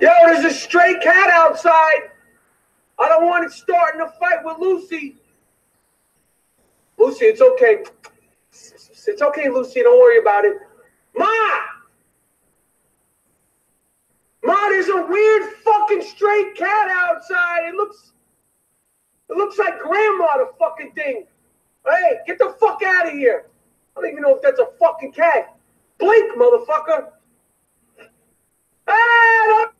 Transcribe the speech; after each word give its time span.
Yo, 0.00 0.08
there's 0.24 0.44
a 0.46 0.50
stray 0.50 0.98
cat 1.00 1.28
outside. 1.30 2.10
I 2.98 3.08
don't 3.08 3.26
want 3.26 3.44
it 3.44 3.52
starting 3.52 4.00
a 4.00 4.08
fight 4.18 4.42
with 4.42 4.58
Lucy. 4.58 5.16
Lucy, 6.98 7.26
it's 7.26 7.42
okay. 7.42 7.84
It's 8.50 9.22
okay, 9.22 9.48
Lucy. 9.50 9.82
Don't 9.82 9.98
worry 9.98 10.18
about 10.18 10.44
it. 10.46 10.56
Ma! 11.16 11.26
Ma, 14.42 14.68
there's 14.68 14.88
a 14.88 15.06
weird 15.06 15.42
fucking 15.64 16.02
stray 16.02 16.52
cat 16.56 16.88
outside. 16.88 17.68
It 17.68 17.74
looks 17.74 18.12
it 19.28 19.36
looks 19.36 19.58
like 19.58 19.78
grandma, 19.80 20.38
the 20.38 20.50
fucking 20.58 20.92
thing. 20.92 21.24
Hey, 21.86 22.18
get 22.26 22.38
the 22.38 22.56
fuck 22.58 22.82
out 22.82 23.06
of 23.06 23.12
here. 23.12 23.46
I 23.96 24.00
don't 24.00 24.10
even 24.10 24.22
know 24.22 24.34
if 24.34 24.42
that's 24.42 24.60
a 24.60 24.68
fucking 24.78 25.12
cat. 25.12 25.56
Blink, 25.98 26.36
motherfucker. 26.36 27.10
Ah, 28.88 28.92
hey, 28.92 29.79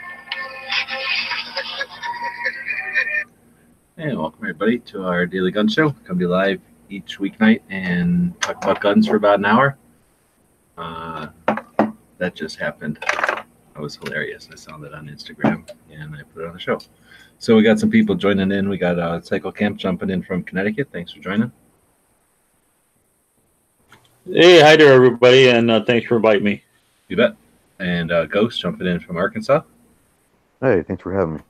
Hey, 3.97 4.15
welcome 4.15 4.39
everybody 4.41 4.79
to 4.79 5.05
our 5.05 5.25
daily 5.27 5.51
gun 5.51 5.67
show. 5.67 5.91
Come 6.05 6.17
be 6.17 6.25
live 6.25 6.59
each 6.89 7.19
weeknight 7.19 7.61
and 7.69 8.39
talk 8.41 8.63
about 8.63 8.81
guns 8.81 9.07
for 9.07 9.15
about 9.15 9.39
an 9.39 9.45
hour. 9.45 9.77
Uh, 10.77 11.27
that 12.17 12.33
just 12.33 12.57
happened. 12.57 12.97
That 13.01 13.45
was 13.77 13.95
hilarious. 13.97 14.49
I 14.51 14.55
saw 14.55 14.77
that 14.79 14.93
on 14.93 15.07
Instagram 15.07 15.69
and 15.91 16.15
I 16.15 16.23
put 16.23 16.43
it 16.43 16.47
on 16.47 16.53
the 16.53 16.59
show. 16.59 16.79
So 17.37 17.55
we 17.55 17.63
got 17.63 17.79
some 17.79 17.89
people 17.89 18.15
joining 18.15 18.51
in. 18.51 18.69
We 18.69 18.77
got 18.77 18.97
uh, 18.97 19.21
Cycle 19.21 19.51
Camp 19.51 19.77
jumping 19.77 20.09
in 20.09 20.23
from 20.23 20.43
Connecticut. 20.43 20.89
Thanks 20.91 21.11
for 21.13 21.19
joining. 21.19 21.51
Hey, 24.25 24.61
hi 24.61 24.75
there, 24.75 24.93
everybody, 24.93 25.49
and 25.49 25.69
uh, 25.71 25.83
thanks 25.83 26.07
for 26.07 26.17
inviting 26.17 26.43
me. 26.43 26.63
You 27.07 27.17
bet. 27.17 27.35
And 27.79 28.11
uh, 28.11 28.25
Ghost 28.25 28.61
jumping 28.61 28.87
in 28.87 28.99
from 28.99 29.17
Arkansas. 29.17 29.61
Hey, 30.61 30.83
thanks 30.83 31.01
for 31.03 31.13
having 31.13 31.35
me. 31.35 31.41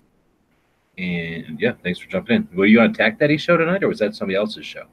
And 0.97 1.59
yeah, 1.59 1.73
thanks 1.83 1.99
for 1.99 2.09
jumping 2.09 2.35
in. 2.51 2.57
Were 2.57 2.65
you 2.65 2.79
on 2.81 2.93
Tack 2.93 3.19
Daddy 3.19 3.37
show 3.37 3.57
tonight, 3.57 3.83
or 3.83 3.87
was 3.87 3.99
that 3.99 4.15
somebody 4.15 4.35
else's 4.37 4.65
show? 4.65 4.85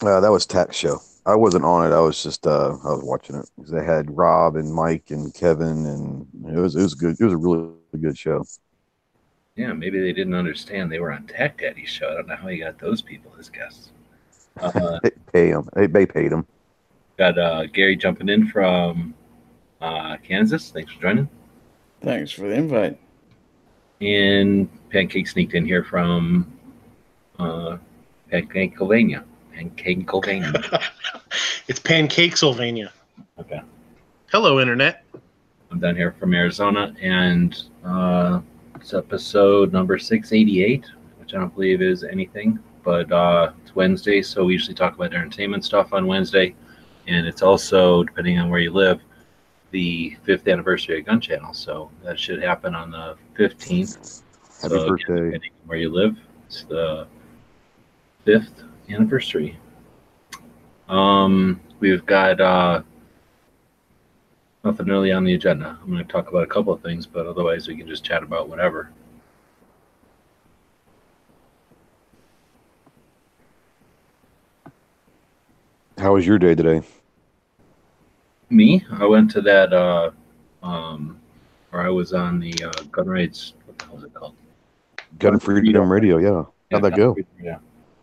Uh, 0.00 0.20
that 0.20 0.30
was 0.30 0.46
Tax 0.46 0.76
Show. 0.76 1.00
I 1.26 1.36
wasn't 1.36 1.64
on 1.64 1.86
it. 1.90 1.94
I 1.94 2.00
was 2.00 2.20
just 2.22 2.46
uh, 2.46 2.76
I 2.84 2.88
was 2.92 3.02
watching 3.04 3.36
it 3.36 3.48
because 3.56 3.70
they 3.70 3.84
had 3.84 4.16
Rob 4.16 4.56
and 4.56 4.72
Mike 4.72 5.10
and 5.10 5.32
Kevin, 5.32 5.86
and 5.86 6.26
it 6.48 6.58
was 6.58 6.74
it 6.74 6.82
was 6.82 6.94
good. 6.94 7.16
It 7.20 7.24
was 7.24 7.32
a 7.34 7.36
really 7.36 7.72
good 8.00 8.18
show. 8.18 8.44
Yeah, 9.54 9.72
maybe 9.74 10.00
they 10.00 10.12
didn't 10.12 10.34
understand 10.34 10.90
they 10.90 10.98
were 10.98 11.12
on 11.12 11.26
Tack 11.26 11.58
Daddy's 11.60 11.88
show. 11.88 12.10
I 12.10 12.14
don't 12.14 12.26
know 12.26 12.36
how 12.36 12.48
he 12.48 12.58
got 12.58 12.78
those 12.78 13.02
people 13.02 13.32
as 13.38 13.48
guests. 13.48 13.92
Uh, 14.60 14.98
They 15.02 15.10
pay 15.32 15.52
them. 15.52 15.68
They, 15.74 15.86
they 15.86 16.06
paid 16.06 16.32
them. 16.32 16.46
got 17.18 17.38
uh, 17.38 17.66
Gary 17.66 17.94
jumping 17.96 18.28
in 18.28 18.48
from 18.48 19.14
uh, 19.80 20.16
Kansas. 20.18 20.70
Thanks 20.70 20.92
for 20.92 21.00
joining. 21.02 21.28
Thanks 22.00 22.32
for 22.32 22.42
the 22.42 22.54
invite. 22.54 22.98
And 24.02 24.68
Pancake 24.90 25.28
sneaked 25.28 25.54
in 25.54 25.64
here 25.64 25.84
from 25.84 26.50
uh, 27.38 27.76
Pennsylvania. 28.28 29.22
Pennsylvania. 29.54 30.52
it's 31.68 31.78
Pancakesylvania. 31.78 32.90
Okay. 33.38 33.60
Hello, 34.32 34.58
Internet. 34.58 35.04
I'm 35.70 35.78
down 35.78 35.94
here 35.94 36.16
from 36.18 36.34
Arizona, 36.34 36.92
and 37.00 37.62
uh, 37.84 38.40
it's 38.74 38.92
episode 38.92 39.72
number 39.72 39.96
688, 39.98 40.84
which 41.20 41.34
I 41.34 41.38
don't 41.38 41.54
believe 41.54 41.80
is 41.80 42.02
anything, 42.02 42.58
but 42.82 43.10
uh, 43.12 43.52
it's 43.62 43.76
Wednesday, 43.76 44.20
so 44.20 44.46
we 44.46 44.54
usually 44.54 44.74
talk 44.74 44.96
about 44.96 45.14
entertainment 45.14 45.64
stuff 45.64 45.92
on 45.92 46.08
Wednesday, 46.08 46.56
and 47.06 47.24
it's 47.24 47.40
also, 47.40 48.02
depending 48.02 48.40
on 48.40 48.50
where 48.50 48.58
you 48.58 48.72
live, 48.72 49.00
the 49.72 50.16
fifth 50.22 50.46
anniversary 50.46 51.00
of 51.00 51.06
Gun 51.06 51.20
Channel, 51.20 51.52
so 51.54 51.90
that 52.04 52.18
should 52.18 52.42
happen 52.42 52.74
on 52.74 52.90
the 52.90 53.16
15th. 53.36 54.22
Happy 54.62 54.78
So, 54.78 54.86
birthday. 54.88 55.40
where 55.66 55.78
you 55.78 55.90
live, 55.90 56.16
it's 56.46 56.64
the 56.64 57.06
fifth 58.24 58.62
anniversary. 58.88 59.58
Um, 60.88 61.60
we've 61.80 62.04
got 62.06 62.40
uh, 62.40 62.82
nothing 64.62 64.86
really 64.86 65.10
on 65.10 65.24
the 65.24 65.34
agenda. 65.34 65.78
I'm 65.82 65.90
going 65.90 66.04
to 66.06 66.12
talk 66.12 66.28
about 66.28 66.42
a 66.42 66.46
couple 66.46 66.72
of 66.72 66.82
things, 66.82 67.06
but 67.06 67.26
otherwise 67.26 67.66
we 67.66 67.76
can 67.76 67.88
just 67.88 68.04
chat 68.04 68.22
about 68.22 68.48
whatever. 68.48 68.90
How 75.98 76.14
was 76.14 76.26
your 76.26 76.38
day 76.38 76.54
today? 76.54 76.82
Me, 78.52 78.84
I 78.92 79.06
went 79.06 79.30
to 79.30 79.40
that, 79.40 79.72
uh, 79.72 80.10
um, 80.62 81.18
or 81.72 81.80
I 81.80 81.88
was 81.88 82.12
on 82.12 82.38
the 82.38 82.52
uh, 82.62 82.82
Gun 82.90 83.08
Rights. 83.08 83.54
What 83.64 83.78
the 83.78 83.84
hell 83.86 83.96
is 83.96 84.04
it 84.04 84.12
called? 84.12 84.34
Gun 85.18 85.38
Freedom 85.38 85.90
Radio. 85.90 86.18
Yeah. 86.18 86.44
How'd 86.70 86.84
that 86.84 86.96
go? 86.96 87.14
Freedom, 87.14 87.32
Yeah, 87.42 87.58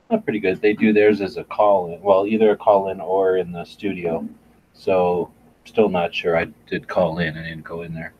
not 0.09 0.23
pretty 0.23 0.39
good. 0.39 0.59
They 0.59 0.73
do 0.73 0.91
theirs 0.91 1.21
as 1.21 1.37
a 1.37 1.43
call 1.43 1.93
in. 1.93 2.01
Well, 2.01 2.25
either 2.25 2.49
a 2.51 2.57
call 2.57 2.89
in 2.89 2.99
or 2.99 3.37
in 3.37 3.51
the 3.51 3.63
studio. 3.63 4.27
So, 4.73 5.31
still 5.65 5.87
not 5.87 6.15
sure. 6.15 6.35
I 6.35 6.45
did 6.67 6.87
call 6.87 7.19
in 7.19 7.37
and 7.37 7.45
didn't 7.45 7.63
go 7.63 7.83
in 7.83 7.93
there, 7.93 8.13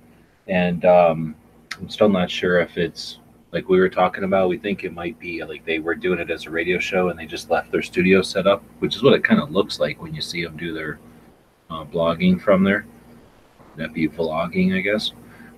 and 0.48 0.86
um, 0.86 1.36
I'm 1.80 1.90
still 1.90 2.10
not 2.10 2.30
sure 2.30 2.60
if 2.60 2.78
it's 2.78 3.18
like 3.52 3.68
we 3.70 3.80
were 3.80 3.90
talking 3.90 4.24
about. 4.24 4.50
We 4.50 4.60
think 4.60 4.84
it 4.84 4.94
might 4.94 5.18
be 5.18 5.44
like 5.44 5.66
they 5.66 5.80
were 5.80 5.96
doing 5.96 6.20
it 6.20 6.30
as 6.30 6.46
a 6.46 6.52
radio 6.52 6.78
show 6.78 7.10
and 7.10 7.18
they 7.18 7.26
just 7.26 7.50
left 7.50 7.72
their 7.72 7.82
studio 7.82 8.22
set 8.22 8.46
up, 8.46 8.64
which 8.78 8.96
is 8.96 9.02
what 9.02 9.14
it 9.14 9.24
kind 9.24 9.42
of 9.42 9.50
looks 9.50 9.80
like 9.80 10.00
when 10.00 10.14
you 10.14 10.22
see 10.22 10.44
them 10.44 10.58
do 10.58 10.74
their 10.74 11.00
uh, 11.70 11.84
blogging 11.86 12.40
from 12.40 12.64
there. 12.64 12.86
That'd 13.76 13.94
be 13.94 14.08
vlogging, 14.08 14.76
I 14.76 14.82
guess. 14.82 15.14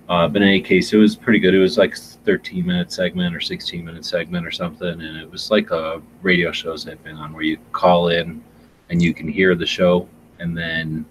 Uh, 0.08 0.28
but 0.28 0.42
in 0.42 0.48
any 0.48 0.60
case, 0.60 0.92
it 0.92 0.96
was 0.96 1.16
pretty 1.16 1.38
good. 1.38 1.54
It 1.54 1.58
was 1.58 1.78
like 1.78 1.96
13 1.96 2.66
minute 2.66 2.92
segment 2.92 3.34
or 3.34 3.40
16 3.40 3.84
minute 3.84 4.04
segment 4.04 4.46
or 4.46 4.50
something, 4.50 4.88
and 4.88 5.16
it 5.16 5.30
was 5.30 5.50
like 5.50 5.70
a 5.70 6.02
radio 6.22 6.52
shows 6.52 6.86
I've 6.86 7.02
been 7.02 7.16
on 7.16 7.32
where 7.32 7.42
you 7.42 7.58
call 7.72 8.08
in 8.08 8.42
and 8.90 9.00
you 9.00 9.14
can 9.14 9.28
hear 9.28 9.54
the 9.54 9.66
show, 9.66 10.08
and 10.38 10.56
then 10.56 11.06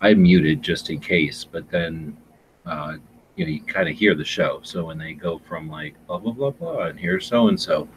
I 0.00 0.14
muted 0.14 0.62
just 0.62 0.90
in 0.90 1.00
case, 1.00 1.44
but 1.44 1.68
then 1.70 2.16
uh, 2.66 2.96
you 3.36 3.44
know 3.44 3.50
you 3.50 3.60
kind 3.62 3.88
of 3.88 3.96
hear 3.96 4.14
the 4.14 4.24
show. 4.24 4.60
So 4.62 4.86
when 4.86 4.98
they 4.98 5.12
go 5.12 5.38
from 5.38 5.68
like 5.68 5.94
blah 6.06 6.18
blah 6.18 6.32
blah 6.32 6.50
blah 6.50 6.86
and 6.86 6.98
here's 6.98 7.26
so 7.26 7.48
and 7.48 7.60
so, 7.60 7.88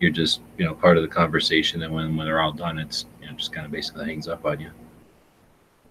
you're 0.00 0.10
just 0.10 0.40
you 0.56 0.64
know 0.64 0.74
part 0.74 0.96
of 0.96 1.02
the 1.02 1.08
conversation, 1.08 1.82
and 1.82 1.92
when 1.92 2.16
when 2.16 2.26
they're 2.26 2.40
all 2.40 2.52
done, 2.52 2.78
it's 2.78 3.06
you 3.20 3.26
know 3.26 3.34
just 3.34 3.52
kind 3.52 3.66
of 3.66 3.72
basically 3.72 4.06
hangs 4.06 4.28
up 4.28 4.44
on 4.46 4.60
you. 4.60 4.70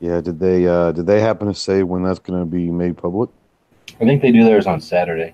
Yeah. 0.04 0.20
Did 0.20 0.38
they 0.38 0.68
uh 0.68 0.92
did 0.92 1.08
they 1.08 1.22
happen 1.22 1.48
to 1.48 1.54
say 1.54 1.82
when 1.82 2.04
that's 2.04 2.20
gonna 2.20 2.46
be 2.46 2.70
made 2.70 2.98
public? 2.98 3.30
I 4.02 4.04
think 4.04 4.22
they 4.22 4.34
do 4.34 4.44
theirs 4.44 4.68
on 4.68 4.82
Saturday. 4.82 5.34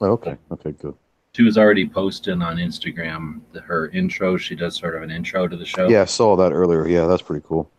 Oh, 0.00 0.12
okay. 0.12 0.38
Okay. 0.50 0.72
Good. 0.72 0.94
She 1.36 1.42
was 1.42 1.58
already 1.58 1.86
posting 1.86 2.40
on 2.40 2.56
Instagram 2.56 3.42
the, 3.52 3.60
her 3.60 3.88
intro. 3.88 4.38
She 4.38 4.54
does 4.54 4.76
sort 4.76 4.96
of 4.96 5.02
an 5.02 5.10
intro 5.10 5.46
to 5.46 5.56
the 5.58 5.66
show. 5.66 5.88
Yeah, 5.88 6.02
I 6.02 6.06
saw 6.06 6.36
that 6.36 6.52
earlier. 6.52 6.88
Yeah, 6.88 7.06
that's 7.06 7.20
pretty 7.20 7.44
cool. 7.46 7.70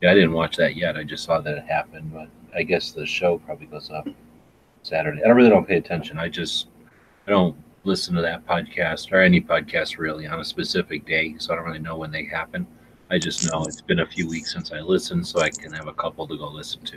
Yeah, 0.00 0.10
I 0.10 0.14
didn't 0.14 0.32
watch 0.32 0.56
that 0.56 0.74
yet. 0.74 0.96
I 0.96 1.04
just 1.04 1.22
saw 1.22 1.42
that 1.42 1.58
it 1.58 1.64
happened, 1.64 2.14
but 2.14 2.28
I 2.56 2.62
guess 2.62 2.92
the 2.92 3.04
show 3.04 3.36
probably 3.38 3.66
goes 3.66 3.90
up 3.90 4.08
Saturday. 4.82 5.22
I 5.22 5.28
really 5.28 5.50
don't 5.50 5.68
pay 5.68 5.76
attention. 5.76 6.18
I 6.18 6.30
just 6.30 6.68
I 7.26 7.30
don't 7.30 7.54
listen 7.84 8.14
to 8.14 8.22
that 8.22 8.46
podcast 8.46 9.12
or 9.12 9.20
any 9.20 9.42
podcast 9.42 9.98
really 9.98 10.26
on 10.26 10.40
a 10.40 10.44
specific 10.44 11.04
day, 11.04 11.34
so 11.36 11.52
I 11.52 11.56
don't 11.56 11.66
really 11.66 11.78
know 11.78 11.98
when 11.98 12.10
they 12.10 12.24
happen. 12.24 12.66
I 13.14 13.18
just 13.18 13.48
know 13.48 13.62
it's 13.62 13.80
been 13.80 14.00
a 14.00 14.06
few 14.06 14.28
weeks 14.28 14.52
since 14.52 14.72
I 14.72 14.80
listened, 14.80 15.24
so 15.24 15.38
I 15.38 15.48
can 15.48 15.72
have 15.72 15.86
a 15.86 15.92
couple 15.92 16.26
to 16.26 16.36
go 16.36 16.48
listen 16.48 16.80
to. 16.86 16.96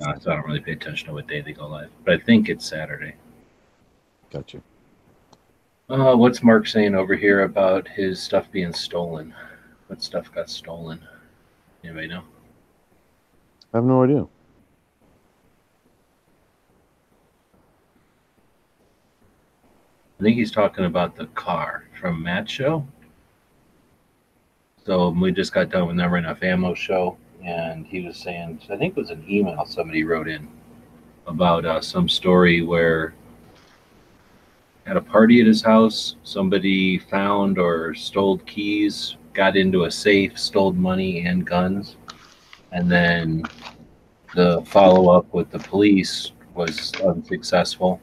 Uh, 0.00 0.18
so 0.18 0.32
I 0.32 0.34
don't 0.34 0.44
really 0.44 0.58
pay 0.58 0.72
attention 0.72 1.06
to 1.06 1.14
what 1.14 1.28
day 1.28 1.40
they 1.40 1.52
go 1.52 1.68
live, 1.68 1.90
but 2.04 2.14
I 2.14 2.18
think 2.18 2.48
it's 2.48 2.66
Saturday. 2.66 3.14
Gotcha. 4.32 4.60
Uh, 5.88 6.16
what's 6.16 6.42
Mark 6.42 6.66
saying 6.66 6.96
over 6.96 7.14
here 7.14 7.42
about 7.42 7.86
his 7.86 8.20
stuff 8.20 8.50
being 8.50 8.72
stolen? 8.72 9.32
What 9.86 10.02
stuff 10.02 10.34
got 10.34 10.50
stolen? 10.50 11.00
Anybody 11.84 12.08
know? 12.08 12.24
I 13.72 13.76
have 13.76 13.84
no 13.84 14.02
idea. 14.02 14.26
I 20.18 20.24
think 20.24 20.36
he's 20.36 20.50
talking 20.50 20.86
about 20.86 21.14
the 21.14 21.26
car 21.26 21.84
from 22.00 22.20
Matt's 22.20 22.50
show. 22.50 22.84
So 24.88 25.10
we 25.10 25.32
just 25.32 25.52
got 25.52 25.68
done 25.68 25.86
with 25.86 25.96
Never 25.96 26.16
Enough 26.16 26.42
Ammo 26.42 26.72
show, 26.72 27.18
and 27.44 27.86
he 27.86 28.00
was 28.00 28.16
saying, 28.16 28.58
I 28.70 28.76
think 28.78 28.96
it 28.96 29.00
was 29.00 29.10
an 29.10 29.22
email 29.28 29.66
somebody 29.66 30.02
wrote 30.02 30.28
in 30.28 30.48
about 31.26 31.66
uh, 31.66 31.82
some 31.82 32.08
story 32.08 32.62
where 32.62 33.12
at 34.86 34.96
a 34.96 35.02
party 35.02 35.42
at 35.42 35.46
his 35.46 35.60
house. 35.60 36.16
Somebody 36.22 36.96
found 36.98 37.58
or 37.58 37.94
stole 37.94 38.38
keys, 38.38 39.18
got 39.34 39.58
into 39.58 39.84
a 39.84 39.90
safe, 39.90 40.38
stole 40.38 40.72
money 40.72 41.26
and 41.26 41.46
guns, 41.46 41.96
and 42.72 42.90
then 42.90 43.42
the 44.34 44.62
follow 44.64 45.14
up 45.14 45.30
with 45.34 45.50
the 45.50 45.58
police 45.58 46.32
was 46.54 46.94
unsuccessful. 47.04 48.00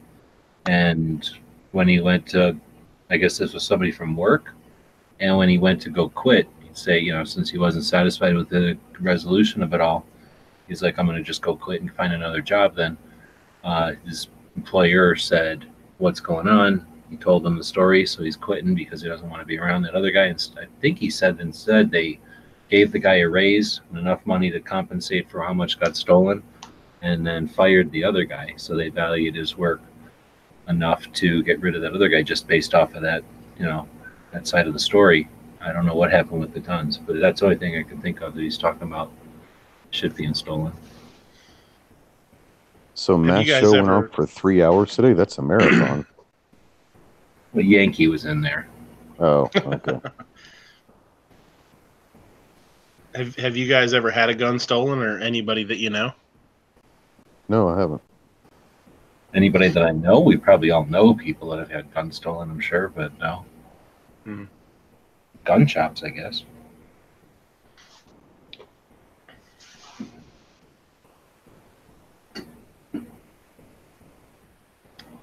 And 0.66 1.28
when 1.72 1.88
he 1.88 1.98
went 1.98 2.28
to, 2.28 2.56
I 3.10 3.16
guess 3.16 3.38
this 3.38 3.54
was 3.54 3.64
somebody 3.64 3.90
from 3.90 4.16
work, 4.16 4.54
and 5.18 5.36
when 5.36 5.48
he 5.48 5.58
went 5.58 5.82
to 5.82 5.90
go 5.90 6.08
quit, 6.08 6.48
say, 6.76 6.98
you 6.98 7.12
know, 7.12 7.24
since 7.24 7.50
he 7.50 7.58
wasn't 7.58 7.84
satisfied 7.84 8.34
with 8.34 8.48
the 8.48 8.76
resolution 9.00 9.62
of 9.62 9.72
it 9.74 9.80
all, 9.80 10.04
he's 10.68 10.82
like, 10.82 10.98
I'm 10.98 11.06
going 11.06 11.18
to 11.18 11.22
just 11.22 11.42
go 11.42 11.56
quit 11.56 11.80
and 11.80 11.92
find 11.94 12.12
another 12.12 12.40
job 12.40 12.74
then. 12.74 12.96
Uh, 13.64 13.92
his 14.04 14.28
employer 14.56 15.16
said, 15.16 15.66
What's 15.98 16.20
going 16.20 16.46
on? 16.46 16.86
He 17.08 17.16
told 17.16 17.42
them 17.42 17.56
the 17.56 17.64
story, 17.64 18.04
so 18.04 18.22
he's 18.22 18.36
quitting 18.36 18.74
because 18.74 19.00
he 19.00 19.08
doesn't 19.08 19.30
want 19.30 19.40
to 19.40 19.46
be 19.46 19.58
around 19.58 19.82
that 19.82 19.94
other 19.94 20.10
guy. 20.10 20.24
And 20.24 20.48
I 20.60 20.66
think 20.80 20.98
he 20.98 21.08
said 21.08 21.40
instead 21.40 21.90
they 21.90 22.18
gave 22.68 22.92
the 22.92 22.98
guy 22.98 23.20
a 23.20 23.28
raise 23.28 23.80
and 23.88 23.98
enough 23.98 24.26
money 24.26 24.50
to 24.50 24.60
compensate 24.60 25.30
for 25.30 25.42
how 25.42 25.54
much 25.54 25.80
got 25.80 25.96
stolen, 25.96 26.42
and 27.02 27.26
then 27.26 27.46
fired 27.46 27.90
the 27.92 28.04
other 28.04 28.24
guy. 28.24 28.52
So 28.56 28.76
they 28.76 28.88
valued 28.88 29.36
his 29.36 29.56
work 29.56 29.80
enough 30.68 31.10
to 31.12 31.42
get 31.44 31.60
rid 31.60 31.76
of 31.76 31.82
that 31.82 31.94
other 31.94 32.08
guy 32.08 32.22
just 32.22 32.48
based 32.48 32.74
off 32.74 32.94
of 32.94 33.02
that, 33.02 33.22
you 33.58 33.64
know, 33.64 33.88
that 34.32 34.46
side 34.46 34.66
of 34.66 34.72
the 34.72 34.78
story. 34.78 35.28
I 35.66 35.72
don't 35.72 35.84
know 35.84 35.94
what 35.96 36.12
happened 36.12 36.38
with 36.40 36.54
the 36.54 36.60
tons, 36.60 36.96
but 36.96 37.18
that's 37.20 37.40
the 37.40 37.46
only 37.46 37.58
thing 37.58 37.76
I 37.76 37.82
can 37.82 38.00
think 38.00 38.20
of 38.20 38.34
that 38.34 38.40
he's 38.40 38.56
talking 38.56 38.82
about 38.86 39.10
should 39.90 40.14
being 40.14 40.32
stolen. 40.32 40.72
So 42.94 43.16
you 43.16 43.24
Matt's 43.24 43.48
guys 43.48 43.62
show 43.62 43.72
went 43.72 43.88
ever- 43.88 43.94
on 43.96 44.08
for 44.10 44.26
three 44.26 44.62
hours 44.62 44.94
today. 44.94 45.12
That's 45.12 45.38
a 45.38 45.42
marathon. 45.42 46.06
But 47.54 47.64
Yankee 47.64 48.06
was 48.08 48.26
in 48.26 48.42
there. 48.42 48.68
oh, 49.18 49.48
okay. 49.56 49.98
Have 53.14 53.34
Have 53.36 53.56
you 53.56 53.66
guys 53.66 53.94
ever 53.94 54.10
had 54.10 54.28
a 54.28 54.34
gun 54.34 54.58
stolen, 54.58 54.98
or 54.98 55.18
anybody 55.20 55.64
that 55.64 55.78
you 55.78 55.88
know? 55.88 56.12
No, 57.48 57.68
I 57.70 57.78
haven't. 57.80 58.02
Anybody 59.32 59.68
that 59.68 59.82
I 59.82 59.92
know, 59.92 60.20
we 60.20 60.36
probably 60.36 60.70
all 60.70 60.84
know 60.84 61.14
people 61.14 61.48
that 61.50 61.58
have 61.58 61.70
had 61.70 61.94
guns 61.94 62.16
stolen, 62.16 62.50
I'm 62.50 62.60
sure, 62.60 62.88
but 62.88 63.18
no. 63.18 63.46
Hmm. 64.24 64.44
Gun 65.46 65.66
shops, 65.66 66.02
I 66.02 66.10
guess. 66.10 66.44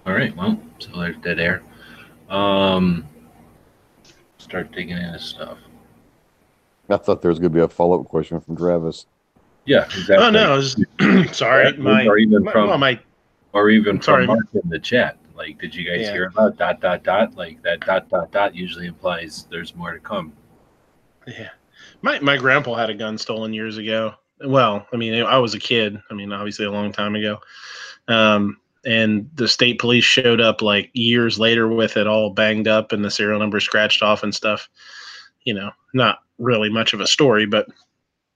All 0.05 0.13
right, 0.13 0.35
well, 0.35 0.59
so 0.79 0.89
there's 0.95 1.17
dead 1.17 1.39
air. 1.39 1.61
Um, 2.29 3.05
start 4.37 4.71
digging 4.71 4.97
into 4.97 5.19
stuff. 5.19 5.57
I 6.89 6.97
thought 6.97 7.21
there 7.21 7.29
was 7.29 7.39
going 7.39 7.51
to 7.51 7.55
be 7.55 7.61
a 7.61 7.67
follow 7.67 8.01
up 8.01 8.07
question 8.07 8.39
from 8.39 8.57
Travis. 8.57 9.05
Yeah, 9.65 9.85
exactly. 9.85 10.15
Oh 10.17 10.29
no, 10.29 10.57
was, 10.57 10.75
sorry, 11.31 11.71
my, 11.77 12.05
or 12.05 12.17
even 12.17 12.43
my, 12.43 12.51
from 12.51 12.67
well, 12.67 12.77
my 12.77 12.99
or 13.53 13.69
even 13.69 14.01
Sorry. 14.01 14.25
Mark 14.25 14.45
in 14.53 14.69
the 14.69 14.79
chat. 14.79 15.17
Like, 15.35 15.59
did 15.59 15.73
you 15.73 15.83
guys 15.85 16.01
Yeah. 16.01 16.13
hear 16.13 16.25
about 16.27 16.57
dot 16.57 16.79
dot 16.79 17.03
dot? 17.03 17.35
Like 17.35 17.61
that 17.63 17.81
dot 17.81 18.09
dot 18.09 18.31
dot 18.31 18.55
usually 18.55 18.87
implies 18.87 19.47
there's 19.49 19.75
more 19.75 19.91
to 19.93 19.99
come. 19.99 20.33
Yeah. 21.27 21.49
My 22.01 22.19
my 22.19 22.37
grandpa 22.37 22.75
had 22.75 22.89
a 22.89 22.93
gun 22.93 23.17
stolen 23.17 23.53
years 23.53 23.77
ago. 23.77 24.13
Well, 24.45 24.85
I 24.93 24.97
mean, 24.97 25.23
I 25.23 25.37
was 25.37 25.53
a 25.53 25.59
kid. 25.59 26.01
I 26.11 26.13
mean, 26.13 26.33
obviously 26.33 26.65
a 26.65 26.71
long 26.71 26.91
time 26.91 27.15
ago. 27.15 27.39
Um, 28.07 28.57
and 28.85 29.29
the 29.35 29.47
state 29.47 29.79
police 29.79 30.03
showed 30.03 30.41
up 30.41 30.61
like 30.61 30.89
years 30.93 31.39
later 31.39 31.69
with 31.69 31.95
it 31.95 32.07
all 32.07 32.31
banged 32.31 32.67
up 32.67 32.91
and 32.91 33.03
the 33.05 33.09
serial 33.11 33.39
number 33.39 33.61
scratched 33.61 34.03
off 34.03 34.23
and 34.23 34.35
stuff. 34.35 34.67
You 35.45 35.53
know, 35.53 35.71
not 35.93 36.19
really 36.37 36.69
much 36.69 36.93
of 36.93 36.99
a 36.99 37.07
story, 37.07 37.45
but 37.45 37.67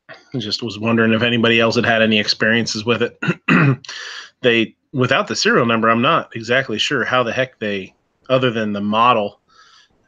I 0.10 0.38
just 0.38 0.64
was 0.64 0.80
wondering 0.80 1.12
if 1.12 1.22
anybody 1.22 1.60
else 1.60 1.76
had 1.76 1.86
had 1.86 2.02
any 2.02 2.20
experiences 2.20 2.86
with 2.86 3.02
it. 3.02 3.20
they 4.42 4.76
without 4.94 5.28
the 5.28 5.36
serial 5.36 5.66
number, 5.66 5.90
I'm 5.90 6.02
not 6.02 6.36
exactly 6.36 6.78
sure 6.78 7.04
how 7.04 7.24
the 7.24 7.32
heck 7.32 7.60
they, 7.60 7.94
other 8.30 8.52
than 8.52 8.74
the 8.74 8.82
model, 8.82 9.42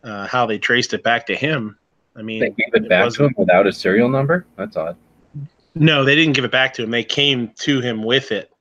uh, 0.03 0.27
how 0.27 0.45
they 0.45 0.57
traced 0.57 0.93
it 0.93 1.03
back 1.03 1.25
to 1.27 1.35
him. 1.35 1.77
I 2.15 2.21
mean, 2.21 2.39
They 2.39 2.49
gave 2.49 2.73
it 2.73 2.89
back 2.89 3.11
to 3.13 3.25
him 3.25 3.35
without 3.37 3.67
a 3.67 3.71
serial 3.71 4.09
number. 4.09 4.45
That's 4.55 4.75
odd. 4.75 4.97
No, 5.75 6.03
they 6.03 6.15
didn't 6.15 6.33
give 6.33 6.45
it 6.45 6.51
back 6.51 6.73
to 6.75 6.83
him. 6.83 6.91
They 6.91 7.03
came 7.03 7.49
to 7.59 7.79
him 7.79 8.03
with 8.03 8.31
it, 8.31 8.51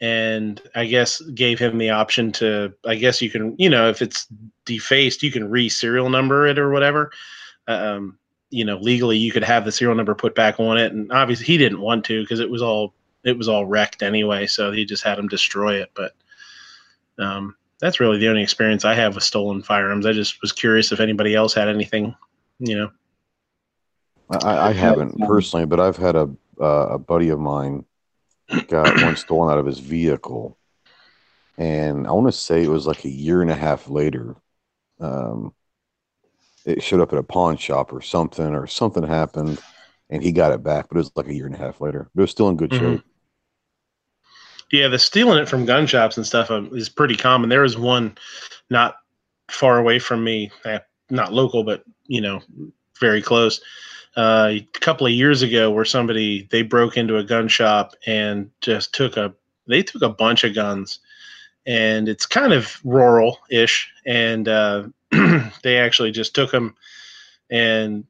and 0.00 0.60
I 0.74 0.86
guess 0.86 1.20
gave 1.20 1.58
him 1.58 1.78
the 1.78 1.90
option 1.90 2.32
to. 2.32 2.72
I 2.86 2.94
guess 2.94 3.20
you 3.20 3.28
can, 3.30 3.54
you 3.58 3.68
know, 3.68 3.88
if 3.88 4.00
it's 4.00 4.28
defaced, 4.64 5.22
you 5.22 5.32
can 5.32 5.50
re-serial 5.50 6.08
number 6.08 6.46
it 6.46 6.58
or 6.58 6.70
whatever. 6.70 7.10
Um, 7.66 8.18
you 8.50 8.64
know, 8.64 8.78
legally, 8.78 9.18
you 9.18 9.32
could 9.32 9.42
have 9.42 9.64
the 9.64 9.72
serial 9.72 9.96
number 9.96 10.14
put 10.14 10.34
back 10.34 10.60
on 10.60 10.78
it, 10.78 10.92
and 10.92 11.10
obviously, 11.12 11.46
he 11.46 11.58
didn't 11.58 11.80
want 11.80 12.04
to 12.06 12.22
because 12.22 12.40
it 12.40 12.48
was 12.48 12.62
all 12.62 12.94
it 13.24 13.36
was 13.36 13.48
all 13.48 13.64
wrecked 13.66 14.02
anyway. 14.02 14.46
So 14.46 14.70
he 14.70 14.84
just 14.84 15.02
had 15.02 15.18
him 15.18 15.28
destroy 15.28 15.74
it. 15.80 15.90
But 15.94 16.12
um, 17.18 17.56
that's 17.80 18.00
really 18.00 18.18
the 18.18 18.28
only 18.28 18.42
experience 18.42 18.84
I 18.84 18.94
have 18.94 19.14
with 19.14 19.24
stolen 19.24 19.62
firearms. 19.62 20.06
I 20.06 20.12
just 20.12 20.40
was 20.42 20.52
curious 20.52 20.92
if 20.92 21.00
anybody 21.00 21.34
else 21.34 21.54
had 21.54 21.68
anything. 21.68 22.14
You 22.58 22.76
know. 22.76 22.90
I- 24.30 24.68
I, 24.70 24.72
haven't 24.72 25.18
personally, 25.20 25.66
but 25.66 25.80
I've 25.80 25.98
had 25.98 26.16
a 26.16 26.30
uh, 26.60 26.88
a 26.92 26.98
buddy 26.98 27.28
of 27.28 27.38
mine 27.38 27.84
got 28.68 29.02
one 29.02 29.16
stolen 29.16 29.52
out 29.52 29.58
of 29.58 29.66
his 29.66 29.80
vehicle, 29.80 30.56
and 31.58 32.06
I 32.06 32.12
want 32.12 32.28
to 32.28 32.32
say 32.32 32.62
it 32.62 32.68
was 32.70 32.86
like 32.86 33.04
a 33.04 33.10
year 33.10 33.42
and 33.42 33.50
a 33.50 33.54
half 33.54 33.88
later. 33.88 34.36
Um, 34.98 35.52
it 36.64 36.82
showed 36.82 37.00
up 37.00 37.12
at 37.12 37.18
a 37.18 37.22
pawn 37.22 37.58
shop 37.58 37.92
or 37.92 38.00
something, 38.00 38.54
or 38.54 38.66
something 38.66 39.02
happened, 39.02 39.60
and 40.08 40.22
he 40.22 40.32
got 40.32 40.52
it 40.52 40.62
back. 40.62 40.88
But 40.88 40.96
it 40.96 41.00
was 41.00 41.12
like 41.16 41.28
a 41.28 41.34
year 41.34 41.46
and 41.46 41.54
a 41.54 41.58
half 41.58 41.80
later. 41.82 42.08
But 42.14 42.22
it 42.22 42.24
was 42.24 42.30
still 42.30 42.48
in 42.48 42.56
good 42.56 42.70
Mhm. 42.70 42.78
shape. 42.78 43.04
Yeah, 44.74 44.88
the 44.88 44.98
stealing 44.98 45.38
it 45.38 45.48
from 45.48 45.66
gun 45.66 45.86
shops 45.86 46.16
and 46.16 46.26
stuff 46.26 46.50
um, 46.50 46.68
is 46.72 46.88
pretty 46.88 47.14
common. 47.14 47.48
There 47.48 47.60
was 47.60 47.78
one 47.78 48.18
not 48.70 48.96
far 49.48 49.78
away 49.78 50.00
from 50.00 50.24
me, 50.24 50.50
eh, 50.64 50.80
not 51.10 51.32
local, 51.32 51.62
but 51.62 51.84
you 52.08 52.20
know, 52.20 52.40
very 52.98 53.22
close. 53.22 53.60
Uh, 54.16 54.48
a 54.54 54.68
couple 54.80 55.06
of 55.06 55.12
years 55.12 55.42
ago, 55.42 55.70
where 55.70 55.84
somebody 55.84 56.48
they 56.50 56.62
broke 56.62 56.96
into 56.96 57.18
a 57.18 57.22
gun 57.22 57.46
shop 57.46 57.94
and 58.04 58.50
just 58.62 58.92
took 58.92 59.16
a 59.16 59.32
they 59.68 59.80
took 59.80 60.02
a 60.02 60.08
bunch 60.08 60.42
of 60.42 60.56
guns, 60.56 60.98
and 61.66 62.08
it's 62.08 62.26
kind 62.26 62.52
of 62.52 62.80
rural-ish, 62.82 63.88
and 64.06 64.48
uh, 64.48 64.88
they 65.62 65.78
actually 65.78 66.10
just 66.10 66.34
took 66.34 66.50
them 66.50 66.74
and 67.48 68.04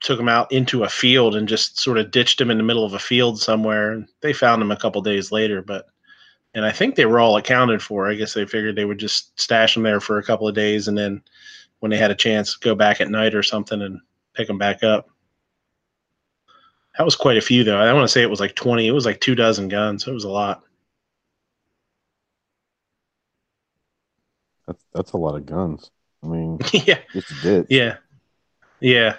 took 0.00 0.18
them 0.18 0.28
out 0.28 0.50
into 0.52 0.84
a 0.84 0.88
field 0.88 1.34
and 1.36 1.48
just 1.48 1.78
sort 1.78 1.98
of 1.98 2.10
ditched 2.10 2.38
them 2.38 2.50
in 2.50 2.58
the 2.58 2.64
middle 2.64 2.84
of 2.84 2.94
a 2.94 2.98
field 2.98 3.40
somewhere. 3.40 3.92
And 3.92 4.08
they 4.20 4.32
found 4.32 4.60
them 4.60 4.70
a 4.70 4.76
couple 4.76 5.00
days 5.02 5.32
later, 5.32 5.62
but 5.62 5.86
and 6.54 6.64
I 6.64 6.70
think 6.70 6.94
they 6.94 7.06
were 7.06 7.18
all 7.18 7.36
accounted 7.36 7.82
for. 7.82 8.08
I 8.08 8.14
guess 8.14 8.32
they 8.32 8.46
figured 8.46 8.76
they 8.76 8.84
would 8.84 8.98
just 8.98 9.38
stash 9.40 9.74
them 9.74 9.82
there 9.82 10.00
for 10.00 10.18
a 10.18 10.22
couple 10.22 10.46
of 10.46 10.54
days, 10.54 10.86
and 10.88 10.96
then 10.96 11.20
when 11.80 11.90
they 11.90 11.98
had 11.98 12.12
a 12.12 12.16
chance, 12.16 12.56
go 12.56 12.74
back 12.74 13.00
at 13.00 13.10
night 13.10 13.34
or 13.34 13.42
something 13.42 13.82
and 13.82 14.00
pick 14.34 14.46
them 14.46 14.58
back 14.58 14.82
up. 14.82 15.08
That 16.96 17.04
was 17.04 17.16
quite 17.16 17.36
a 17.36 17.40
few, 17.40 17.64
though. 17.64 17.78
I 17.78 17.92
want 17.92 18.04
to 18.04 18.08
say 18.08 18.22
it 18.22 18.30
was 18.30 18.40
like 18.40 18.54
twenty. 18.54 18.86
It 18.86 18.92
was 18.92 19.04
like 19.04 19.20
two 19.20 19.34
dozen 19.34 19.68
guns. 19.68 20.06
It 20.06 20.12
was 20.12 20.24
a 20.24 20.30
lot. 20.30 20.62
That's 24.66 24.84
that's 24.94 25.12
a 25.12 25.16
lot 25.16 25.34
of 25.34 25.44
guns. 25.44 25.90
I 26.22 26.28
mean, 26.28 26.58
yeah, 26.72 27.00
it's 27.12 27.30
a 27.32 27.34
ditch. 27.34 27.66
yeah, 27.68 27.96
yeah, 28.84 29.16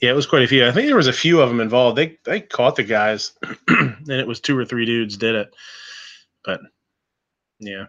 yeah. 0.00 0.10
It 0.10 0.16
was 0.16 0.26
quite 0.26 0.42
a 0.42 0.48
few. 0.48 0.66
I 0.66 0.72
think 0.72 0.88
there 0.88 0.96
was 0.96 1.06
a 1.06 1.12
few 1.12 1.40
of 1.40 1.48
them 1.48 1.60
involved. 1.60 1.96
They 1.96 2.18
they 2.24 2.40
caught 2.40 2.74
the 2.74 2.82
guys, 2.82 3.30
and 3.68 4.08
it 4.10 4.26
was 4.26 4.40
two 4.40 4.58
or 4.58 4.64
three 4.64 4.84
dudes 4.84 5.16
did 5.16 5.36
it. 5.36 5.54
But 6.44 6.60
yeah. 7.60 7.86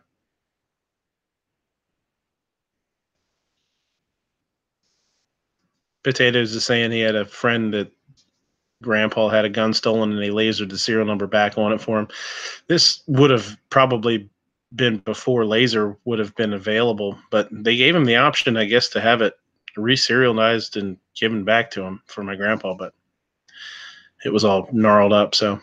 Potatoes 6.04 6.54
is 6.54 6.64
saying 6.64 6.92
he 6.92 7.00
had 7.00 7.16
a 7.16 7.26
friend 7.26 7.74
that 7.74 7.92
grandpa 8.84 9.30
had 9.30 9.46
a 9.46 9.50
gun 9.50 9.74
stolen 9.74 10.12
and 10.12 10.22
they 10.22 10.30
lasered 10.30 10.70
the 10.70 10.78
serial 10.78 11.08
number 11.08 11.26
back 11.26 11.58
on 11.58 11.74
it 11.74 11.82
for 11.82 11.98
him. 11.98 12.08
This 12.68 13.02
would 13.08 13.32
have 13.32 13.58
probably 13.72 14.30
been 14.76 14.98
before 14.98 15.44
laser 15.44 15.98
would 16.06 16.20
have 16.20 16.36
been 16.36 16.54
available, 16.54 17.18
but 17.32 17.48
they 17.52 17.76
gave 17.76 17.96
him 17.96 18.06
the 18.06 18.18
option, 18.18 18.58
I 18.58 18.66
guess, 18.66 18.90
to 18.90 19.02
have 19.02 19.24
it 19.24 19.34
reserialized 19.76 20.80
and 20.80 20.98
given 21.16 21.44
back 21.44 21.72
to 21.72 21.84
him 21.84 22.02
for 22.06 22.24
my 22.24 22.36
grandpa, 22.36 22.74
but 22.74 22.94
it 24.24 24.34
was 24.34 24.44
all 24.44 24.68
gnarled 24.72 25.14
up. 25.14 25.36
So 25.36 25.60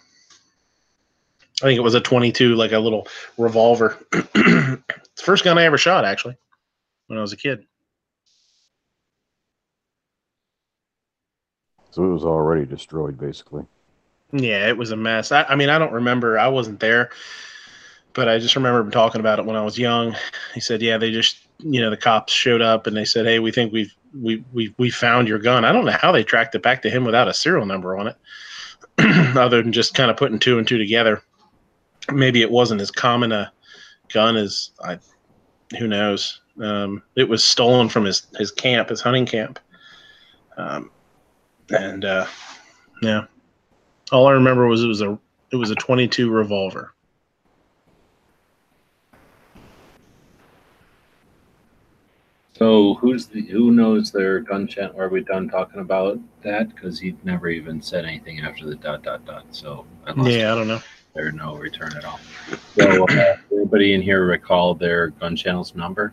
I 1.63 1.67
think 1.67 1.79
it 1.79 1.83
was 1.83 1.95
a 1.95 2.01
22, 2.01 2.55
like 2.55 2.73
a 2.73 2.79
little 2.79 3.07
revolver. 3.39 3.99
it's 4.13 4.33
the 4.35 5.23
first 5.23 5.45
gun 5.45 5.59
I 5.59 5.65
ever 5.65 5.79
shot, 5.79 6.05
actually, 6.05 6.37
when 7.07 7.19
I 7.19 7.23
was 7.23 7.33
a 7.33 7.37
kid. 7.37 7.65
So 11.91 12.05
it 12.05 12.13
was 12.13 12.25
already 12.25 12.65
destroyed, 12.65 13.19
basically. 13.19 13.65
Yeah, 14.33 14.67
it 14.67 14.77
was 14.79 14.93
a 14.93 14.97
mess. 14.97 15.31
I, 15.31 15.43
I 15.45 15.57
mean, 15.57 15.69
I 15.69 15.79
don't 15.79 15.93
remember. 15.93 16.39
I 16.39 16.49
wasn't 16.49 16.81
there, 16.81 17.11
but 18.15 18.29
I 18.29 18.39
just 18.39 18.57
remember 18.57 18.81
him 18.81 18.91
talking 18.91 19.21
about 19.21 19.39
it 19.39 19.45
when 19.45 19.57
I 19.57 19.63
was 19.63 19.79
young. 19.79 20.17
He 20.55 20.61
said, 20.61 20.81
"Yeah, 20.81 20.97
they 20.97 21.11
just 21.11 21.47
you 21.59 21.83
know 21.83 21.91
the 21.91 21.99
cops 21.99 22.33
showed 22.33 22.63
up 22.63 22.87
and 22.87 22.97
they 22.97 23.05
said, 23.05 23.27
"Hey, 23.27 23.41
we 23.41 23.53
think 23.53 23.75
we've 23.75 23.95
we 24.21 24.45
we 24.53 24.75
we 24.79 24.91
found 24.91 25.29
your 25.29 25.39
gun." 25.39 25.65
I 25.65 25.73
don't 25.73 25.85
know 25.85 25.93
how 25.93 26.13
they 26.13 26.25
tracked 26.25 26.55
it 26.55 26.63
back 26.63 26.83
to 26.83 26.91
him 26.91 27.05
without 27.05 27.29
a 27.29 27.35
serial 27.35 27.67
number 27.67 27.97
on 27.97 28.09
it, 28.09 28.17
other 29.37 29.63
than 29.63 29.73
just 29.73 29.95
kind 29.95 30.11
of 30.11 30.17
putting 30.17 30.39
two 30.39 30.59
and 30.59 30.67
two 30.67 30.79
together. 30.79 31.23
Maybe 32.11 32.43
it 32.43 32.51
wasn't 32.51 32.81
as 32.81 32.91
common 32.91 33.33
a 33.33 33.53
gun 34.13 34.37
as 34.37 34.71
I. 34.83 34.99
Who 35.79 35.89
knows? 35.89 36.41
Um, 36.61 37.03
it 37.17 37.29
was 37.29 37.43
stolen 37.43 37.89
from 37.89 38.05
his 38.05 38.27
his 38.39 38.51
camp, 38.51 38.91
his 38.91 39.01
hunting 39.01 39.27
camp, 39.27 39.59
um, 40.57 40.91
and 41.71 42.05
uh, 42.05 42.27
yeah. 43.03 43.25
All 44.11 44.27
I 44.27 44.33
remember 44.33 44.67
was 44.67 44.83
it 44.83 44.89
was 44.89 45.01
a 45.01 45.19
it 45.51 45.57
was 45.57 45.71
a 45.71 45.75
22 45.77 46.31
revolver. 46.31 46.95
So 52.55 52.95
who's 52.95 53.27
the 53.27 53.43
who 53.43 53.71
knows 53.73 54.11
their 54.13 54.41
gun 54.41 54.67
channel? 54.67 55.01
Are 55.01 55.09
we 55.09 55.23
done 55.23 55.49
talking 55.49 55.81
about 55.81 56.19
that? 56.43 56.75
Because 56.75 57.01
he 57.01 57.17
never 57.25 57.49
even 57.49 57.81
said 57.81 58.05
anything 58.05 58.41
after 58.41 58.67
the 58.67 58.77
dot 58.77 59.03
dot 59.03 59.25
dot. 59.25 59.45
So 59.51 59.87
I 60.07 60.13
lost 60.13 60.31
Yeah, 60.31 60.53
I 60.53 60.55
don't 60.57 60.69
know. 60.69 60.81
there 61.15 61.33
no 61.33 61.57
return 61.57 61.97
at 61.97 62.05
all. 62.05 62.21
So 62.79 63.05
uh, 63.09 63.37
everybody 63.53 63.95
in 63.95 64.03
here 64.03 64.25
recall 64.27 64.75
their 64.75 65.09
gun 65.09 65.35
channel's 65.35 65.75
number? 65.75 66.13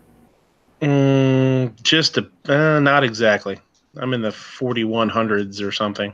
Mm, 0.81 1.81
just 1.83 2.17
a, 2.17 2.29
uh, 2.47 2.79
not 2.79 3.03
exactly. 3.03 3.59
I'm 3.97 4.13
in 4.13 4.21
the 4.21 4.29
4100s 4.29 5.61
or 5.61 5.71
something. 5.73 6.13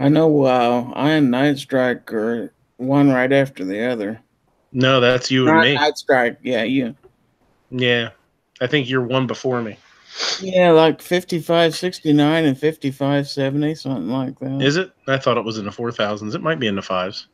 I 0.00 0.08
know 0.08 0.42
uh, 0.44 0.90
Iron 0.94 1.30
Night 1.30 1.58
Strike 1.58 2.12
are 2.12 2.52
one 2.78 3.10
right 3.10 3.32
after 3.32 3.64
the 3.64 3.86
other. 3.86 4.20
No, 4.72 5.00
that's 5.00 5.30
you 5.30 5.48
and 5.48 5.60
me. 5.60 5.74
Night 5.74 5.96
Strike, 5.96 6.38
yeah, 6.42 6.64
you. 6.64 6.96
Yeah, 7.70 8.10
I 8.62 8.66
think 8.68 8.88
you're 8.88 9.02
one 9.02 9.26
before 9.26 9.60
me. 9.60 9.76
Yeah, 10.40 10.70
like 10.70 11.02
5569 11.02 12.44
and 12.44 12.58
5570, 12.58 13.74
something 13.74 14.08
like 14.08 14.38
that. 14.38 14.62
Is 14.62 14.76
it? 14.76 14.92
I 15.08 15.18
thought 15.18 15.36
it 15.36 15.44
was 15.44 15.58
in 15.58 15.64
the 15.64 15.70
4000s. 15.70 16.34
It 16.34 16.42
might 16.42 16.60
be 16.60 16.68
in 16.68 16.76
the 16.76 16.82
fives. 16.82 17.26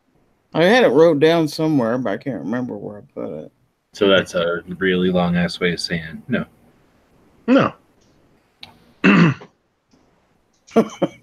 I 0.54 0.64
had 0.64 0.85
it 0.85 0.88
wrote 0.88 1.20
down 1.20 1.49
somewhere, 1.49 1.99
but 1.99 2.12
I 2.12 2.16
can't 2.16 2.40
remember 2.40 2.76
where 2.76 2.99
I 2.99 3.02
put 3.12 3.44
it. 3.44 3.52
So 3.92 4.08
that's 4.08 4.35
a 4.35 4.62
really 4.78 5.11
long 5.11 5.37
ass 5.37 5.61
way 5.61 5.73
of 5.73 5.80
saying 5.80 6.23
no. 6.28 6.44
No. 7.47 7.75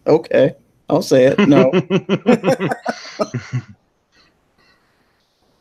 Okay, 0.08 0.54
I'll 0.90 1.02
say 1.02 1.26
it. 1.26 1.40
No. 1.48 1.72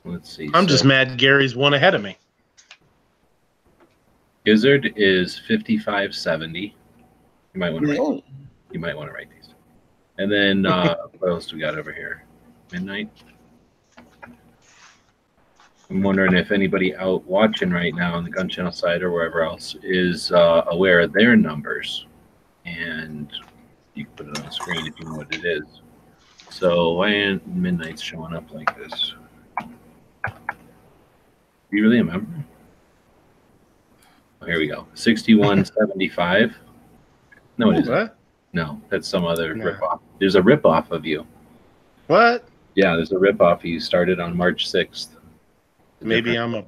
Let's 0.04 0.36
see. 0.36 0.50
I'm 0.52 0.66
just 0.66 0.84
mad 0.84 1.16
Gary's 1.16 1.54
one 1.56 1.72
ahead 1.74 1.94
of 1.94 2.02
me. 2.02 2.18
Gizzard 4.44 4.92
is 4.96 5.38
5570. 5.38 6.76
You 7.54 7.60
might 7.60 7.72
want 7.72 7.86
to 7.86 7.92
write 7.92 8.24
You 8.72 8.78
might 8.78 8.94
want 8.94 9.08
to 9.08 9.14
write 9.14 9.30
these. 9.30 9.54
And 10.18 10.30
then 10.30 10.66
uh, 10.66 10.96
what 11.18 11.30
else 11.30 11.46
do 11.46 11.56
we 11.56 11.60
got 11.60 11.78
over 11.78 11.92
here? 11.92 12.24
Midnight. 12.70 13.10
I'm 15.90 16.02
wondering 16.02 16.34
if 16.34 16.52
anybody 16.52 16.94
out 16.96 17.24
watching 17.24 17.70
right 17.70 17.94
now 17.94 18.14
on 18.14 18.24
the 18.24 18.30
Gun 18.30 18.48
Channel 18.48 18.72
side 18.72 19.02
or 19.02 19.12
wherever 19.12 19.42
else 19.42 19.76
is 19.82 20.30
uh, 20.32 20.64
aware 20.66 21.00
of 21.00 21.12
their 21.12 21.36
numbers, 21.36 22.06
and 22.64 23.32
you 23.94 24.04
can 24.04 24.14
put 24.14 24.28
it 24.28 24.38
on 24.38 24.46
the 24.46 24.50
screen 24.50 24.86
if 24.86 24.98
you 24.98 25.06
know 25.06 25.16
what 25.16 25.34
it 25.34 25.44
is. 25.44 25.64
So 26.50 26.94
why 26.94 27.08
ain't 27.08 27.46
Midnight's 27.46 28.02
showing 28.02 28.34
up 28.34 28.50
like 28.50 28.76
this? 28.76 29.14
Do 30.36 30.42
you 31.70 31.82
really 31.82 31.98
remember? 31.98 32.44
Oh, 34.44 34.46
here 34.46 34.58
we 34.58 34.66
go. 34.66 34.86
6175. 34.94 36.56
No, 37.56 37.70
it 37.70 37.78
isn't. 37.82 37.94
What? 37.94 38.16
No, 38.52 38.80
that's 38.88 39.06
some 39.06 39.24
other 39.24 39.54
No. 39.54 39.64
ripoff. 39.66 40.00
There's 40.18 40.34
a 40.34 40.40
ripoff 40.40 40.90
of 40.90 41.06
you. 41.06 41.24
What? 42.08 42.48
Yeah, 42.74 42.96
there's 42.96 43.12
a 43.12 43.14
ripoff 43.14 43.60
of 43.60 43.64
you 43.64 43.78
started 43.78 44.18
on 44.18 44.36
March 44.36 44.68
6th. 44.72 45.10
Maybe 46.00 46.34
I'm 46.36 46.54
a 46.56 46.64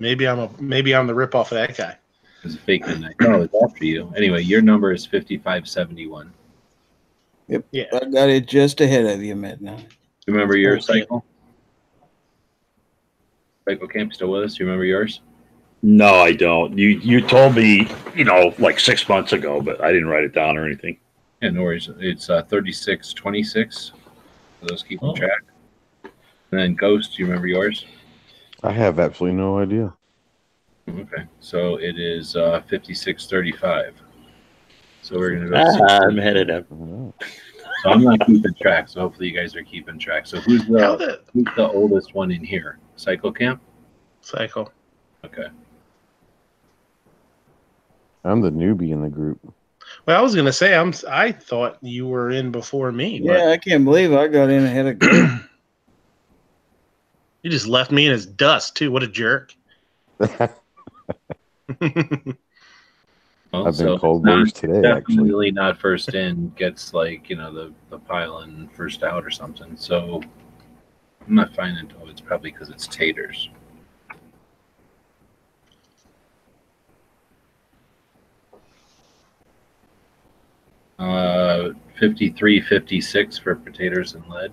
maybe 0.00 0.26
I'm 0.26 0.40
a 0.40 0.50
maybe 0.58 0.92
I'm 0.96 1.06
the 1.06 1.14
rip 1.14 1.36
off 1.36 1.52
of 1.52 1.56
that 1.58 1.76
guy. 1.76 1.96
It's 2.42 2.56
a 2.56 2.58
fake 2.58 2.84
midnight. 2.88 3.14
No, 3.20 3.42
it's 3.42 3.54
after 3.62 3.84
you. 3.84 4.12
Anyway, 4.16 4.42
your 4.42 4.60
number 4.60 4.90
is 4.90 5.06
5571. 5.06 6.32
Yep. 7.46 7.64
Yeah. 7.70 7.84
I 7.92 8.04
got 8.06 8.28
it 8.28 8.46
just 8.48 8.80
ahead 8.80 9.06
of 9.06 9.22
you, 9.22 9.36
Midnight. 9.36 9.86
Remember 10.26 10.56
your 10.56 10.78
Okay. 10.78 10.82
cycle? 11.02 11.24
Cycle 13.68 13.86
camp 13.86 14.14
still 14.14 14.32
with 14.32 14.42
us? 14.42 14.58
You 14.58 14.66
remember 14.66 14.84
yours? 14.84 15.20
No, 15.82 16.14
I 16.16 16.32
don't. 16.32 16.76
You 16.76 16.88
you 16.88 17.20
told 17.20 17.54
me, 17.54 17.88
you 18.14 18.24
know, 18.24 18.52
like 18.58 18.80
six 18.80 19.08
months 19.08 19.32
ago, 19.32 19.60
but 19.60 19.80
I 19.82 19.92
didn't 19.92 20.08
write 20.08 20.24
it 20.24 20.34
down 20.34 20.56
or 20.56 20.66
anything. 20.66 20.98
Yeah, 21.40 21.50
no 21.50 21.62
worries. 21.62 21.88
It's 22.00 22.28
uh, 22.28 22.42
3626. 22.42 23.92
For 24.60 24.66
those 24.66 24.82
keeping 24.82 25.08
Oh. 25.08 25.14
track. 25.14 25.42
And 26.50 26.60
then 26.60 26.74
Ghost, 26.74 27.14
do 27.16 27.22
you 27.22 27.26
remember 27.28 27.46
yours? 27.46 27.84
I 28.64 28.72
have 28.72 28.98
absolutely 28.98 29.36
no 29.38 29.58
idea. 29.60 29.94
Okay. 30.88 31.26
So 31.38 31.76
it 31.76 31.96
is 31.98 32.34
uh, 32.34 32.60
5635. 32.62 33.94
So 35.02 35.16
we're 35.16 35.30
going 35.36 35.42
to 35.42 35.48
go. 35.50 35.56
Ah, 35.88 36.00
I'm 36.02 36.16
headed 36.16 36.50
up. 36.50 36.68
Don't. 36.70 37.14
So 37.84 37.90
I'm 37.90 38.02
not 38.02 38.18
keeping 38.26 38.54
track. 38.60 38.88
So 38.88 39.00
hopefully 39.02 39.28
you 39.28 39.36
guys 39.36 39.54
are 39.54 39.62
keeping 39.62 39.96
track. 39.98 40.26
So 40.26 40.40
who's 40.40 40.66
the 40.66 40.96
the 40.96 41.20
who's 41.32 41.46
the 41.54 41.68
oldest 41.68 42.14
one 42.14 42.32
in 42.32 42.42
here? 42.42 42.80
Cycle 42.96 43.30
camp. 43.30 43.62
cycle? 44.22 44.72
Okay. 45.24 45.46
I'm 48.24 48.40
the 48.40 48.50
newbie 48.50 48.90
in 48.90 49.02
the 49.02 49.08
group. 49.08 49.40
Well, 50.06 50.18
I 50.18 50.22
was 50.22 50.34
gonna 50.34 50.52
say 50.52 50.74
I'm. 50.74 50.92
I 51.08 51.32
thought 51.32 51.78
you 51.80 52.06
were 52.06 52.30
in 52.30 52.50
before 52.50 52.92
me. 52.92 53.20
but 53.20 53.38
Yeah, 53.38 53.50
I 53.50 53.56
can't 53.56 53.84
believe 53.84 54.12
I 54.12 54.28
got 54.28 54.50
in 54.50 54.64
ahead 54.64 54.86
of 54.86 54.98
Gary. 54.98 55.28
You 57.42 57.50
just 57.50 57.66
left 57.66 57.90
me 57.90 58.06
in 58.06 58.12
his 58.12 58.26
dust 58.26 58.76
too. 58.76 58.90
What 58.90 59.02
a 59.02 59.08
jerk. 59.08 59.54
Well, 63.52 63.66
I've 63.66 63.78
been 63.78 63.86
so 63.86 63.98
called 63.98 64.24
not- 64.24 64.40
worse 64.40 64.52
today, 64.52 64.86
actually. 64.86 65.50
Not 65.50 65.78
first 65.78 66.14
in 66.14 66.50
gets 66.50 66.92
like 66.92 67.30
you 67.30 67.36
know 67.36 67.52
the 67.52 67.72
the 67.88 67.98
pile 67.98 68.38
and 68.38 68.70
first 68.72 69.02
out 69.02 69.24
or 69.24 69.30
something. 69.30 69.74
So 69.76 70.22
I'm 71.26 71.34
not 71.34 71.54
finding. 71.54 71.90
Oh, 72.00 72.08
it's 72.08 72.20
probably 72.20 72.50
because 72.50 72.68
it's 72.68 72.86
taters. 72.86 73.48
Uh, 80.98 81.70
53, 81.98 82.60
56 82.60 83.38
for 83.38 83.54
potatoes 83.54 84.14
and 84.14 84.26
lead. 84.28 84.52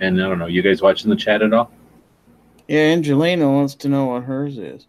And 0.00 0.22
I 0.22 0.28
don't 0.28 0.38
know, 0.38 0.46
you 0.46 0.62
guys 0.62 0.82
watching 0.82 1.10
the 1.10 1.16
chat 1.16 1.42
at 1.42 1.52
all? 1.52 1.70
yeah, 2.68 2.80
Angelina 2.80 3.50
wants 3.50 3.74
to 3.76 3.88
know 3.88 4.06
what 4.06 4.24
hers 4.24 4.58
is. 4.58 4.86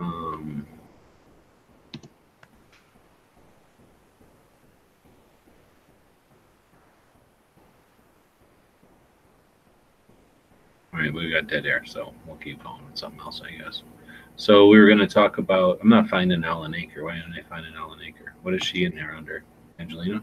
Um, 0.00 0.66
all 10.92 11.00
right, 11.00 11.12
we 11.12 11.30
got 11.30 11.46
dead 11.46 11.66
air, 11.66 11.82
so 11.84 12.12
we'll 12.26 12.36
keep 12.36 12.62
going 12.62 12.84
with 12.86 12.98
something 12.98 13.20
else, 13.20 13.42
I 13.44 13.52
guess. 13.62 13.82
So 14.40 14.68
we 14.68 14.78
were 14.78 14.86
going 14.86 14.98
to 15.00 15.06
talk 15.06 15.36
about. 15.36 15.80
I'm 15.82 15.90
not 15.90 16.08
finding 16.08 16.42
Alan 16.44 16.72
Aker. 16.72 17.04
Why 17.04 17.16
didn't 17.16 17.34
I 17.38 17.42
find 17.46 17.66
an 17.66 17.74
Alan 17.76 17.98
Aker? 17.98 18.32
What 18.40 18.54
is 18.54 18.62
she 18.62 18.86
in 18.86 18.94
there 18.94 19.14
under? 19.14 19.44
Angelina? 19.78 20.22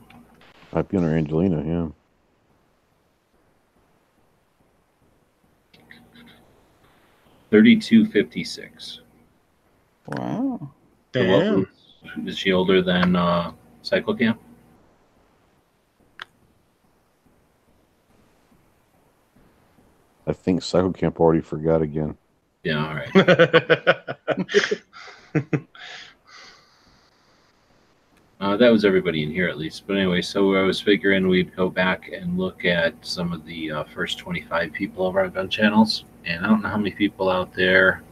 Might 0.73 0.89
be 0.89 0.97
under 0.97 1.15
Angelina, 1.15 1.63
yeah. 1.63 1.89
Thirty-two 7.51 8.07
fifty-six. 8.07 9.01
Wow. 10.07 10.71
Damn. 11.11 11.67
Is 12.25 12.39
she 12.39 12.53
older 12.53 12.81
than 12.81 13.15
uh, 13.15 13.51
Cycle 13.83 14.15
Camp? 14.15 14.41
I 20.25 20.33
think 20.33 20.63
Cycle 20.63 20.91
Camp 20.91 21.19
already 21.19 21.41
forgot 21.41 21.83
again. 21.83 22.17
Yeah. 22.63 22.87
All 22.87 22.95
right. 22.95 23.95
Uh, 28.39 28.55
that 28.55 28.71
was 28.71 28.85
everybody 28.85 29.23
in 29.23 29.31
here 29.31 29.47
at 29.47 29.57
least. 29.57 29.87
But 29.87 29.97
anyway, 29.97 30.21
so 30.21 30.55
I 30.55 30.61
was 30.61 30.79
figuring 30.79 31.27
we'd 31.27 31.55
go 31.55 31.69
back 31.69 32.09
and 32.13 32.37
look 32.37 32.65
at 32.65 32.93
some 33.05 33.33
of 33.33 33.43
the 33.45 33.71
uh, 33.71 33.83
first 33.85 34.19
25 34.19 34.71
people 34.73 35.07
of 35.07 35.15
our 35.15 35.27
gun 35.27 35.49
channels. 35.49 36.05
And 36.25 36.45
I 36.45 36.49
don't 36.49 36.61
know 36.61 36.69
how 36.69 36.77
many 36.77 36.91
people 36.91 37.29
out 37.29 37.51
there. 37.53 38.03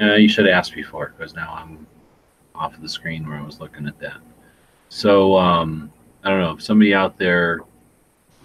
Uh, 0.00 0.14
you 0.14 0.28
should 0.28 0.46
have 0.46 0.54
asked 0.54 0.74
before 0.74 1.14
because 1.16 1.34
now 1.34 1.52
I'm 1.52 1.84
off 2.54 2.74
of 2.74 2.82
the 2.82 2.88
screen 2.88 3.26
where 3.26 3.38
I 3.38 3.44
was 3.44 3.58
looking 3.58 3.88
at 3.88 3.98
that. 3.98 4.18
So 4.88 5.36
um, 5.36 5.92
I 6.22 6.30
don't 6.30 6.40
know 6.40 6.52
if 6.52 6.62
somebody 6.62 6.94
out 6.94 7.18
there 7.18 7.62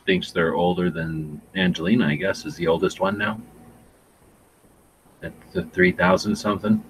thinks 0.07 0.31
they're 0.31 0.55
older 0.55 0.89
than 0.89 1.39
Angelina. 1.55 2.07
I 2.07 2.15
guess 2.15 2.45
is 2.45 2.55
the 2.55 2.67
oldest 2.67 2.99
one 2.99 3.17
now. 3.17 3.39
At 5.23 5.33
the 5.51 5.63
three 5.65 5.91
thousand 5.91 6.35
something. 6.35 6.83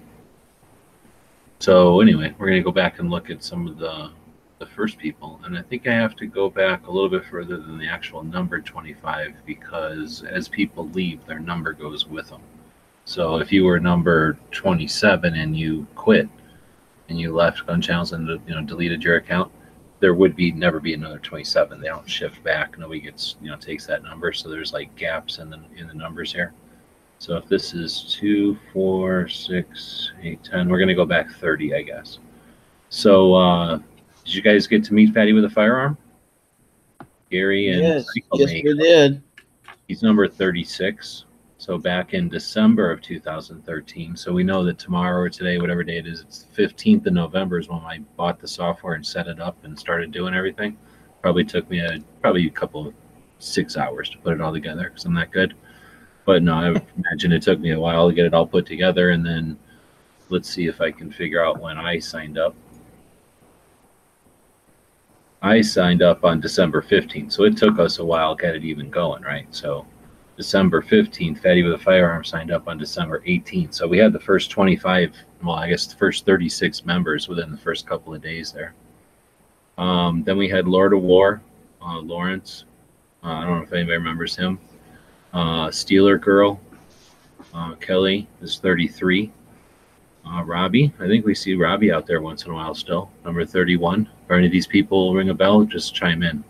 So 1.58 2.00
anyway, 2.00 2.34
we're 2.38 2.48
gonna 2.48 2.62
go 2.62 2.72
back 2.72 2.98
and 2.98 3.10
look 3.10 3.30
at 3.30 3.44
some 3.44 3.66
of 3.68 3.78
the 3.78 4.10
the 4.58 4.66
first 4.66 4.96
people, 4.98 5.40
and 5.44 5.58
I 5.58 5.62
think 5.62 5.86
I 5.86 5.92
have 5.92 6.14
to 6.16 6.26
go 6.26 6.48
back 6.48 6.86
a 6.86 6.90
little 6.90 7.08
bit 7.08 7.24
further 7.24 7.56
than 7.56 7.78
the 7.78 7.88
actual 7.88 8.22
number 8.22 8.60
twenty 8.60 8.94
five 8.94 9.34
because 9.44 10.22
as 10.22 10.48
people 10.48 10.88
leave, 10.90 11.24
their 11.26 11.40
number 11.40 11.72
goes 11.72 12.06
with 12.06 12.28
them. 12.28 12.42
So 13.04 13.36
if 13.36 13.52
you 13.52 13.64
were 13.64 13.80
number 13.80 14.38
twenty 14.50 14.86
seven 14.86 15.34
and 15.34 15.56
you 15.56 15.86
quit 15.94 16.28
and 17.08 17.20
you 17.20 17.34
left 17.34 17.66
gun 17.66 17.82
channels 17.82 18.12
and 18.12 18.28
you 18.46 18.54
know 18.54 18.62
deleted 18.62 19.02
your 19.02 19.16
account, 19.16 19.52
there 20.00 20.14
would 20.14 20.34
be 20.34 20.50
never 20.50 20.80
be 20.80 20.94
another 20.94 21.20
27. 21.20 21.80
They 21.80 21.86
don't 21.86 22.10
shift 22.10 22.42
back. 22.42 22.76
Nobody 22.78 23.00
gets 23.00 23.36
you 23.40 23.50
know 23.50 23.56
takes 23.56 23.86
that 23.86 24.02
number. 24.02 24.32
So 24.32 24.48
there's 24.48 24.72
like 24.72 24.94
gaps 24.96 25.38
in 25.38 25.50
the 25.50 25.60
in 25.76 25.86
the 25.86 25.94
numbers 25.94 26.32
here. 26.32 26.54
So 27.22 27.36
if 27.36 27.46
this 27.46 27.72
is 27.72 28.16
two, 28.18 28.58
four, 28.72 29.28
six, 29.28 30.10
eight, 30.24 30.42
ten, 30.42 30.68
we're 30.68 30.80
gonna 30.80 30.92
go 30.92 31.06
back 31.06 31.30
30, 31.30 31.72
I 31.72 31.82
guess. 31.82 32.18
So 32.88 33.32
uh, 33.34 33.78
did 34.24 34.34
you 34.34 34.42
guys 34.42 34.66
get 34.66 34.82
to 34.86 34.92
meet 34.92 35.14
Fatty 35.14 35.32
with 35.32 35.44
a 35.44 35.48
firearm? 35.48 35.96
Gary 37.30 37.68
and 37.68 37.80
Yes, 37.80 38.06
Michael 38.16 38.40
yes, 38.40 38.50
May. 38.50 38.62
we 38.64 38.74
did. 38.76 39.22
He's 39.86 40.02
number 40.02 40.26
36. 40.26 41.26
So 41.58 41.78
back 41.78 42.12
in 42.12 42.28
December 42.28 42.90
of 42.90 43.00
2013. 43.02 44.16
So 44.16 44.32
we 44.32 44.42
know 44.42 44.64
that 44.64 44.80
tomorrow 44.80 45.20
or 45.20 45.28
today, 45.30 45.58
whatever 45.58 45.84
day 45.84 45.98
it 45.98 46.08
is, 46.08 46.22
it's 46.22 46.46
the 46.52 46.66
15th 46.66 47.06
of 47.06 47.12
November 47.12 47.60
is 47.60 47.68
when 47.68 47.78
I 47.82 48.00
bought 48.16 48.40
the 48.40 48.48
software 48.48 48.94
and 48.94 49.06
set 49.06 49.28
it 49.28 49.38
up 49.38 49.56
and 49.62 49.78
started 49.78 50.10
doing 50.10 50.34
everything. 50.34 50.76
Probably 51.20 51.44
took 51.44 51.70
me 51.70 51.78
a 51.78 52.00
probably 52.20 52.48
a 52.48 52.50
couple 52.50 52.88
of 52.88 52.94
six 53.38 53.76
hours 53.76 54.10
to 54.10 54.18
put 54.18 54.32
it 54.32 54.40
all 54.40 54.52
together 54.52 54.88
because 54.88 55.04
I'm 55.04 55.14
that 55.14 55.30
good. 55.30 55.54
But 56.24 56.42
no, 56.42 56.54
I 56.54 56.68
imagine 56.68 57.32
it 57.32 57.42
took 57.42 57.58
me 57.58 57.72
a 57.72 57.80
while 57.80 58.08
to 58.08 58.14
get 58.14 58.26
it 58.26 58.34
all 58.34 58.46
put 58.46 58.66
together. 58.66 59.10
And 59.10 59.24
then 59.24 59.58
let's 60.28 60.48
see 60.48 60.66
if 60.66 60.80
I 60.80 60.90
can 60.90 61.10
figure 61.10 61.44
out 61.44 61.60
when 61.60 61.78
I 61.78 61.98
signed 61.98 62.38
up. 62.38 62.54
I 65.42 65.60
signed 65.60 66.02
up 66.02 66.24
on 66.24 66.40
December 66.40 66.82
15th, 66.82 67.32
so 67.32 67.42
it 67.42 67.56
took 67.56 67.80
us 67.80 67.98
a 67.98 68.04
while 68.04 68.36
to 68.36 68.42
get 68.42 68.54
it 68.54 68.64
even 68.64 68.90
going, 68.90 69.22
right? 69.22 69.46
So 69.50 69.84
December 70.36 70.82
15th, 70.82 71.42
Fatty 71.42 71.64
with 71.64 71.72
a 71.72 71.78
Firearm 71.78 72.24
signed 72.24 72.52
up 72.52 72.68
on 72.68 72.78
December 72.78 73.22
18th. 73.26 73.74
So 73.74 73.88
we 73.88 73.98
had 73.98 74.12
the 74.12 74.20
first 74.20 74.50
25, 74.50 75.14
well, 75.42 75.56
I 75.56 75.68
guess 75.68 75.86
the 75.86 75.96
first 75.96 76.24
36 76.24 76.84
members 76.84 77.28
within 77.28 77.50
the 77.50 77.58
first 77.58 77.86
couple 77.86 78.14
of 78.14 78.22
days 78.22 78.52
there. 78.52 78.74
Um, 79.78 80.22
then 80.22 80.38
we 80.38 80.48
had 80.48 80.68
Lord 80.68 80.92
of 80.92 81.02
War, 81.02 81.42
uh, 81.84 81.98
Lawrence. 81.98 82.64
Uh, 83.24 83.28
I 83.28 83.44
don't 83.44 83.58
know 83.58 83.64
if 83.64 83.72
anybody 83.72 83.98
remembers 83.98 84.36
him. 84.36 84.58
Uh, 85.32 85.68
Steeler 85.68 86.20
Girl, 86.20 86.60
uh, 87.54 87.74
Kelly 87.76 88.28
is 88.40 88.58
33. 88.58 89.32
Uh, 90.26 90.42
Robbie, 90.44 90.92
I 91.00 91.06
think 91.06 91.24
we 91.26 91.34
see 91.34 91.54
Robbie 91.54 91.90
out 91.92 92.06
there 92.06 92.20
once 92.20 92.44
in 92.44 92.50
a 92.52 92.54
while 92.54 92.74
still. 92.74 93.10
Number 93.24 93.44
31. 93.44 94.08
Are 94.28 94.36
any 94.36 94.46
of 94.46 94.52
these 94.52 94.66
people 94.66 95.14
ring 95.14 95.30
a 95.30 95.34
bell, 95.34 95.64
just 95.64 95.94
chime 95.94 96.22
in. 96.22 96.44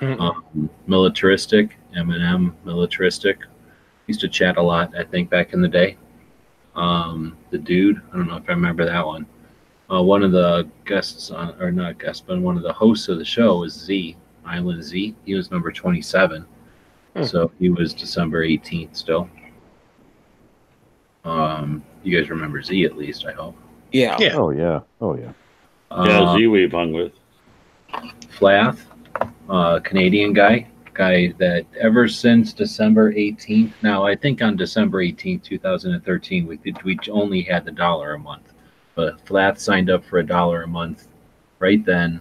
Mhm. 0.00 0.20
Um, 0.20 0.70
militaristic, 0.86 1.76
Eminem, 1.96 2.52
militaristic. 2.64 3.40
Used 4.06 4.20
to 4.20 4.28
chat 4.28 4.58
a 4.58 4.62
lot, 4.62 4.94
I 4.96 5.02
think, 5.02 5.30
back 5.30 5.52
in 5.52 5.60
the 5.60 5.68
day. 5.68 5.96
Um, 6.76 7.36
the 7.50 7.58
dude, 7.58 8.00
I 8.12 8.16
don't 8.16 8.28
know 8.28 8.36
if 8.36 8.48
I 8.48 8.52
remember 8.52 8.84
that 8.84 9.04
one. 9.04 9.26
Uh, 9.90 10.02
one 10.02 10.22
of 10.22 10.32
the 10.32 10.68
guests 10.84 11.30
on, 11.30 11.54
or 11.60 11.72
not 11.72 11.98
guests, 11.98 12.22
but 12.24 12.38
one 12.40 12.56
of 12.56 12.62
the 12.62 12.72
hosts 12.72 13.08
of 13.08 13.18
the 13.18 13.24
show 13.24 13.58
was 13.60 13.72
Z, 13.72 14.16
Island 14.44 14.82
Z. 14.84 15.14
He 15.24 15.34
was 15.34 15.50
number 15.50 15.72
27. 15.72 16.44
Hmm. 17.16 17.24
So 17.24 17.50
he 17.58 17.70
was 17.70 17.94
December 17.94 18.44
18th 18.46 18.94
still. 18.96 19.28
Um, 21.24 21.82
you 22.02 22.16
guys 22.18 22.30
remember 22.30 22.62
Z 22.62 22.84
at 22.84 22.96
least, 22.96 23.26
I 23.26 23.32
hope. 23.32 23.56
Yeah. 23.92 24.16
Yeah. 24.18 24.34
Oh 24.36 24.50
yeah. 24.50 24.80
Oh 25.00 25.16
yeah. 25.16 25.32
Yeah, 25.90 26.20
Uh, 26.22 26.36
Z 26.36 26.46
we've 26.48 26.70
hung 26.72 26.92
with. 26.92 27.12
Flath, 28.28 28.86
uh, 29.48 29.78
Canadian 29.80 30.32
guy, 30.34 30.66
guy 30.92 31.32
that 31.38 31.64
ever 31.80 32.06
since 32.08 32.52
December 32.52 33.12
18th. 33.14 33.72
Now, 33.82 34.04
I 34.04 34.14
think 34.14 34.42
on 34.42 34.56
December 34.56 35.02
18th, 35.02 35.42
2013, 35.44 36.46
we 36.46 36.58
we 36.84 36.98
only 37.10 37.42
had 37.42 37.64
the 37.64 37.70
dollar 37.70 38.14
a 38.14 38.18
month, 38.18 38.52
but 38.94 39.24
Flath 39.26 39.58
signed 39.58 39.88
up 39.88 40.04
for 40.04 40.18
a 40.18 40.26
dollar 40.26 40.64
a 40.64 40.66
month 40.68 41.08
right 41.60 41.82
then, 41.84 42.20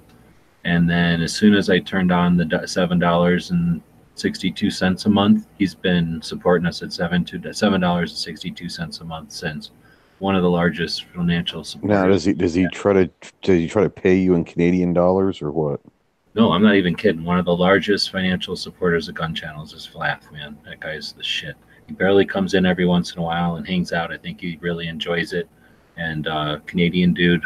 and 0.64 0.90
then 0.90 1.22
as 1.22 1.34
soon 1.36 1.54
as 1.54 1.70
I 1.70 1.80
turned 1.80 2.12
on 2.14 2.38
the 2.38 2.64
seven 2.68 2.98
dollars 3.00 3.52
and 3.52 3.82
sixty-two 4.16 4.72
cents 4.72 5.06
a 5.06 5.10
month, 5.10 5.48
he's 5.58 5.76
been 5.76 6.22
supporting 6.22 6.66
us 6.66 6.82
at 6.82 6.92
seven 6.92 7.24
to 7.26 7.54
seven 7.54 7.82
dollars 7.82 8.12
and 8.12 8.18
sixty-two 8.18 8.70
cents 8.70 9.00
a 9.00 9.04
month 9.04 9.32
since. 9.32 9.72
One 10.20 10.36
of 10.36 10.44
the 10.44 10.50
largest 10.50 11.06
financial 11.14 11.64
supporters. 11.64 11.96
Now 11.96 12.08
does 12.08 12.24
he 12.24 12.34
does 12.34 12.54
he 12.54 12.68
try 12.70 12.94
to 12.94 13.12
does 13.42 13.58
he 13.58 13.68
try 13.68 13.84
to 13.84 13.90
pay 13.90 14.16
you 14.16 14.34
in 14.36 14.46
Canadian 14.46 14.94
dollars 14.94 15.42
or 15.42 15.52
what? 15.52 15.82
No, 16.36 16.52
I'm 16.52 16.64
not 16.64 16.76
even 16.76 16.96
kidding. 16.96 17.24
One 17.24 17.40
of 17.40 17.46
the 17.46 17.56
largest 17.56 18.12
financial 18.12 18.56
supporters 18.58 19.08
of 19.08 19.16
gun 19.16 19.34
channels 19.34 19.74
is 19.74 19.86
Flath, 19.86 20.30
man. 20.34 20.58
That 20.66 20.82
guy's 20.82 21.14
the 21.14 21.24
shit. 21.24 21.56
He 21.88 21.94
barely 21.94 22.26
comes 22.26 22.54
in 22.56 22.66
every 22.66 22.86
once 22.86 23.14
in 23.14 23.20
a 23.20 23.22
while 23.22 23.56
and 23.56 23.66
hangs 23.66 23.94
out. 23.94 24.12
I 24.12 24.18
think 24.18 24.42
he 24.42 24.58
really 24.62 24.88
enjoys 24.88 25.32
it. 25.34 25.48
And 25.98 26.28
uh, 26.28 26.60
Canadian 26.66 27.14
dude, 27.14 27.46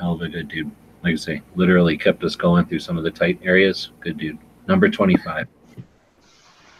hell 0.00 0.12
of 0.12 0.22
a 0.22 0.28
good 0.28 0.48
dude. 0.48 0.70
Like 1.02 1.12
I 1.12 1.16
say, 1.16 1.42
literally 1.54 1.98
kept 1.98 2.24
us 2.24 2.34
going 2.34 2.64
through 2.66 2.78
some 2.78 2.96
of 2.96 3.04
the 3.04 3.10
tight 3.10 3.40
areas. 3.42 3.90
Good 4.00 4.16
dude. 4.16 4.38
Number 4.68 4.88
25. 4.88 5.46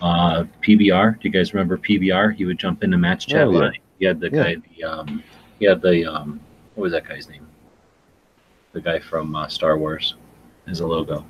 Uh, 0.01 0.45
PBR. 0.63 1.21
Do 1.21 1.29
you 1.29 1.31
guys 1.31 1.53
remember 1.55 1.77
PBR? 1.77 2.35
He 2.37 2.45
would 2.45 2.59
jump 2.59 2.85
into 2.85 2.97
match 2.99 3.27
chat. 3.27 3.49
A 3.49 3.53
yeah. 3.53 3.71
He 3.99 4.05
had 4.05 4.21
the 4.21 4.31
Yeah. 4.31 4.45
guy. 4.45 4.57
The 4.77 4.85
um, 4.85 5.23
he 5.59 5.65
had 5.67 5.83
the 5.83 6.07
um, 6.07 6.41
what 6.75 6.85
was 6.85 6.93
that 6.93 7.09
guy's 7.09 7.29
name? 7.29 7.47
The 8.73 8.81
guy 8.81 9.01
from 9.01 9.35
uh, 9.35 9.49
Star 9.49 9.77
Wars 9.77 10.15
as 10.69 10.81
a 10.81 10.87
logo. 10.87 11.25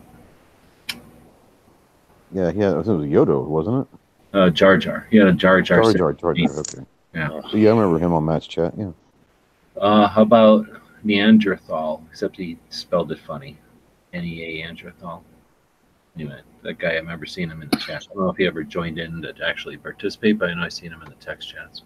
Yeah, 2.33 2.51
yeah. 2.55 2.73
It 2.73 2.77
was 2.77 2.87
Yodo, 2.89 3.45
wasn't 3.47 3.87
it? 3.87 3.99
Uh, 4.37 4.51
Jar 4.51 4.77
Jar. 4.77 5.07
He 5.11 5.17
had 5.17 5.29
a 5.29 5.33
Jar 5.33 5.63
Jar. 5.63 5.83
Jar. 5.83 5.93
Jar, 5.95 6.13
Jar 6.13 6.35
Jar. 6.35 6.59
Okay. 6.59 6.85
Yeah. 7.15 7.29
So, 7.51 7.57
yeah, 7.57 7.71
I 7.71 7.73
remember 7.73 7.99
him 7.99 8.13
on 8.13 8.25
Match 8.27 8.49
Chat. 8.51 8.75
Yeah. 8.77 8.91
Uh, 9.81 10.07
how 10.09 10.23
about 10.23 10.67
Neanderthal? 11.05 12.05
Except 12.11 12.37
he 12.37 12.59
spelled 12.69 13.11
it 13.13 13.19
funny. 13.21 13.57
N 14.13 14.25
E 14.25 14.43
A 14.43 14.49
Neanderthal. 14.67 15.25
Anyway, 16.19 16.41
that 16.63 16.79
guy, 16.79 16.91
I 16.91 16.97
remember 16.97 17.27
seeing 17.27 17.49
him 17.49 17.63
in 17.63 17.69
the 17.69 17.77
chat. 17.77 18.07
I 18.11 18.15
don't 18.15 18.25
know 18.25 18.31
if 18.31 18.37
he 18.37 18.47
ever 18.47 18.65
joined 18.65 18.99
in 18.99 19.23
to 19.23 19.35
actually 19.47 19.77
participate, 19.77 20.37
but 20.39 20.51
I 20.51 20.55
know 20.55 20.63
I 20.63 20.69
seen 20.69 20.91
him 20.91 21.01
in 21.03 21.09
the 21.09 21.15
text 21.17 21.49
chats. 21.49 21.83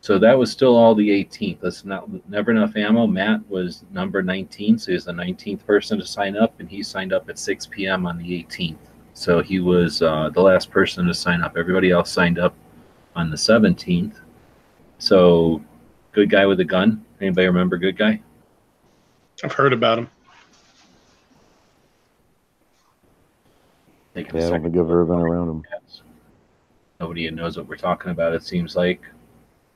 So 0.00 0.18
that 0.18 0.38
was 0.38 0.52
still 0.52 0.76
all 0.76 0.94
the 0.94 1.10
18th. 1.10 1.60
That's 1.60 1.84
not 1.84 2.08
never 2.28 2.52
enough 2.52 2.76
ammo. 2.76 3.08
Matt 3.08 3.40
was 3.50 3.84
number 3.90 4.22
19, 4.22 4.78
so 4.78 4.86
he 4.86 4.94
was 4.94 5.04
the 5.04 5.12
19th 5.12 5.66
person 5.66 5.98
to 5.98 6.06
sign 6.06 6.36
up, 6.36 6.58
and 6.60 6.70
he 6.70 6.82
signed 6.82 7.12
up 7.12 7.28
at 7.28 7.38
6 7.38 7.66
p.m. 7.66 8.06
on 8.06 8.18
the 8.18 8.24
18th. 8.24 8.78
So 9.14 9.42
he 9.42 9.58
was 9.58 10.00
uh, 10.00 10.30
the 10.32 10.40
last 10.40 10.70
person 10.70 11.06
to 11.06 11.12
sign 11.12 11.42
up. 11.42 11.56
Everybody 11.56 11.90
else 11.90 12.10
signed 12.10 12.38
up 12.38 12.54
on 13.16 13.30
the 13.30 13.36
17th. 13.36 14.20
So, 14.98 15.60
good 16.12 16.30
guy 16.30 16.46
with 16.46 16.60
a 16.60 16.64
gun. 16.64 17.04
Anybody 17.20 17.46
remember 17.46 17.76
good 17.78 17.98
guy? 17.98 18.22
I've 19.42 19.52
heard 19.52 19.72
about 19.72 19.98
him. 19.98 20.10
Take 24.14 24.32
Yeah, 24.32 24.38
I 24.38 24.40
don't 24.40 24.48
second. 24.50 24.62
think 24.64 24.74
I've 24.76 24.90
ever 24.90 25.04
been 25.04 25.18
around 25.20 25.48
him. 25.48 25.62
Nobody 26.98 27.30
knows 27.30 27.56
what 27.56 27.66
we're 27.66 27.76
talking 27.76 28.10
about. 28.10 28.34
It 28.34 28.42
seems 28.42 28.76
like 28.76 29.02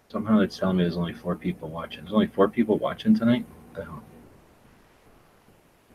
somehow 0.08 0.40
it's 0.40 0.58
telling 0.58 0.76
me 0.76 0.84
there's 0.84 0.96
only 0.98 1.14
four 1.14 1.36
people 1.36 1.68
watching. 1.70 2.02
There's 2.02 2.12
only 2.12 2.26
four 2.26 2.48
people 2.48 2.78
watching 2.78 3.14
tonight. 3.14 3.46
What 3.72 3.80
the 3.80 3.84
hell? 3.90 4.02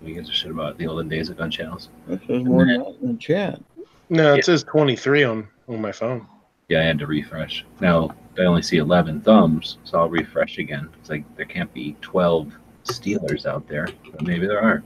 We 0.01 0.13
gives 0.13 0.29
a 0.29 0.33
shit 0.33 0.49
about 0.51 0.77
the 0.77 0.87
olden 0.87 1.09
days 1.09 1.29
of 1.29 1.37
gun 1.37 1.51
channels. 1.51 1.89
This 2.07 2.21
is 2.29 2.43
more 2.45 2.65
than 2.65 2.81
in 3.01 3.07
the 3.13 3.17
chat. 3.19 3.61
No, 4.09 4.33
it 4.33 4.37
Yeah. 4.37 4.43
says 4.43 4.63
23 4.63 5.23
on, 5.23 5.47
on 5.67 5.81
my 5.81 5.91
phone. 5.91 6.25
Yeah, 6.69 6.79
I 6.79 6.83
had 6.83 6.99
to 6.99 7.07
refresh. 7.07 7.65
Now 7.81 8.15
I 8.37 8.43
only 8.43 8.61
see 8.61 8.77
11 8.77 9.21
thumbs, 9.21 9.77
so 9.83 9.99
I'll 9.99 10.09
refresh 10.09 10.57
again. 10.57 10.89
It's 10.99 11.09
like 11.09 11.23
there 11.35 11.45
can't 11.45 11.71
be 11.73 11.95
12 12.01 12.53
Steelers 12.85 13.45
out 13.45 13.67
there, 13.67 13.87
but 14.11 14.21
maybe 14.23 14.47
there 14.47 14.61
are. 14.61 14.83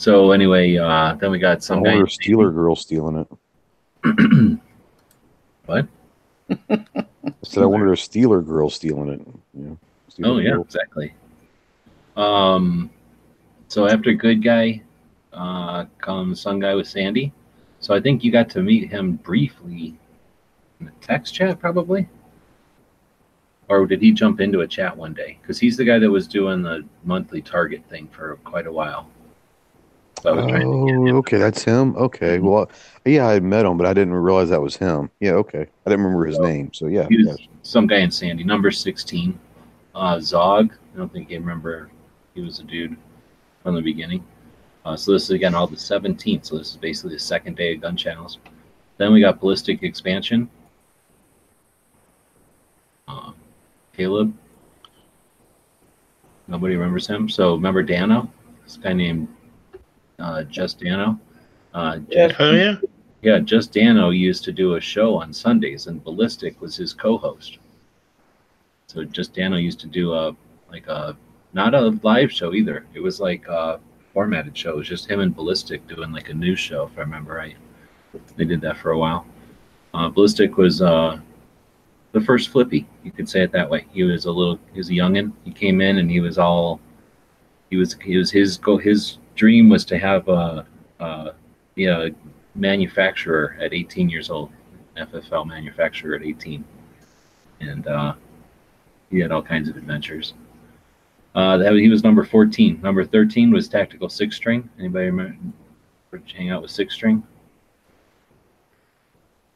So 0.00 0.32
anyway, 0.32 0.78
uh, 0.78 1.14
then 1.16 1.30
we 1.30 1.38
got 1.38 1.62
some 1.62 1.82
guy. 1.82 1.96
Steeler 1.96 2.54
Girl 2.54 2.74
stealing 2.74 3.26
it. 4.02 4.58
What? 5.66 5.86
I 6.48 6.84
said 7.44 7.62
I 7.62 7.66
wonder 7.66 7.92
if 7.92 8.00
Steeler 8.00 8.44
Girl 8.44 8.70
stealing 8.70 9.10
it. 9.10 9.26
Know, 9.52 9.78
Steeler 10.10 10.26
Oh 10.26 10.38
yeah, 10.38 10.52
Girl. 10.52 10.62
exactly. 10.62 11.14
Um, 12.16 12.88
so 13.68 13.86
after 13.86 14.14
good 14.14 14.42
guy, 14.42 14.82
uh, 15.34 15.84
comes 15.98 16.40
some 16.40 16.60
guy 16.60 16.74
with 16.74 16.88
Sandy. 16.88 17.30
So 17.80 17.94
I 17.94 18.00
think 18.00 18.24
you 18.24 18.32
got 18.32 18.48
to 18.50 18.62
meet 18.62 18.90
him 18.90 19.16
briefly 19.16 19.98
in 20.80 20.86
the 20.86 20.92
text 21.02 21.34
chat, 21.34 21.60
probably. 21.60 22.08
Or 23.68 23.84
did 23.86 24.00
he 24.00 24.12
jump 24.12 24.40
into 24.40 24.62
a 24.62 24.66
chat 24.66 24.96
one 24.96 25.12
day? 25.12 25.38
Because 25.42 25.58
he's 25.60 25.76
the 25.76 25.84
guy 25.84 25.98
that 25.98 26.10
was 26.10 26.26
doing 26.26 26.62
the 26.62 26.86
monthly 27.04 27.42
target 27.42 27.84
thing 27.90 28.08
for 28.08 28.36
quite 28.44 28.66
a 28.66 28.72
while. 28.72 29.06
So 29.06 29.06
I 29.06 29.06
was 29.10 29.10
trying 29.10 30.09
to 30.09 30.09
get 30.09 30.09
Oh, 30.24 31.16
okay, 31.18 31.38
that's 31.38 31.62
him. 31.62 31.96
Okay, 31.96 32.38
Mhm. 32.38 32.42
well, 32.42 32.70
yeah, 33.04 33.26
I 33.26 33.40
met 33.40 33.64
him, 33.64 33.76
but 33.76 33.86
I 33.86 33.94
didn't 33.94 34.14
realize 34.14 34.50
that 34.50 34.60
was 34.60 34.76
him. 34.76 35.10
Yeah, 35.20 35.32
okay, 35.32 35.66
I 35.86 35.90
didn't 35.90 36.04
remember 36.04 36.26
his 36.26 36.38
name. 36.38 36.72
So 36.72 36.86
yeah, 36.86 37.06
yes. 37.10 37.36
some 37.62 37.86
guy 37.86 37.98
in 37.98 38.10
Sandy, 38.10 38.44
number 38.44 38.70
16. 38.70 39.38
Uh, 39.94 40.20
Zog. 40.20 40.72
I 40.94 40.98
don't 40.98 41.12
think 41.12 41.30
you 41.30 41.38
remember. 41.38 41.90
He 42.34 42.40
was 42.40 42.60
a 42.60 42.64
dude 42.64 42.96
from 43.62 43.74
the 43.74 43.82
beginning. 43.82 44.24
Uh, 44.84 44.96
so 44.96 45.12
this 45.12 45.24
is 45.24 45.30
again 45.30 45.54
all 45.54 45.66
the 45.66 45.76
17th. 45.76 46.46
So 46.46 46.58
this 46.58 46.70
is 46.70 46.76
basically 46.76 47.14
the 47.14 47.18
second 47.18 47.56
day 47.56 47.74
of 47.74 47.80
gun 47.82 47.96
channels. 47.96 48.38
Then 48.98 49.12
we 49.12 49.20
got 49.20 49.40
ballistic 49.40 49.82
expansion. 49.82 50.48
Uh, 53.08 53.32
Caleb. 53.96 54.32
Nobody 56.48 56.76
remembers 56.76 57.06
him. 57.06 57.28
So 57.28 57.54
remember 57.54 57.82
Dano? 57.82 58.30
This 58.64 58.76
guy 58.76 58.92
named 58.92 59.28
uh, 60.20 60.42
Just 60.44 60.80
Dano. 60.80 61.18
Uh, 61.74 61.98
Yeah. 62.08 62.32
Oh 62.38 62.50
yeah. 62.52 62.76
yeah, 63.22 63.38
Just 63.38 63.72
Dano 63.72 64.10
used 64.10 64.44
to 64.44 64.52
do 64.52 64.74
a 64.74 64.80
show 64.80 65.16
on 65.16 65.32
Sundays, 65.32 65.86
and 65.86 66.02
Ballistic 66.02 66.60
was 66.60 66.76
his 66.76 66.92
co-host. 66.92 67.58
So 68.88 69.04
Just 69.04 69.34
Dano 69.34 69.56
used 69.56 69.80
to 69.80 69.86
do 69.86 70.12
a 70.14 70.36
like 70.70 70.86
a 70.86 71.16
not 71.52 71.74
a 71.74 71.98
live 72.02 72.30
show 72.32 72.54
either. 72.54 72.86
It 72.94 73.00
was 73.00 73.20
like 73.20 73.46
a 73.48 73.80
formatted 74.12 74.56
show. 74.56 74.70
It 74.74 74.76
was 74.76 74.88
just 74.88 75.10
him 75.10 75.20
and 75.20 75.34
Ballistic 75.34 75.86
doing 75.88 76.12
like 76.12 76.28
a 76.28 76.34
news 76.34 76.60
show, 76.60 76.86
if 76.86 76.98
I 76.98 77.02
remember 77.02 77.34
right. 77.34 77.56
They 78.36 78.44
did 78.44 78.60
that 78.62 78.76
for 78.76 78.90
a 78.92 78.98
while. 78.98 79.26
Uh, 79.94 80.08
Ballistic 80.08 80.56
was 80.56 80.82
uh, 80.82 81.18
the 82.12 82.20
first 82.20 82.50
Flippy, 82.50 82.86
you 83.04 83.12
could 83.12 83.28
say 83.28 83.42
it 83.42 83.52
that 83.52 83.68
way. 83.68 83.86
He 83.92 84.02
was 84.02 84.24
a 84.24 84.30
little, 84.32 84.58
he 84.72 84.78
was 84.78 84.88
a 84.88 84.92
youngin. 84.92 85.32
He 85.44 85.52
came 85.52 85.80
in 85.80 85.98
and 85.98 86.10
he 86.10 86.20
was 86.20 86.38
all, 86.38 86.80
he 87.70 87.76
was, 87.76 87.96
he 88.02 88.16
was 88.16 88.30
his 88.30 88.56
go. 88.58 88.76
His 88.78 89.18
dream 89.40 89.70
was 89.70 89.86
to 89.86 89.98
have 89.98 90.28
a, 90.28 90.66
a 90.98 91.32
be 91.74 91.86
a 91.86 92.10
manufacturer 92.54 93.56
at 93.58 93.72
18 93.72 94.10
years 94.10 94.28
old, 94.28 94.50
FFL 94.98 95.46
manufacturer 95.46 96.14
at 96.14 96.22
18, 96.22 96.62
and 97.60 97.86
uh, 97.86 98.12
he 99.10 99.18
had 99.18 99.32
all 99.32 99.40
kinds 99.40 99.70
of 99.70 99.78
adventures. 99.78 100.34
Uh, 101.34 101.56
that 101.56 101.72
he 101.72 101.88
was 101.88 102.04
number 102.04 102.22
14. 102.22 102.82
Number 102.82 103.02
13 103.02 103.50
was 103.50 103.66
tactical 103.66 104.10
six 104.10 104.36
string. 104.36 104.68
Anybody 104.78 105.06
remember 105.06 105.38
hang 106.36 106.50
out 106.50 106.60
with 106.60 106.70
six 106.70 106.92
string? 106.92 107.22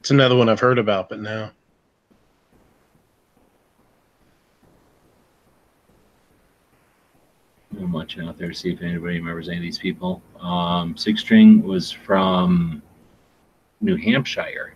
It's 0.00 0.12
another 0.12 0.36
one 0.36 0.48
I've 0.48 0.60
heard 0.60 0.78
about, 0.78 1.10
but 1.10 1.20
now. 1.20 1.50
I'm 7.80 7.92
watching 7.92 8.26
out 8.26 8.38
there 8.38 8.48
to 8.48 8.54
see 8.54 8.72
if 8.72 8.82
anybody 8.82 9.18
remembers 9.18 9.48
any 9.48 9.58
of 9.58 9.62
these 9.62 9.78
people. 9.78 10.22
Um, 10.40 10.96
Six 10.96 11.20
String 11.20 11.62
was 11.62 11.90
from 11.90 12.82
New 13.80 13.96
Hampshire, 13.96 14.74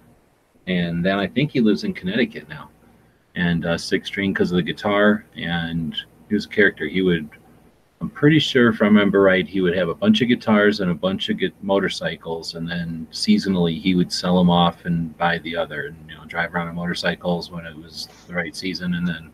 and 0.67 1.05
then 1.05 1.19
I 1.19 1.27
think 1.27 1.51
he 1.53 1.61
lives 1.61 1.85
in 1.85 1.95
Connecticut 1.95 2.49
now. 2.49 2.71
And 3.35 3.67
uh, 3.67 3.79
Six 3.79 4.09
String, 4.09 4.33
because 4.33 4.51
of 4.51 4.57
the 4.57 4.63
guitar, 4.63 5.25
and 5.37 5.97
he 6.29 6.35
was 6.35 6.47
a 6.47 6.49
character. 6.49 6.87
He 6.87 7.03
would, 7.03 7.29
I'm 8.01 8.11
pretty 8.11 8.39
sure, 8.39 8.69
if 8.71 8.83
I 8.83 8.87
remember 8.87 9.23
right, 9.23 9.47
he 9.47 9.61
would 9.61 9.77
have 9.77 9.89
a 9.89 9.95
bunch 9.95 10.21
of 10.21 10.29
guitars 10.29 10.81
and 10.81 10.91
a 10.91 10.95
bunch 10.95 11.29
of 11.29 11.41
motorcycles, 11.63 12.55
and 12.55 12.69
then 12.69 13.07
seasonally 13.13 13.81
he 13.81 13.95
would 13.95 14.13
sell 14.13 14.37
them 14.39 14.51
off 14.51 14.85
and 14.85 15.17
buy 15.17 15.39
the 15.39 15.57
other, 15.57 15.87
and 15.87 15.97
you 16.09 16.17
know, 16.17 16.25
drive 16.25 16.55
around 16.55 16.69
on 16.69 16.75
motorcycles 16.75 17.51
when 17.51 17.65
it 17.65 17.77
was 17.77 18.09
the 18.27 18.35
right 18.35 18.57
season, 18.57 18.95
and 18.95 19.07
then 19.07 19.31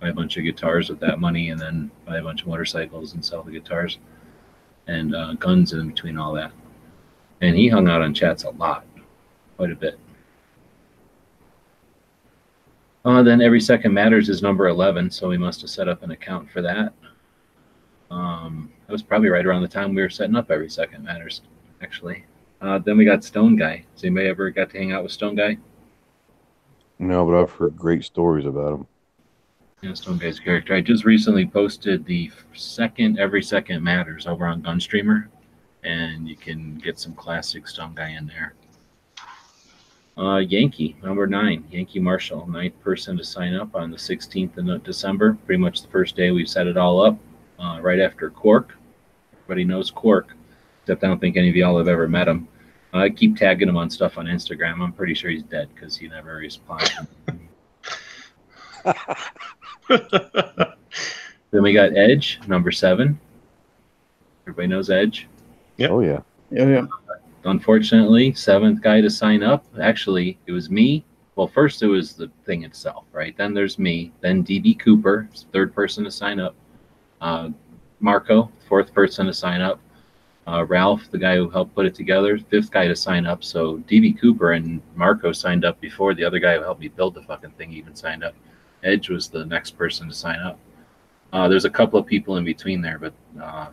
buy 0.00 0.08
a 0.08 0.12
bunch 0.12 0.36
of 0.36 0.44
guitars 0.44 0.88
with 0.88 1.00
that 1.00 1.20
money 1.20 1.50
and 1.50 1.60
then 1.60 1.90
buy 2.04 2.18
a 2.18 2.22
bunch 2.22 2.42
of 2.42 2.48
motorcycles 2.48 3.14
and 3.14 3.24
sell 3.24 3.42
the 3.42 3.52
guitars 3.52 3.98
and 4.86 5.14
uh, 5.14 5.34
guns 5.34 5.72
in 5.72 5.88
between 5.88 6.18
all 6.18 6.32
that. 6.34 6.52
And 7.40 7.56
he 7.56 7.68
hung 7.68 7.88
out 7.88 8.02
on 8.02 8.14
chats 8.14 8.44
a 8.44 8.50
lot, 8.50 8.84
quite 9.56 9.70
a 9.70 9.76
bit. 9.76 9.98
Uh, 13.04 13.22
then 13.22 13.40
every 13.40 13.60
second 13.60 13.94
matters 13.94 14.28
is 14.28 14.42
number 14.42 14.66
11, 14.66 15.10
so 15.10 15.28
we 15.28 15.38
must 15.38 15.60
have 15.60 15.70
set 15.70 15.88
up 15.88 16.02
an 16.02 16.10
account 16.10 16.50
for 16.50 16.60
that. 16.60 16.92
Um, 18.10 18.70
that 18.86 18.92
was 18.92 19.02
probably 19.02 19.28
right 19.28 19.46
around 19.46 19.62
the 19.62 19.68
time 19.68 19.94
we 19.94 20.02
were 20.02 20.10
setting 20.10 20.34
up 20.34 20.50
every 20.50 20.68
second 20.68 21.04
matters, 21.04 21.42
actually. 21.82 22.24
Uh, 22.60 22.78
then 22.78 22.96
we 22.96 23.04
got 23.04 23.22
Stone 23.22 23.56
Guy. 23.56 23.84
Has 23.94 24.02
anybody 24.02 24.28
ever 24.28 24.50
got 24.50 24.70
to 24.70 24.78
hang 24.78 24.92
out 24.92 25.02
with 25.02 25.12
Stone 25.12 25.36
Guy? 25.36 25.56
No, 26.98 27.24
but 27.26 27.40
I've 27.40 27.50
heard 27.50 27.76
great 27.76 28.04
stories 28.04 28.46
about 28.46 28.74
him. 28.74 28.86
Stone 29.94 30.18
Guy's 30.18 30.40
character. 30.40 30.74
I 30.74 30.80
just 30.80 31.04
recently 31.04 31.46
posted 31.46 32.04
the 32.04 32.30
second 32.54 33.18
Every 33.18 33.42
Second 33.42 33.82
Matters 33.82 34.26
over 34.26 34.46
on 34.46 34.62
Gunstreamer, 34.62 35.28
and 35.84 36.28
you 36.28 36.36
can 36.36 36.78
get 36.78 36.98
some 36.98 37.14
classic 37.14 37.68
Stone 37.68 37.94
Guy 37.94 38.10
in 38.10 38.26
there. 38.26 38.54
Uh, 40.18 40.38
Yankee, 40.38 40.96
number 41.02 41.26
nine, 41.26 41.64
Yankee 41.70 42.00
Marshal, 42.00 42.46
ninth 42.46 42.78
person 42.80 43.16
to 43.18 43.24
sign 43.24 43.54
up 43.54 43.74
on 43.74 43.90
the 43.90 43.96
16th 43.98 44.56
of 44.56 44.82
December. 44.82 45.36
Pretty 45.44 45.60
much 45.60 45.82
the 45.82 45.88
first 45.88 46.16
day 46.16 46.30
we've 46.30 46.48
set 46.48 46.66
it 46.66 46.78
all 46.78 47.04
up, 47.04 47.18
uh, 47.58 47.78
right 47.82 48.00
after 48.00 48.30
Cork. 48.30 48.74
Everybody 49.34 49.64
knows 49.64 49.90
Cork, 49.90 50.32
except 50.82 51.04
I 51.04 51.08
don't 51.08 51.20
think 51.20 51.36
any 51.36 51.50
of 51.50 51.56
y'all 51.56 51.76
have 51.76 51.88
ever 51.88 52.08
met 52.08 52.28
him. 52.28 52.48
I 52.92 53.10
keep 53.10 53.36
tagging 53.36 53.68
him 53.68 53.76
on 53.76 53.90
stuff 53.90 54.16
on 54.16 54.26
Instagram. 54.26 54.80
I'm 54.80 54.92
pretty 54.92 55.14
sure 55.14 55.30
he's 55.30 55.42
dead 55.42 55.68
because 55.74 55.96
he 55.96 56.08
never 56.08 56.36
responds. 56.36 56.90
Then 61.50 61.62
we 61.62 61.72
got 61.72 61.96
Edge, 61.96 62.40
number 62.46 62.70
seven. 62.70 63.18
Everybody 64.42 64.68
knows 64.68 64.90
Edge. 64.90 65.28
Yep. 65.76 65.90
Oh 65.90 66.00
yeah, 66.00 66.20
Yeah, 66.50 66.66
yeah. 66.66 66.86
Unfortunately, 67.44 68.34
seventh 68.34 68.82
guy 68.82 69.00
to 69.00 69.08
sign 69.08 69.42
up. 69.42 69.64
Actually, 69.80 70.38
it 70.46 70.52
was 70.52 70.68
me. 70.68 71.04
Well, 71.36 71.46
first 71.46 71.82
it 71.82 71.86
was 71.86 72.14
the 72.14 72.30
thing 72.44 72.64
itself, 72.64 73.04
right? 73.12 73.36
Then 73.36 73.54
there's 73.54 73.78
me. 73.78 74.12
Then 74.20 74.42
DB 74.42 74.78
Cooper, 74.78 75.28
third 75.52 75.74
person 75.74 76.04
to 76.04 76.10
sign 76.10 76.40
up. 76.40 76.54
Uh, 77.20 77.50
Marco, 78.00 78.50
fourth 78.68 78.92
person 78.92 79.26
to 79.26 79.34
sign 79.34 79.60
up. 79.60 79.80
Uh, 80.46 80.64
Ralph, 80.64 81.10
the 81.10 81.18
guy 81.18 81.36
who 81.36 81.48
helped 81.48 81.74
put 81.74 81.86
it 81.86 81.94
together, 81.94 82.38
fifth 82.38 82.70
guy 82.70 82.86
to 82.86 82.96
sign 82.96 83.26
up. 83.26 83.42
So 83.42 83.78
DB 83.78 84.18
Cooper 84.20 84.52
and 84.52 84.80
Marco 84.94 85.32
signed 85.32 85.64
up 85.64 85.80
before 85.80 86.14
the 86.14 86.24
other 86.24 86.38
guy 86.38 86.56
who 86.56 86.62
helped 86.62 86.80
me 86.80 86.88
build 86.88 87.14
the 87.14 87.22
fucking 87.22 87.52
thing 87.52 87.72
even 87.72 87.94
signed 87.94 88.24
up. 88.24 88.34
Edge 88.86 89.10
was 89.10 89.28
the 89.28 89.44
next 89.44 89.72
person 89.72 90.08
to 90.08 90.14
sign 90.14 90.38
up. 90.38 90.58
Uh, 91.32 91.48
there's 91.48 91.64
a 91.64 91.70
couple 91.70 91.98
of 91.98 92.06
people 92.06 92.36
in 92.36 92.44
between 92.44 92.80
there, 92.80 92.98
but 92.98 93.12
uh, 93.42 93.66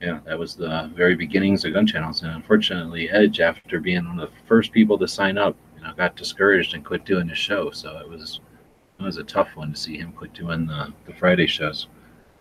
yeah, 0.00 0.20
that 0.24 0.38
was 0.38 0.54
the 0.54 0.90
very 0.94 1.16
beginnings 1.16 1.64
of 1.64 1.72
gun 1.72 1.86
channels. 1.86 2.22
And 2.22 2.30
unfortunately, 2.32 3.10
Edge, 3.10 3.40
after 3.40 3.80
being 3.80 4.06
one 4.06 4.20
of 4.20 4.30
the 4.30 4.36
first 4.46 4.72
people 4.72 4.96
to 4.98 5.08
sign 5.08 5.36
up, 5.36 5.56
you 5.76 5.82
know, 5.82 5.92
got 5.94 6.16
discouraged 6.16 6.74
and 6.74 6.84
quit 6.84 7.04
doing 7.04 7.28
his 7.28 7.38
show. 7.38 7.70
So 7.70 7.98
it 7.98 8.08
was 8.08 8.40
it 8.98 9.02
was 9.02 9.16
a 9.16 9.24
tough 9.24 9.54
one 9.54 9.72
to 9.72 9.78
see 9.78 9.96
him 9.96 10.12
quit 10.12 10.34
doing 10.34 10.66
the, 10.66 10.92
the 11.06 11.14
Friday 11.14 11.46
shows. 11.46 11.88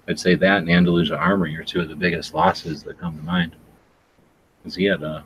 I'd 0.07 0.19
say 0.19 0.35
that 0.35 0.59
and 0.59 0.69
Andalusia 0.69 1.17
Armory 1.17 1.55
are 1.55 1.63
two 1.63 1.81
of 1.81 1.89
the 1.89 1.95
biggest 1.95 2.33
losses 2.33 2.83
that 2.83 2.99
come 2.99 3.17
to 3.17 3.23
mind. 3.23 3.55
Because 4.59 4.75
he 4.75 4.85
had 4.85 5.03
a 5.03 5.23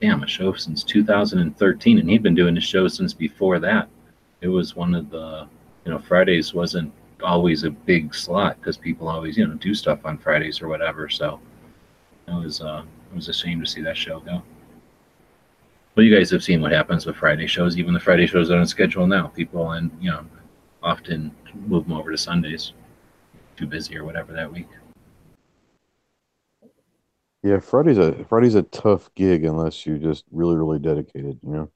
damn 0.00 0.22
a 0.22 0.26
show 0.26 0.52
since 0.54 0.84
2013, 0.84 1.98
and 1.98 2.08
he'd 2.08 2.22
been 2.22 2.34
doing 2.34 2.54
his 2.54 2.64
show 2.64 2.88
since 2.88 3.12
before 3.12 3.58
that. 3.58 3.88
It 4.40 4.48
was 4.48 4.76
one 4.76 4.94
of 4.94 5.10
the 5.10 5.48
you 5.88 5.94
know 5.94 6.00
Fridays 6.00 6.52
wasn't 6.52 6.92
always 7.22 7.64
a 7.64 7.70
big 7.70 8.14
slot 8.14 8.58
because 8.60 8.76
people 8.76 9.08
always 9.08 9.38
you 9.38 9.46
know 9.46 9.54
do 9.54 9.74
stuff 9.74 10.00
on 10.04 10.18
Fridays 10.18 10.60
or 10.60 10.68
whatever. 10.68 11.08
So 11.08 11.40
it 12.26 12.34
was 12.34 12.60
uh, 12.60 12.82
it 13.10 13.16
was 13.16 13.30
a 13.30 13.32
shame 13.32 13.58
to 13.60 13.66
see 13.66 13.80
that 13.80 13.96
show 13.96 14.20
go. 14.20 14.42
Well, 15.94 16.04
you 16.04 16.14
guys 16.14 16.30
have 16.30 16.44
seen 16.44 16.60
what 16.60 16.72
happens 16.72 17.06
with 17.06 17.16
Friday 17.16 17.46
shows. 17.46 17.78
Even 17.78 17.94
the 17.94 18.00
Friday 18.00 18.26
shows 18.26 18.50
are 18.50 18.58
on 18.58 18.66
schedule 18.66 19.06
now. 19.06 19.28
People 19.28 19.70
and 19.70 19.90
you 19.98 20.10
know 20.10 20.26
often 20.82 21.34
move 21.54 21.84
them 21.84 21.94
over 21.94 22.10
to 22.10 22.18
Sundays. 22.18 22.74
Too 23.56 23.66
busy 23.66 23.96
or 23.96 24.04
whatever 24.04 24.34
that 24.34 24.52
week. 24.52 24.68
yeah. 27.42 27.60
Friday's 27.60 27.96
a 27.96 28.26
Friday's 28.26 28.56
a 28.56 28.62
tough 28.62 29.08
gig 29.14 29.46
unless 29.46 29.86
you're 29.86 29.96
just 29.96 30.24
really, 30.30 30.54
really 30.54 30.80
dedicated. 30.80 31.38
You 31.42 31.52
know. 31.52 31.70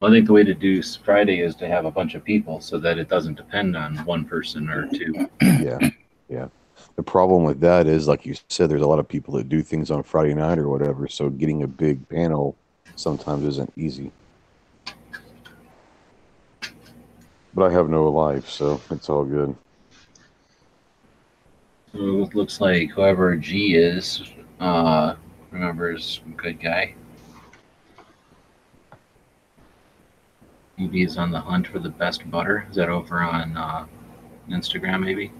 Well, 0.00 0.10
I 0.10 0.14
think 0.16 0.26
the 0.26 0.32
way 0.32 0.44
to 0.44 0.54
do 0.54 0.82
Friday 0.82 1.40
is 1.40 1.54
to 1.56 1.68
have 1.68 1.84
a 1.84 1.90
bunch 1.90 2.14
of 2.14 2.24
people 2.24 2.62
so 2.62 2.78
that 2.78 2.96
it 2.96 3.10
doesn't 3.10 3.34
depend 3.34 3.76
on 3.76 3.98
one 4.06 4.24
person 4.24 4.70
or 4.70 4.88
two. 4.88 5.28
Yeah, 5.42 5.90
yeah. 6.30 6.48
The 6.96 7.02
problem 7.02 7.44
with 7.44 7.60
that 7.60 7.86
is, 7.86 8.08
like 8.08 8.24
you 8.24 8.34
said, 8.48 8.70
there's 8.70 8.80
a 8.80 8.86
lot 8.86 8.98
of 8.98 9.06
people 9.06 9.34
that 9.34 9.50
do 9.50 9.62
things 9.62 9.90
on 9.90 10.02
Friday 10.02 10.32
night 10.32 10.58
or 10.58 10.70
whatever. 10.70 11.06
So 11.06 11.28
getting 11.28 11.64
a 11.64 11.66
big 11.66 12.08
panel 12.08 12.56
sometimes 12.96 13.44
isn't 13.44 13.74
easy. 13.76 14.10
But 17.52 17.64
I 17.64 17.70
have 17.70 17.90
no 17.90 18.08
life, 18.08 18.48
so 18.48 18.80
it's 18.90 19.10
all 19.10 19.24
good. 19.26 19.54
So 21.92 22.22
it 22.22 22.34
looks 22.34 22.58
like 22.58 22.88
whoever 22.88 23.36
G 23.36 23.74
is, 23.74 24.22
uh, 24.60 25.16
remembers 25.50 26.22
good 26.38 26.58
guy. 26.58 26.94
Maybe 30.80 31.02
is 31.02 31.18
on 31.18 31.30
the 31.30 31.40
hunt 31.40 31.66
for 31.66 31.78
the 31.78 31.90
best 31.90 32.28
butter. 32.30 32.66
Is 32.70 32.76
that 32.76 32.88
over 32.88 33.20
on 33.20 33.54
uh, 33.54 33.84
Instagram, 34.48 35.04
maybe? 35.04 35.30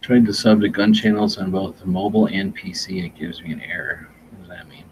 Tried 0.00 0.26
to 0.26 0.34
sub 0.34 0.62
to 0.62 0.68
gun 0.68 0.92
channels 0.92 1.38
on 1.38 1.52
both 1.52 1.86
mobile 1.86 2.26
and 2.26 2.56
PC, 2.56 3.04
it 3.04 3.16
gives 3.16 3.40
me 3.40 3.52
an 3.52 3.60
error. 3.60 4.08
What 4.30 4.40
does 4.40 4.48
that 4.48 4.68
mean? 4.68 4.84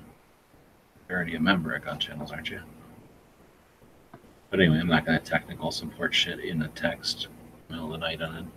You're 1.08 1.18
already 1.18 1.34
a 1.34 1.40
member 1.40 1.74
of 1.74 1.84
gun 1.84 1.98
channels, 1.98 2.30
aren't 2.30 2.48
you? 2.48 2.60
But 4.50 4.60
anyway, 4.60 4.78
I'm 4.78 4.86
not 4.86 5.04
going 5.04 5.18
to 5.18 5.24
technical 5.24 5.72
support 5.72 6.14
shit 6.14 6.38
in 6.38 6.62
a 6.62 6.68
text 6.68 7.26
middle 7.68 7.86
of 7.86 7.90
the 7.90 7.98
night 7.98 8.22
on 8.22 8.48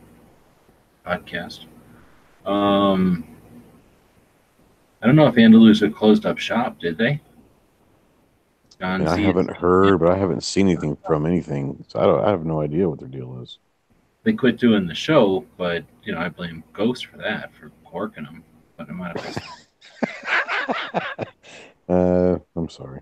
a 1.05 1.09
podcast. 1.09 1.65
Um, 2.47 3.27
I 5.01 5.07
don't 5.07 5.15
know 5.15 5.25
if 5.25 5.39
Andalusia 5.39 5.89
closed 5.89 6.27
up 6.27 6.38
shop, 6.38 6.79
did 6.79 6.99
they? 6.99 7.19
Gone 8.80 9.02
And 9.02 9.10
I 9.10 9.18
haven't 9.18 9.52
heard, 9.58 10.00
but 10.00 10.10
I 10.10 10.18
haven't 10.18 10.44
seen 10.44 10.68
anything 10.68 10.98
from 11.06 11.26
anything, 11.26 11.84
so 11.89 12.00
I 12.00 12.06
don't. 12.06 12.24
I 12.24 12.30
have 12.30 12.46
no 12.46 12.62
idea 12.62 12.89
what 12.89 13.00
their 13.00 13.10
deal 13.10 13.42
is. 13.42 13.58
They 14.24 14.34
quit 14.34 14.58
doing 14.58 14.88
the 14.88 14.96
show, 14.96 15.46
but 15.58 15.84
you 16.04 16.13
know 16.13 16.20
I 16.20 16.30
blame 16.30 16.63
Ghost 16.72 17.08
for 17.08 17.18
that 17.18 17.52
for 17.54 17.72
corking 17.84 18.24
them. 18.24 18.44
But 18.78 18.88
no 18.88 18.96
matter 18.96 19.20
Uh, 21.89 22.38
I'm 22.56 22.70
sorry. 22.70 23.02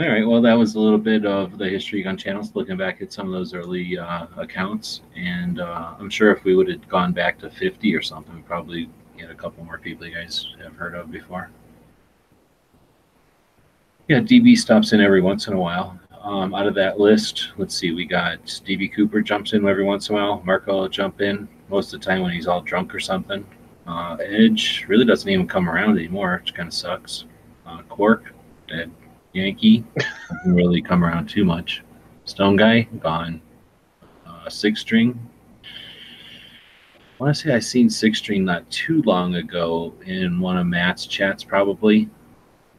All 0.00 0.08
right. 0.08 0.26
Well, 0.26 0.42
that 0.42 0.54
was 0.54 0.74
a 0.74 0.80
little 0.80 0.98
bit 0.98 1.24
of 1.26 1.58
the 1.58 1.68
history 1.68 2.02
gun 2.02 2.16
channels, 2.16 2.54
looking 2.54 2.76
back 2.76 3.02
at 3.02 3.12
some 3.12 3.26
of 3.26 3.32
those 3.32 3.54
early 3.54 3.98
uh, 3.98 4.26
accounts, 4.36 5.02
and 5.14 5.60
uh, 5.60 5.94
I'm 5.98 6.10
sure 6.10 6.32
if 6.32 6.42
we 6.44 6.56
would 6.56 6.68
have 6.68 6.88
gone 6.88 7.12
back 7.12 7.38
to 7.40 7.50
50 7.50 7.94
or 7.94 8.02
something, 8.02 8.34
we 8.34 8.42
probably 8.42 8.88
get 9.16 9.30
a 9.30 9.34
couple 9.34 9.64
more 9.64 9.78
people 9.78 10.06
you 10.06 10.14
guys 10.14 10.46
have 10.62 10.74
heard 10.74 10.94
of 10.94 11.10
before. 11.10 11.50
Yeah, 14.08 14.20
DB 14.20 14.56
stops 14.56 14.92
in 14.92 15.00
every 15.00 15.20
once 15.20 15.48
in 15.48 15.54
a 15.54 15.58
while. 15.58 15.98
Um, 16.22 16.54
out 16.54 16.66
of 16.66 16.74
that 16.74 17.00
list, 17.00 17.52
let's 17.56 17.74
see, 17.74 17.92
we 17.92 18.04
got 18.04 18.44
DB 18.44 18.92
Cooper 18.92 19.20
jumps 19.20 19.52
in 19.52 19.66
every 19.66 19.84
once 19.84 20.08
in 20.08 20.14
a 20.14 20.18
while. 20.18 20.42
Marco 20.44 20.80
will 20.80 20.88
jump 20.88 21.20
in 21.20 21.48
most 21.68 21.92
of 21.92 22.00
the 22.00 22.06
time 22.06 22.22
when 22.22 22.32
he's 22.32 22.46
all 22.46 22.60
drunk 22.60 22.94
or 22.94 23.00
something. 23.00 23.44
Uh, 23.86 24.16
Edge 24.20 24.84
really 24.88 25.04
doesn't 25.04 25.28
even 25.28 25.46
come 25.48 25.68
around 25.68 25.98
anymore, 25.98 26.40
which 26.40 26.54
kind 26.54 26.68
of 26.68 26.74
sucks. 26.74 27.24
Uh, 27.66 27.82
Quark, 27.82 28.32
dead. 28.68 28.90
Yankee 29.32 29.84
doesn't 29.96 30.54
really 30.54 30.80
come 30.80 31.04
around 31.04 31.28
too 31.28 31.44
much. 31.44 31.82
Stone 32.24 32.56
Guy 32.56 32.82
gone. 33.00 33.40
Uh, 34.26 34.48
six 34.48 34.80
String. 34.80 35.18
I 35.64 37.22
want 37.22 37.34
to 37.34 37.42
say 37.42 37.54
I 37.54 37.58
seen 37.60 37.88
Six 37.88 38.18
String 38.18 38.44
not 38.44 38.68
too 38.70 39.02
long 39.02 39.36
ago 39.36 39.94
in 40.04 40.38
one 40.38 40.58
of 40.58 40.66
Matt's 40.66 41.06
chats. 41.06 41.42
Probably. 41.42 42.08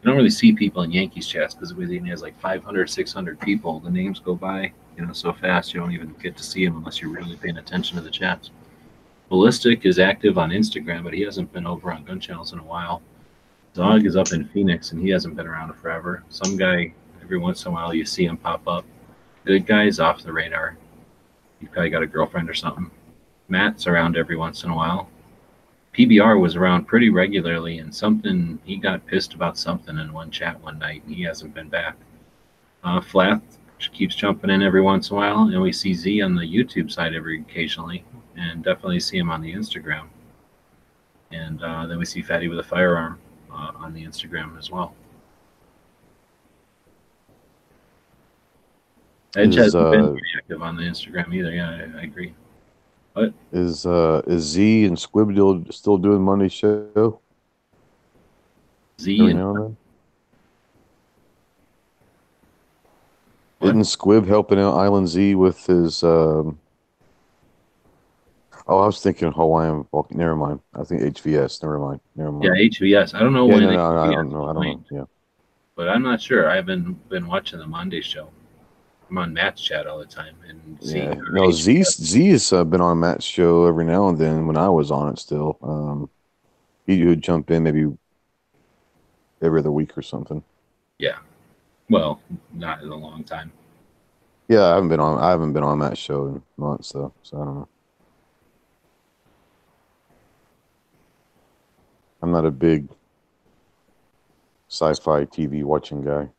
Don't 0.07 0.15
really 0.15 0.29
see 0.29 0.53
people 0.53 0.83
in 0.83 0.91
Yankees 0.93 1.27
chats 1.27 1.53
because 1.53 1.73
he 1.77 2.07
has 2.07 2.21
like 2.21 2.39
500, 2.39 2.89
600 2.89 3.41
people. 3.41 3.81
The 3.81 3.89
names 3.89 4.21
go 4.21 4.35
by, 4.35 4.71
you 4.95 5.05
know, 5.05 5.11
so 5.11 5.33
fast 5.33 5.73
you 5.73 5.81
don't 5.81 5.91
even 5.91 6.15
get 6.23 6.37
to 6.37 6.43
see 6.43 6.65
them 6.65 6.77
unless 6.77 7.01
you're 7.01 7.11
really 7.11 7.35
paying 7.35 7.57
attention 7.57 7.97
to 7.97 8.01
the 8.01 8.09
chats. 8.09 8.51
Ballistic 9.27 9.85
is 9.85 9.99
active 9.99 10.37
on 10.37 10.51
Instagram, 10.51 11.03
but 11.03 11.13
he 11.13 11.23
hasn't 11.23 11.51
been 11.51 11.67
over 11.67 11.91
on 11.91 12.05
gun 12.05 12.21
channels 12.21 12.53
in 12.53 12.59
a 12.59 12.63
while. 12.63 13.01
Dog 13.73 14.05
is 14.05 14.15
up 14.15 14.31
in 14.31 14.47
Phoenix 14.47 14.93
and 14.93 15.01
he 15.01 15.09
hasn't 15.09 15.35
been 15.35 15.45
around 15.45 15.73
forever. 15.73 16.23
Some 16.29 16.55
guy, 16.55 16.93
every 17.21 17.37
once 17.37 17.65
in 17.65 17.73
a 17.73 17.75
while, 17.75 17.93
you 17.93 18.05
see 18.05 18.27
him 18.27 18.37
pop 18.37 18.65
up. 18.65 18.85
Good 19.43 19.65
guy's 19.65 19.99
off 19.99 20.23
the 20.23 20.31
radar. 20.31 20.77
He 21.59 21.65
probably 21.65 21.89
got 21.89 22.03
a 22.03 22.07
girlfriend 22.07 22.49
or 22.49 22.53
something. 22.53 22.89
Matt's 23.49 23.87
around 23.87 24.15
every 24.15 24.37
once 24.37 24.63
in 24.63 24.69
a 24.69 24.75
while. 24.75 25.09
PBR 25.97 26.39
was 26.39 26.55
around 26.55 26.85
pretty 26.85 27.09
regularly 27.09 27.79
and 27.79 27.93
something, 27.93 28.59
he 28.65 28.77
got 28.77 29.05
pissed 29.07 29.33
about 29.33 29.57
something 29.57 29.97
in 29.97 30.13
one 30.13 30.29
chat 30.29 30.61
one 30.61 30.77
night 30.77 31.03
and 31.05 31.15
he 31.15 31.23
hasn't 31.23 31.55
been 31.55 31.69
back. 31.69 31.97
Uh, 32.83 33.01
Flath 33.01 33.41
keeps 33.93 34.13
jumping 34.13 34.51
in 34.51 34.61
every 34.61 34.81
once 34.81 35.09
in 35.09 35.15
a 35.15 35.19
while 35.19 35.47
and 35.47 35.59
we 35.59 35.71
see 35.71 35.95
Z 35.95 36.21
on 36.21 36.35
the 36.35 36.43
YouTube 36.43 36.91
side 36.91 37.15
every 37.15 37.41
occasionally 37.41 38.03
and 38.35 38.63
definitely 38.63 38.99
see 38.99 39.17
him 39.17 39.31
on 39.31 39.41
the 39.41 39.51
Instagram. 39.51 40.07
And 41.31 41.63
uh, 41.63 41.87
then 41.87 41.97
we 41.97 42.05
see 42.05 42.21
Fatty 42.21 42.47
with 42.47 42.59
a 42.59 42.63
firearm 42.63 43.19
uh, 43.51 43.71
on 43.75 43.93
the 43.93 44.05
Instagram 44.05 44.55
as 44.59 44.69
well. 44.69 44.93
Edge 49.35 49.49
Is, 49.49 49.73
hasn't 49.73 49.91
been 49.91 50.01
uh, 50.01 50.07
very 50.11 50.31
active 50.37 50.61
on 50.61 50.75
the 50.75 50.83
Instagram 50.83 51.33
either. 51.33 51.51
Yeah, 51.51 51.69
I, 51.69 51.99
I 51.99 52.03
agree. 52.03 52.35
Is 53.51 53.85
uh 53.85 54.21
is 54.27 54.43
Z 54.43 54.85
and 54.85 54.97
Squib 54.99 55.31
still 55.31 55.65
still 55.71 55.97
doing 55.97 56.21
Monday 56.21 56.49
show? 56.49 57.21
Z 58.99 59.19
Every 59.19 59.31
and 59.31 59.39
now 59.39 59.55
and 59.55 59.63
then? 59.65 59.77
Isn't 63.69 63.85
Squib 63.85 64.27
helping 64.27 64.59
out 64.59 64.75
Island 64.77 65.07
Z 65.07 65.35
with 65.35 65.65
his 65.65 66.03
um 66.03 66.59
Oh, 68.69 68.79
I 68.79 68.85
was 68.85 69.01
thinking 69.01 69.31
Hawaiian. 69.31 69.87
Never 70.11 70.35
mind. 70.35 70.59
I 70.73 70.83
think 70.83 71.01
HVS. 71.01 71.63
Never 71.63 71.79
mind. 71.79 72.01
Never 72.17 72.33
mind. 72.33 72.43
yeah 72.43 72.51
HVS. 72.69 73.13
I 73.13 73.19
don't 73.19 73.31
know 73.33 73.47
Yeah, 73.47 73.53
when 73.55 73.63
no, 73.63 73.71
no, 73.71 73.97
I 73.97 74.11
don't 74.11 74.29
know. 74.29 74.49
I 74.49 74.53
don't 74.53 74.63
know. 74.63 74.83
Yeah. 74.91 75.03
but 75.75 75.87
I'm 75.87 76.03
not 76.03 76.21
sure. 76.21 76.49
I 76.49 76.55
haven't 76.57 77.07
been 77.07 77.27
watching 77.27 77.59
the 77.59 77.67
Monday 77.67 78.01
show. 78.01 78.29
I'm 79.09 79.17
on 79.17 79.33
Matt's 79.33 79.61
chat 79.61 79.87
all 79.87 79.99
the 79.99 80.05
time 80.05 80.35
and 80.47 80.77
Yeah. 80.81 81.15
No, 81.31 81.51
Z. 81.51 81.83
Z 81.83 82.29
has 82.29 82.51
uh, 82.51 82.63
been 82.63 82.81
on 82.81 82.99
Matt's 82.99 83.25
show 83.25 83.65
every 83.65 83.85
now 83.85 84.09
and 84.09 84.17
then 84.17 84.47
when 84.47 84.57
I 84.57 84.69
was 84.69 84.91
on 84.91 85.13
it 85.13 85.19
still. 85.19 85.57
Um, 85.61 86.09
he 86.85 87.03
would 87.05 87.21
jump 87.21 87.51
in 87.51 87.63
maybe 87.63 87.85
every 89.41 89.59
other 89.59 89.71
week 89.71 89.97
or 89.97 90.01
something. 90.01 90.43
Yeah, 90.97 91.19
well, 91.89 92.21
not 92.53 92.81
in 92.81 92.89
a 92.89 92.95
long 92.95 93.23
time. 93.23 93.51
Yeah, 94.47 94.65
I 94.65 94.75
haven't 94.75 94.89
been 94.89 94.99
on. 94.99 95.19
I 95.19 95.29
haven't 95.29 95.53
been 95.53 95.63
on 95.63 95.79
Matt's 95.79 95.99
show 95.99 96.27
in 96.27 96.41
months 96.57 96.91
though, 96.91 97.13
so 97.21 97.41
I 97.41 97.45
don't 97.45 97.55
know. 97.55 97.67
I'm 102.21 102.31
not 102.31 102.45
a 102.45 102.51
big 102.51 102.89
sci-fi 104.69 105.25
TV 105.25 105.63
watching 105.63 106.01
guy. 106.01 106.29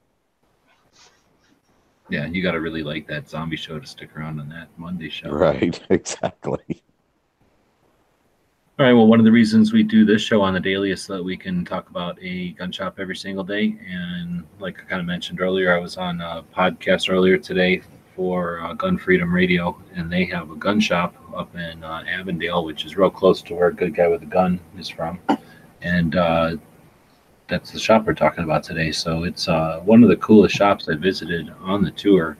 Yeah, 2.10 2.26
you 2.26 2.42
got 2.42 2.52
to 2.52 2.60
really 2.60 2.82
like 2.82 3.06
that 3.08 3.28
zombie 3.28 3.56
show 3.56 3.78
to 3.78 3.86
stick 3.86 4.16
around 4.16 4.40
on 4.40 4.48
that 4.48 4.68
Monday 4.76 5.10
show. 5.10 5.30
Right, 5.30 5.80
exactly. 5.90 6.82
All 8.78 8.86
right. 8.86 8.92
Well, 8.92 9.08
one 9.08 9.18
of 9.18 9.24
the 9.24 9.32
reasons 9.32 9.72
we 9.72 9.82
do 9.82 10.04
this 10.04 10.22
show 10.22 10.40
on 10.40 10.54
the 10.54 10.60
daily 10.60 10.92
is 10.92 11.02
so 11.02 11.16
that 11.16 11.22
we 11.22 11.36
can 11.36 11.64
talk 11.64 11.90
about 11.90 12.16
a 12.22 12.50
gun 12.50 12.70
shop 12.70 13.00
every 13.00 13.16
single 13.16 13.42
day. 13.42 13.76
And 13.90 14.44
like 14.60 14.78
I 14.78 14.84
kind 14.84 15.00
of 15.00 15.06
mentioned 15.06 15.40
earlier, 15.40 15.74
I 15.74 15.80
was 15.80 15.96
on 15.96 16.20
a 16.20 16.44
podcast 16.56 17.10
earlier 17.10 17.38
today 17.38 17.82
for 18.14 18.60
uh, 18.60 18.74
Gun 18.74 18.96
Freedom 18.96 19.34
Radio, 19.34 19.76
and 19.96 20.10
they 20.12 20.24
have 20.26 20.52
a 20.52 20.54
gun 20.54 20.78
shop 20.78 21.16
up 21.34 21.52
in 21.56 21.82
uh, 21.82 22.04
Avondale, 22.08 22.64
which 22.64 22.84
is 22.84 22.96
real 22.96 23.10
close 23.10 23.42
to 23.42 23.54
where 23.54 23.72
Good 23.72 23.96
Guy 23.96 24.06
with 24.06 24.22
a 24.22 24.26
Gun 24.26 24.60
is 24.78 24.88
from. 24.88 25.18
And 25.82 26.14
uh, 26.14 26.56
that's 27.48 27.70
the 27.70 27.78
shop 27.78 28.06
we're 28.06 28.14
talking 28.14 28.44
about 28.44 28.62
today. 28.62 28.92
So 28.92 29.24
it's 29.24 29.48
uh, 29.48 29.80
one 29.84 30.02
of 30.02 30.08
the 30.08 30.16
coolest 30.16 30.54
shops 30.54 30.88
I 30.88 30.94
visited 30.94 31.52
on 31.60 31.82
the 31.82 31.90
tour, 31.90 32.36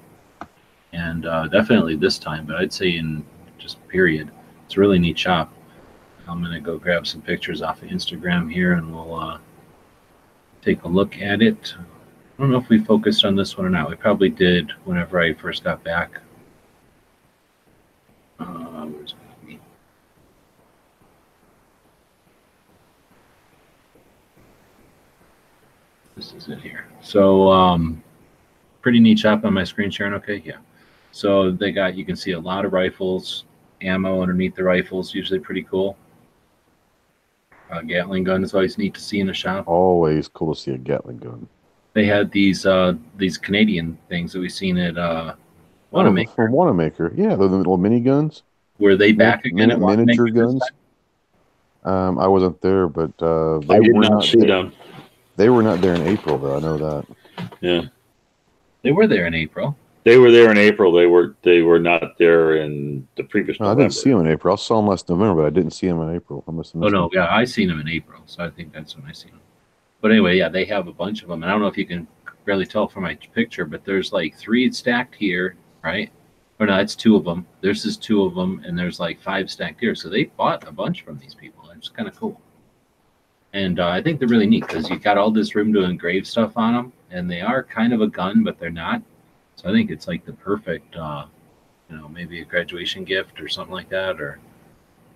and 0.92 1.26
uh, 1.26 1.48
definitely 1.48 1.96
this 1.96 2.18
time. 2.18 2.46
But 2.46 2.56
I'd 2.56 2.72
say 2.72 2.96
in 2.96 3.24
just 3.58 3.86
period, 3.88 4.30
it's 4.64 4.76
a 4.76 4.80
really 4.80 4.98
neat 4.98 5.18
shop. 5.18 5.52
I'm 6.28 6.42
gonna 6.42 6.60
go 6.60 6.78
grab 6.78 7.06
some 7.06 7.22
pictures 7.22 7.62
off 7.62 7.82
of 7.82 7.88
Instagram 7.88 8.52
here, 8.52 8.74
and 8.74 8.94
we'll 8.94 9.14
uh, 9.14 9.38
take 10.62 10.82
a 10.84 10.88
look 10.88 11.18
at 11.20 11.40
it. 11.40 11.74
I 11.78 12.42
don't 12.42 12.52
know 12.52 12.58
if 12.58 12.68
we 12.68 12.78
focused 12.78 13.24
on 13.24 13.34
this 13.34 13.56
one 13.56 13.66
or 13.66 13.70
not. 13.70 13.88
We 13.88 13.96
probably 13.96 14.28
did 14.28 14.70
whenever 14.84 15.20
I 15.20 15.32
first 15.34 15.64
got 15.64 15.82
back. 15.82 16.20
Uh, 18.38 18.86
where's 18.86 19.14
me? 19.44 19.58
This 26.18 26.32
is 26.32 26.48
it 26.48 26.58
here. 26.60 26.84
So, 27.00 27.48
um, 27.48 28.02
pretty 28.82 28.98
neat 28.98 29.20
shop 29.20 29.44
on 29.44 29.54
my 29.54 29.62
screen 29.62 29.88
sharing. 29.88 30.14
Okay, 30.14 30.42
yeah. 30.44 30.56
So 31.12 31.52
they 31.52 31.70
got 31.70 31.94
you 31.96 32.04
can 32.04 32.16
see 32.16 32.32
a 32.32 32.40
lot 32.40 32.64
of 32.64 32.72
rifles, 32.72 33.44
ammo 33.82 34.20
underneath 34.20 34.56
the 34.56 34.64
rifles, 34.64 35.14
usually 35.14 35.38
pretty 35.38 35.62
cool. 35.62 35.96
Uh, 37.70 37.82
Gatling 37.82 38.24
gun 38.24 38.42
is 38.42 38.52
always 38.52 38.78
neat 38.78 38.94
to 38.94 39.00
see 39.00 39.20
in 39.20 39.28
a 39.30 39.32
shop. 39.32 39.68
Always 39.68 40.26
cool 40.26 40.54
to 40.56 40.60
see 40.60 40.72
a 40.72 40.78
Gatling 40.78 41.18
gun. 41.18 41.46
They 41.92 42.04
had 42.04 42.32
these 42.32 42.66
uh, 42.66 42.94
these 43.16 43.38
Canadian 43.38 43.96
things 44.08 44.32
that 44.32 44.40
we've 44.40 44.50
seen 44.52 44.76
at 44.76 44.98
uh, 44.98 45.34
Oh, 45.92 45.98
Wanenmacher. 46.02 46.34
from 46.34 46.52
Wanenmacher. 46.52 47.16
Yeah, 47.16 47.36
the 47.36 47.44
little 47.46 47.76
mini 47.76 48.00
guns. 48.00 48.42
Were 48.80 48.96
they 48.96 49.12
back 49.12 49.44
Min- 49.44 49.54
again 49.54 49.70
at 49.70 49.78
min- 49.80 50.00
miniature 50.00 50.30
guns? 50.30 50.62
Um, 51.84 52.18
I 52.18 52.26
wasn't 52.26 52.60
there, 52.60 52.88
but 52.88 53.12
uh, 53.22 53.60
they 53.60 53.76
I 53.76 53.80
did 53.80 53.94
were 53.94 54.02
not 54.02 54.10
not. 54.14 54.24
see 54.24 54.44
them. 54.44 54.72
They 55.38 55.48
were 55.50 55.62
not 55.62 55.80
there 55.80 55.94
in 55.94 56.02
April, 56.02 56.36
though. 56.36 56.56
I 56.56 56.60
know 56.60 56.76
that. 56.78 57.06
Yeah, 57.60 57.82
They 58.82 58.90
were 58.90 59.06
there 59.06 59.26
in 59.26 59.34
April. 59.34 59.76
they 60.02 60.18
were 60.18 60.32
there 60.32 60.50
in 60.50 60.58
April. 60.58 60.90
They 60.92 61.06
were 61.06 61.36
they 61.42 61.62
were 61.62 61.78
not 61.78 62.18
there 62.18 62.56
in 62.56 63.06
the 63.16 63.22
previous. 63.22 63.60
No, 63.60 63.70
I 63.70 63.74
didn't 63.76 63.92
see 63.94 64.10
them 64.10 64.20
in 64.20 64.26
April. 64.26 64.52
I 64.52 64.56
saw 64.56 64.76
them 64.78 64.88
last 64.88 65.08
November, 65.08 65.42
but 65.42 65.46
I 65.46 65.50
didn't 65.50 65.70
see 65.74 65.86
them 65.86 66.00
in 66.02 66.12
April. 66.14 66.42
I 66.48 66.50
must 66.50 66.72
have 66.72 66.82
Oh 66.82 66.88
no, 66.88 67.02
them. 67.02 67.10
yeah, 67.14 67.28
I 67.30 67.44
seen 67.44 67.68
them 67.68 67.80
in 67.80 67.88
April, 67.88 68.20
so 68.26 68.44
I 68.44 68.50
think 68.50 68.72
that's 68.72 68.96
when 68.96 69.06
I 69.06 69.12
seen 69.12 69.30
them. 69.30 69.40
But 70.00 70.10
anyway, 70.10 70.36
yeah, 70.36 70.48
they 70.48 70.64
have 70.64 70.88
a 70.88 70.92
bunch 70.92 71.22
of 71.22 71.28
them, 71.28 71.42
and 71.44 71.50
I 71.50 71.54
don't 71.54 71.62
know 71.62 71.68
if 71.68 71.78
you 71.78 71.86
can 71.86 72.08
really 72.44 72.66
tell 72.66 72.88
from 72.88 73.04
my 73.04 73.14
picture, 73.14 73.64
but 73.64 73.84
there's 73.84 74.12
like 74.12 74.34
three 74.36 74.70
stacked 74.72 75.14
here, 75.14 75.54
right? 75.84 76.10
Or 76.58 76.66
no, 76.66 76.78
it's 76.78 76.96
two 76.96 77.14
of 77.14 77.22
them. 77.24 77.46
There's 77.60 77.84
just 77.84 78.02
two 78.02 78.24
of 78.24 78.34
them, 78.34 78.60
and 78.66 78.76
there's 78.76 78.98
like 78.98 79.20
five 79.22 79.48
stacked 79.48 79.78
here. 79.78 79.94
So 79.94 80.08
they 80.08 80.24
bought 80.24 80.66
a 80.66 80.72
bunch 80.72 81.02
from 81.02 81.16
these 81.18 81.34
people. 81.36 81.70
It's 81.76 81.88
kind 81.88 82.08
of 82.08 82.16
cool. 82.16 82.40
And 83.54 83.80
uh, 83.80 83.88
I 83.88 84.02
think 84.02 84.18
they're 84.18 84.28
really 84.28 84.46
neat 84.46 84.66
because 84.66 84.90
you 84.90 84.98
got 84.98 85.16
all 85.16 85.30
this 85.30 85.54
room 85.54 85.72
to 85.72 85.82
engrave 85.82 86.26
stuff 86.26 86.52
on 86.56 86.74
them, 86.74 86.92
and 87.10 87.30
they 87.30 87.40
are 87.40 87.62
kind 87.62 87.92
of 87.92 88.02
a 88.02 88.06
gun, 88.06 88.44
but 88.44 88.58
they're 88.58 88.70
not. 88.70 89.02
So 89.56 89.68
I 89.68 89.72
think 89.72 89.90
it's 89.90 90.06
like 90.06 90.24
the 90.26 90.34
perfect, 90.34 90.94
uh, 90.96 91.24
you 91.90 91.96
know, 91.96 92.08
maybe 92.08 92.40
a 92.40 92.44
graduation 92.44 93.04
gift 93.04 93.40
or 93.40 93.48
something 93.48 93.72
like 93.74 93.88
that. 93.88 94.20
Or 94.20 94.38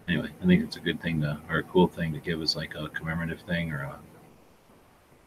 anyway, 0.08 0.30
I 0.42 0.46
think 0.46 0.64
it's 0.64 0.76
a 0.76 0.80
good 0.80 1.00
thing 1.02 1.20
to, 1.20 1.38
or 1.50 1.58
a 1.58 1.62
cool 1.64 1.86
thing 1.86 2.12
to 2.14 2.18
give 2.20 2.40
as 2.40 2.56
like 2.56 2.74
a 2.74 2.88
commemorative 2.88 3.40
thing 3.42 3.70
or 3.70 3.82
a 3.82 3.98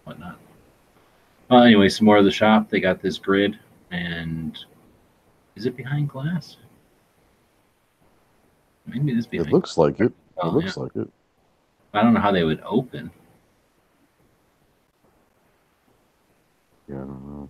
whatnot. 0.06 0.40
Uh, 1.52 1.58
anyway, 1.62 1.88
some 1.90 2.06
more 2.06 2.18
of 2.18 2.26
the 2.26 2.32
shop. 2.32 2.70
They 2.70 2.80
got 2.80 3.02
this 3.04 3.20
grid, 3.20 3.60
and 3.92 4.58
is 5.56 5.68
it 5.68 5.78
behind 5.78 6.10
glass? 6.10 6.58
Maybe 8.88 9.12
it 9.12 9.18
is 9.20 9.28
behind. 9.28 9.50
It 9.50 9.54
looks 9.54 9.78
like 9.78 10.00
it. 10.00 10.06
It 10.08 10.14
Oh, 10.38 10.50
looks 10.50 10.76
yeah. 10.76 10.84
like 10.84 10.96
it. 10.96 11.08
I 11.96 12.04
don't 12.04 12.14
know 12.14 12.20
how 12.20 12.32
they 12.32 12.44
would 12.44 12.62
open. 12.66 13.10
Yeah, 16.90 16.96
I 16.96 17.00
don't 17.00 17.26
know. 17.26 17.50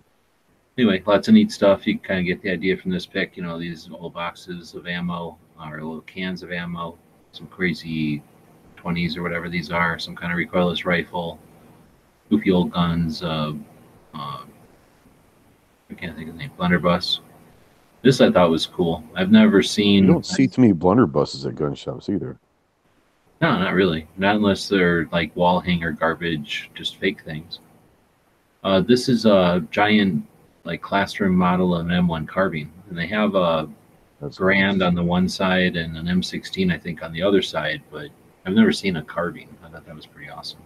Anyway, 0.78 1.02
lots 1.04 1.26
of 1.28 1.34
neat 1.34 1.50
stuff. 1.50 1.86
You 1.86 1.98
kind 1.98 2.20
of 2.20 2.26
get 2.26 2.42
the 2.42 2.50
idea 2.50 2.76
from 2.76 2.90
this 2.90 3.06
pick. 3.06 3.36
You 3.36 3.42
know, 3.42 3.58
these 3.58 3.88
little 3.88 4.10
boxes 4.10 4.74
of 4.74 4.86
ammo 4.86 5.36
or 5.58 5.72
little 5.72 6.00
cans 6.02 6.42
of 6.42 6.52
ammo, 6.52 6.96
some 7.32 7.46
crazy 7.48 8.22
20s 8.76 9.16
or 9.16 9.22
whatever 9.22 9.48
these 9.48 9.70
are, 9.70 9.98
some 9.98 10.14
kind 10.14 10.32
of 10.32 10.38
recoilless 10.38 10.84
rifle, 10.84 11.40
goofy 12.30 12.52
old 12.52 12.70
guns. 12.72 13.22
Uh, 13.22 13.52
uh, 14.14 14.44
I 15.90 15.94
can't 15.94 16.16
think 16.16 16.28
of 16.28 16.34
the 16.34 16.40
name. 16.40 16.52
Blunderbuss. 16.56 17.20
This 18.02 18.20
I 18.20 18.30
thought 18.30 18.50
was 18.50 18.66
cool. 18.66 19.02
I've 19.16 19.32
never 19.32 19.62
seen. 19.62 20.04
You 20.04 20.12
don't 20.12 20.26
see 20.26 20.46
too 20.46 20.60
many 20.60 20.72
blunderbusses 20.72 21.46
at 21.46 21.56
gun 21.56 21.74
shops 21.74 22.08
either. 22.08 22.38
No, 23.40 23.58
not 23.58 23.74
really. 23.74 24.06
Not 24.16 24.36
unless 24.36 24.68
they're 24.68 25.08
like 25.12 25.34
wall 25.36 25.60
hanger 25.60 25.92
garbage, 25.92 26.70
just 26.74 26.96
fake 26.96 27.22
things. 27.22 27.58
Uh, 28.64 28.80
this 28.80 29.08
is 29.08 29.26
a 29.26 29.64
giant, 29.70 30.26
like 30.64 30.82
classroom 30.82 31.36
model 31.36 31.74
of 31.74 31.86
an 31.86 31.92
M1 31.92 32.26
carbine, 32.26 32.72
and 32.88 32.98
they 32.98 33.06
have 33.06 33.34
a 33.34 33.68
That's 34.20 34.38
Garand 34.38 34.84
on 34.84 34.94
the 34.94 35.02
one 35.02 35.28
side 35.28 35.76
and 35.76 35.96
an 35.96 36.06
M16, 36.06 36.72
I 36.72 36.78
think, 36.78 37.02
on 37.02 37.12
the 37.12 37.22
other 37.22 37.42
side. 37.42 37.82
But 37.90 38.08
I've 38.44 38.54
never 38.54 38.72
seen 38.72 38.96
a 38.96 39.02
carbine. 39.02 39.54
I 39.64 39.68
thought 39.68 39.86
that 39.86 39.94
was 39.94 40.06
pretty 40.06 40.30
awesome. 40.30 40.60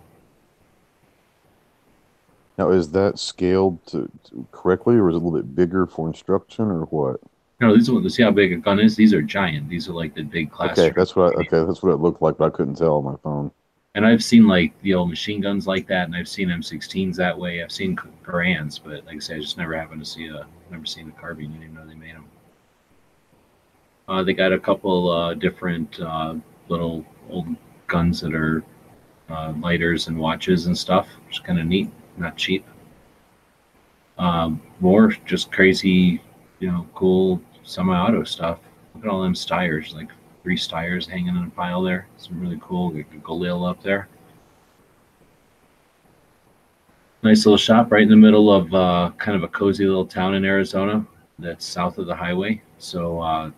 Now, 2.57 2.71
is 2.71 2.91
that 2.93 3.19
scaled 3.19 3.85
to, 3.87 4.11
to 4.25 4.47
correctly, 4.53 4.97
or 4.97 5.09
is 5.09 5.17
it 5.17 5.23
a 5.23 5.25
little 5.25 5.39
bit 5.39 5.55
bigger 5.55 5.87
for 5.87 6.07
instruction, 6.07 6.67
or 6.67 6.83
what? 6.83 7.21
No, 7.61 7.77
these 7.77 7.91
are 7.91 8.09
see 8.09 8.23
how 8.23 8.31
big 8.31 8.55
a 8.55 8.57
gun 8.57 8.81
is. 8.81 8.97
These 8.97 9.13
are 9.13 9.21
giant. 9.21 9.69
These 9.69 9.87
are 9.89 9.93
like 9.93 10.15
the 10.15 10.23
big 10.23 10.51
classroom. 10.51 10.87
Okay, 10.87 10.95
that's 10.97 11.15
what. 11.15 11.37
I, 11.37 11.41
okay, 11.41 11.67
that's 11.67 11.83
what 11.83 11.93
it 11.93 11.97
looked 11.97 12.23
like, 12.23 12.39
but 12.39 12.47
I 12.47 12.57
couldn't 12.57 12.77
tell 12.77 12.97
on 12.97 13.05
my 13.05 13.17
phone. 13.23 13.51
And 13.95 14.07
I've 14.07 14.25
seen 14.25 14.47
like 14.47 14.73
the 14.81 14.95
old 14.95 15.11
machine 15.11 15.43
guns 15.43 15.67
like 15.67 15.87
that, 15.89 16.07
and 16.07 16.17
I've 16.17 16.29
seen 16.29 16.49
M16s 16.49 17.17
that 17.17 17.39
way. 17.39 17.63
I've 17.63 17.73
seen 17.73 17.99
Garands, 18.25 18.79
but 18.79 19.05
like 19.05 19.17
I 19.17 19.19
said, 19.19 19.37
I 19.37 19.41
just 19.41 19.59
never 19.59 19.77
happened 19.77 20.03
to 20.03 20.09
see 20.09 20.29
a, 20.29 20.47
never 20.71 20.87
seen 20.87 21.09
a 21.09 21.21
carbine. 21.21 21.53
You 21.53 21.59
didn't 21.59 21.65
even 21.65 21.75
know 21.75 21.87
they 21.87 21.95
made 21.95 22.15
them. 22.15 22.25
Uh, 24.09 24.23
they 24.23 24.33
got 24.33 24.53
a 24.53 24.59
couple 24.59 25.11
uh, 25.11 25.35
different 25.35 26.01
uh, 26.01 26.37
little 26.69 27.05
old 27.29 27.47
guns 27.89 28.21
that 28.23 28.33
are 28.33 28.65
uh, 29.29 29.53
lighters 29.61 30.09
and 30.09 30.19
watches 30.19 30.67
and 30.67 30.77
stuff, 30.77 31.09
which 31.27 31.37
is 31.37 31.41
kind 31.41 31.61
of 31.61 31.67
neat, 31.67 31.91
not 32.17 32.37
cheap. 32.37 32.65
Um, 34.19 34.63
more 34.81 35.09
just 35.27 35.53
crazy, 35.53 36.23
you 36.59 36.71
know, 36.71 36.87
cool 36.95 37.43
semi-auto 37.63 38.25
stuff. 38.25 38.59
Look 38.95 39.05
at 39.05 39.11
all 39.11 39.23
them 39.23 39.35
Steyrs, 39.35 39.95
like 39.95 40.11
three 40.43 40.57
Steyrs 40.57 41.07
hanging 41.07 41.37
in 41.37 41.45
a 41.45 41.51
pile 41.51 41.83
there. 41.83 42.07
Some 42.17 42.41
really 42.41 42.59
cool. 42.63 42.91
Galil 42.93 43.69
up 43.69 43.83
there. 43.83 44.09
Nice 47.23 47.45
little 47.45 47.59
shop 47.59 47.93
right 47.93 48.03
in 48.03 48.09
the 48.09 48.17
middle 48.17 48.51
of 48.51 48.73
uh, 48.73 49.11
kind 49.19 49.37
of 49.37 49.43
a 49.43 49.49
cozy 49.49 49.85
little 49.85 50.07
town 50.07 50.35
in 50.35 50.45
Arizona 50.45 51.07
that's 51.39 51.67
south 51.67 51.99
of 51.99 52.07
the 52.07 52.15
highway. 52.15 52.63
So, 52.79 53.21
uh, 53.21 53.51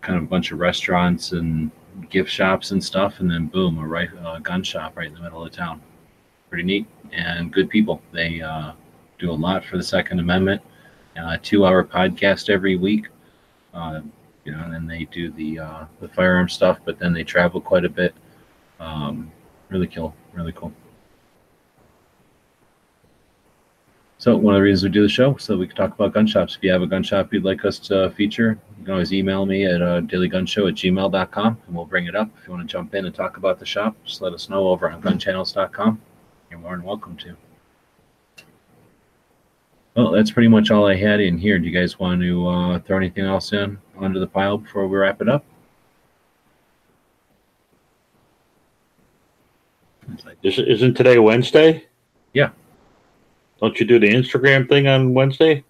kind 0.00 0.18
of 0.18 0.24
a 0.24 0.26
bunch 0.26 0.50
of 0.50 0.58
restaurants 0.58 1.32
and 1.32 1.70
gift 2.08 2.30
shops 2.30 2.72
and 2.72 2.82
stuff, 2.82 3.20
and 3.20 3.30
then 3.30 3.46
boom, 3.46 3.78
a 3.78 3.86
right, 3.86 4.10
gun 4.42 4.62
shop 4.62 4.96
right 4.96 5.06
in 5.06 5.14
the 5.14 5.20
middle 5.20 5.44
of 5.44 5.52
town. 5.52 5.80
Pretty 6.48 6.64
neat 6.64 6.86
and 7.12 7.52
good 7.52 7.68
people. 7.68 8.00
They 8.12 8.40
uh, 8.40 8.72
do 9.18 9.30
a 9.30 9.32
lot 9.32 9.64
for 9.64 9.76
the 9.76 9.82
Second 9.82 10.20
Amendment. 10.20 10.62
Uh, 11.20 11.36
two-hour 11.42 11.84
podcast 11.84 12.48
every 12.48 12.76
week. 12.76 13.08
Uh, 13.74 14.00
you 14.44 14.52
know, 14.52 14.62
and 14.64 14.72
then 14.72 14.86
they 14.86 15.04
do 15.04 15.30
the 15.30 15.58
uh, 15.58 15.84
the 16.00 16.08
firearm 16.08 16.48
stuff, 16.48 16.78
but 16.84 16.98
then 16.98 17.12
they 17.12 17.24
travel 17.24 17.60
quite 17.60 17.84
a 17.84 17.88
bit. 17.88 18.14
Um, 18.78 19.30
really 19.68 19.86
cool, 19.86 20.14
really 20.34 20.52
cool. 20.52 20.72
So 24.20 24.36
one 24.36 24.54
of 24.54 24.58
the 24.58 24.62
reasons 24.62 24.84
we 24.84 24.90
do 24.90 25.02
the 25.02 25.08
show, 25.08 25.36
so 25.38 25.56
we 25.56 25.66
can 25.66 25.76
talk 25.76 25.94
about 25.94 26.12
gun 26.12 26.26
shops. 26.26 26.54
If 26.54 26.62
you 26.62 26.70
have 26.72 26.82
a 26.82 26.86
gun 26.86 27.02
shop 27.02 27.32
you'd 27.32 27.42
like 27.42 27.64
us 27.64 27.78
to 27.78 28.10
feature, 28.10 28.58
you 28.78 28.84
can 28.84 28.92
always 28.92 29.14
email 29.14 29.46
me 29.46 29.64
at 29.64 29.80
uh, 29.80 30.02
dailygunshow 30.02 30.68
at 30.68 30.74
gmail.com 30.74 31.58
and 31.66 31.74
we'll 31.74 31.86
bring 31.86 32.04
it 32.04 32.14
up. 32.14 32.28
If 32.36 32.46
you 32.46 32.52
want 32.52 32.68
to 32.68 32.70
jump 32.70 32.94
in 32.94 33.06
and 33.06 33.14
talk 33.14 33.38
about 33.38 33.58
the 33.58 33.64
shop, 33.64 33.96
just 34.04 34.20
let 34.20 34.34
us 34.34 34.50
know 34.50 34.68
over 34.68 34.90
on 34.90 35.00
gunchannels.com. 35.00 36.02
You're 36.50 36.60
more 36.60 36.76
than 36.76 36.84
welcome 36.84 37.16
to. 37.16 37.34
Well, 39.96 40.12
that's 40.12 40.30
pretty 40.30 40.48
much 40.48 40.70
all 40.70 40.86
I 40.86 40.94
had 40.94 41.20
in 41.20 41.36
here. 41.36 41.58
Do 41.58 41.66
you 41.66 41.72
guys 41.78 41.98
want 41.98 42.20
to 42.22 42.46
uh, 42.48 42.78
throw 42.80 42.96
anything 42.96 43.24
else 43.24 43.52
in 43.52 43.76
onto 43.96 44.20
the 44.20 44.26
pile 44.26 44.58
before 44.58 44.86
we 44.86 44.96
wrap 44.96 45.20
it 45.20 45.28
up? 45.28 45.44
Is, 50.42 50.58
isn't 50.58 50.94
today 50.94 51.18
Wednesday? 51.18 51.84
Yeah. 52.32 52.50
Don't 53.60 53.78
you 53.78 53.86
do 53.86 53.98
the 53.98 54.08
Instagram 54.08 54.68
thing 54.68 54.86
on 54.88 55.14
Wednesday? 55.14 55.64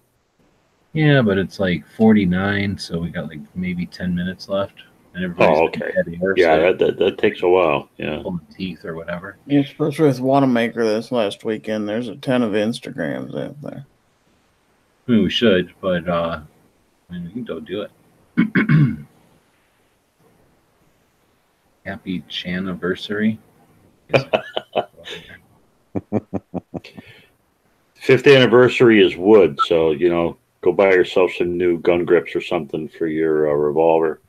yeah, 0.93 1.21
but 1.21 1.37
it's 1.37 1.57
like 1.59 1.85
49, 1.95 2.77
so 2.77 2.99
we 2.99 3.09
got 3.09 3.27
like 3.29 3.39
maybe 3.55 3.85
10 3.85 4.13
minutes 4.13 4.49
left. 4.49 4.75
And 5.13 5.23
everybody's 5.23 5.57
Oh, 5.57 5.67
okay. 5.67 5.91
air, 5.95 6.33
Yeah, 6.37 6.55
so 6.57 6.61
that, 6.61 6.79
that, 6.79 6.97
that 6.99 7.17
takes 7.17 7.43
a 7.43 7.47
while. 7.49 7.89
Yeah. 7.97 8.21
pulling 8.21 8.41
teeth 8.57 8.83
or 8.85 8.95
whatever. 8.95 9.37
Yeah, 9.45 9.61
especially 9.61 10.07
with 10.07 10.19
Wanenmacher 10.19 10.75
this 10.75 11.11
last 11.11 11.43
weekend. 11.45 11.87
There's 11.87 12.07
a 12.09 12.15
ton 12.17 12.41
of 12.43 12.51
Instagrams 12.53 13.37
out 13.37 13.61
there. 13.61 13.85
I 15.11 15.13
mean, 15.15 15.23
we 15.23 15.29
should, 15.29 15.73
but 15.81 16.07
uh, 16.07 16.39
I 17.09 17.13
mean, 17.13 17.25
we 17.25 17.31
can 17.31 17.43
go 17.43 17.59
do 17.59 17.81
it. 17.81 17.91
Happy 21.85 22.23
Chaniversary. 22.29 23.37
Fifth 27.95 28.25
anniversary 28.25 29.05
is 29.05 29.17
wood, 29.17 29.59
so 29.65 29.91
you 29.91 30.07
know, 30.07 30.37
go 30.61 30.71
buy 30.71 30.93
yourself 30.93 31.33
some 31.37 31.57
new 31.57 31.77
gun 31.79 32.05
grips 32.05 32.33
or 32.33 32.39
something 32.39 32.87
for 32.87 33.07
your 33.07 33.51
uh, 33.51 33.53
revolver. 33.53 34.21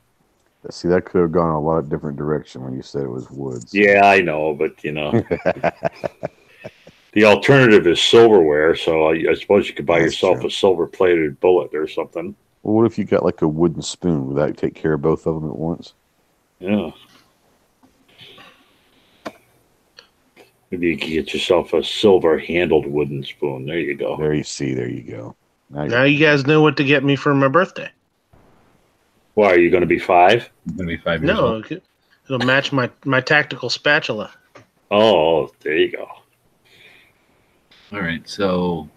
See, 0.69 0.89
that 0.89 1.05
could 1.05 1.21
have 1.21 1.31
gone 1.31 1.55
a 1.55 1.61
lot 1.61 1.79
of 1.79 1.89
different 1.89 2.19
direction 2.19 2.65
when 2.65 2.75
you 2.75 2.83
said 2.83 3.05
it 3.05 3.09
was 3.09 3.31
woods. 3.31 3.73
Yeah, 3.73 4.05
I 4.05 4.21
know, 4.21 4.53
but 4.53 4.83
you 4.83 4.91
know, 4.91 5.13
the 7.13 7.25
alternative 7.25 7.87
is 7.87 8.01
silverware. 8.03 8.75
So 8.77 9.09
I, 9.09 9.25
I 9.31 9.35
suppose 9.35 9.69
you 9.69 9.75
could 9.75 9.87
buy 9.87 10.01
That's 10.01 10.15
yourself 10.15 10.39
true. 10.41 10.49
a 10.49 10.51
silver-plated 10.51 11.41
bullet 11.41 11.75
or 11.75 11.87
something. 11.89 12.35
Well, 12.63 12.75
what 12.77 12.87
if 12.87 12.99
you 12.99 13.05
got 13.05 13.25
like 13.25 13.43
a 13.43 13.49
wooden 13.49 13.83
spoon? 13.83 14.29
Would 14.29 14.37
that 14.37 14.57
take 14.57 14.75
care 14.75 14.95
of 14.95 15.03
both 15.03 15.27
of 15.27 15.35
them 15.41 15.51
at 15.51 15.57
once? 15.57 15.95
Yeah. 16.61 16.91
Maybe 20.71 20.89
you 20.89 20.97
could 20.97 21.09
get 21.09 21.35
yourself 21.35 21.73
a 21.75 21.85
silver-handled 21.85 22.87
wooden 22.87 23.23
spoon. 23.25 23.67
There 23.67 23.79
you 23.79 23.95
go. 23.95 24.17
There 24.17 24.33
you 24.33 24.45
see. 24.45 24.73
There 24.75 24.89
you 24.89 25.03
go. 25.03 25.37
Now 25.69 25.85
Now 25.85 26.03
you 26.05 26.19
guys 26.25 26.47
know 26.47 26.63
what 26.63 26.77
to 26.79 26.85
get 26.85 27.05
me 27.05 27.17
for 27.17 27.35
my 27.35 27.49
birthday. 27.49 27.91
Why 29.35 29.49
are 29.51 29.59
you 29.59 29.71
going 29.71 29.83
to 29.83 29.87
be 29.87 29.99
five? 29.99 30.49
I'm 30.69 30.77
gonna 30.77 30.89
be 30.89 30.97
five 30.99 31.23
years 31.23 31.35
No, 31.35 31.47
old. 31.55 31.71
it- 31.73 31.83
it'll 32.27 32.47
match 32.47 32.71
my 32.73 32.91
my 33.05 33.21
tactical 33.21 33.71
spatula. 33.71 34.31
Oh, 34.91 35.51
there 35.61 35.77
you 35.77 35.91
go. 35.91 36.07
All 37.93 38.01
right, 38.01 38.27
so 38.27 38.89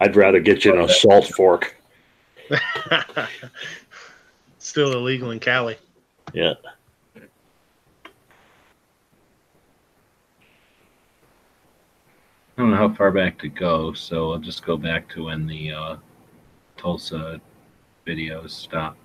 I'd 0.00 0.16
rather 0.16 0.40
get 0.40 0.64
you 0.64 0.72
an 0.72 0.80
assault 0.80 1.28
fork. 1.28 1.76
Still 4.58 4.92
illegal 4.92 5.30
in 5.30 5.38
Cali. 5.38 5.76
Yeah. 6.32 6.54
I 7.16 7.20
don't 12.58 12.72
know 12.72 12.76
how 12.76 12.92
far 12.92 13.12
back 13.12 13.38
to 13.38 13.48
go, 13.48 13.92
so 13.92 14.32
I'll 14.32 14.38
just 14.38 14.64
go 14.66 14.76
back 14.76 15.08
to 15.10 15.26
when 15.26 15.46
the 15.46 15.72
uh, 15.72 15.96
Tulsa 16.76 17.40
videos 18.04 18.50
stop 18.50 18.96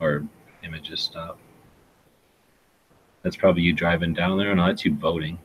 or 0.00 0.24
images 0.64 1.00
stop. 1.00 1.38
That's 3.22 3.36
probably 3.36 3.62
you 3.62 3.74
driving 3.74 4.14
down 4.14 4.38
there. 4.38 4.54
No, 4.54 4.66
that's 4.66 4.84
you 4.84 4.94
voting. 4.94 5.38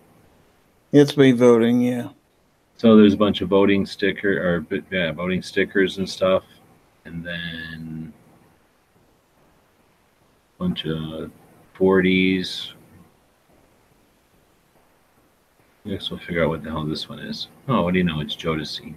It's 0.93 1.17
me 1.17 1.33
voting, 1.33 1.81
yeah. 1.81 2.07
So 2.77 2.95
there's 2.95 3.15
a 3.15 3.17
bunch 3.17 3.41
of 3.41 3.49
voting 3.49 3.85
sticker 3.85 4.31
or 4.37 4.81
yeah, 4.91 5.11
voting 5.11 5.41
stickers 5.41 5.97
and 5.97 6.07
stuff, 6.07 6.43
and 7.05 7.25
then 7.25 8.13
a 10.55 10.63
bunch 10.63 10.85
of 10.85 11.31
40s. 11.77 12.73
I 15.85 15.89
guess 15.89 16.11
we'll 16.11 16.19
figure 16.19 16.43
out 16.43 16.49
what 16.49 16.63
the 16.63 16.69
hell 16.69 16.85
this 16.85 17.09
one 17.09 17.19
is. 17.19 17.47
Oh, 17.67 17.81
what 17.81 17.93
do 17.93 17.99
you 17.99 18.03
know? 18.03 18.19
It's 18.19 18.35
Jodeci. 18.35 18.95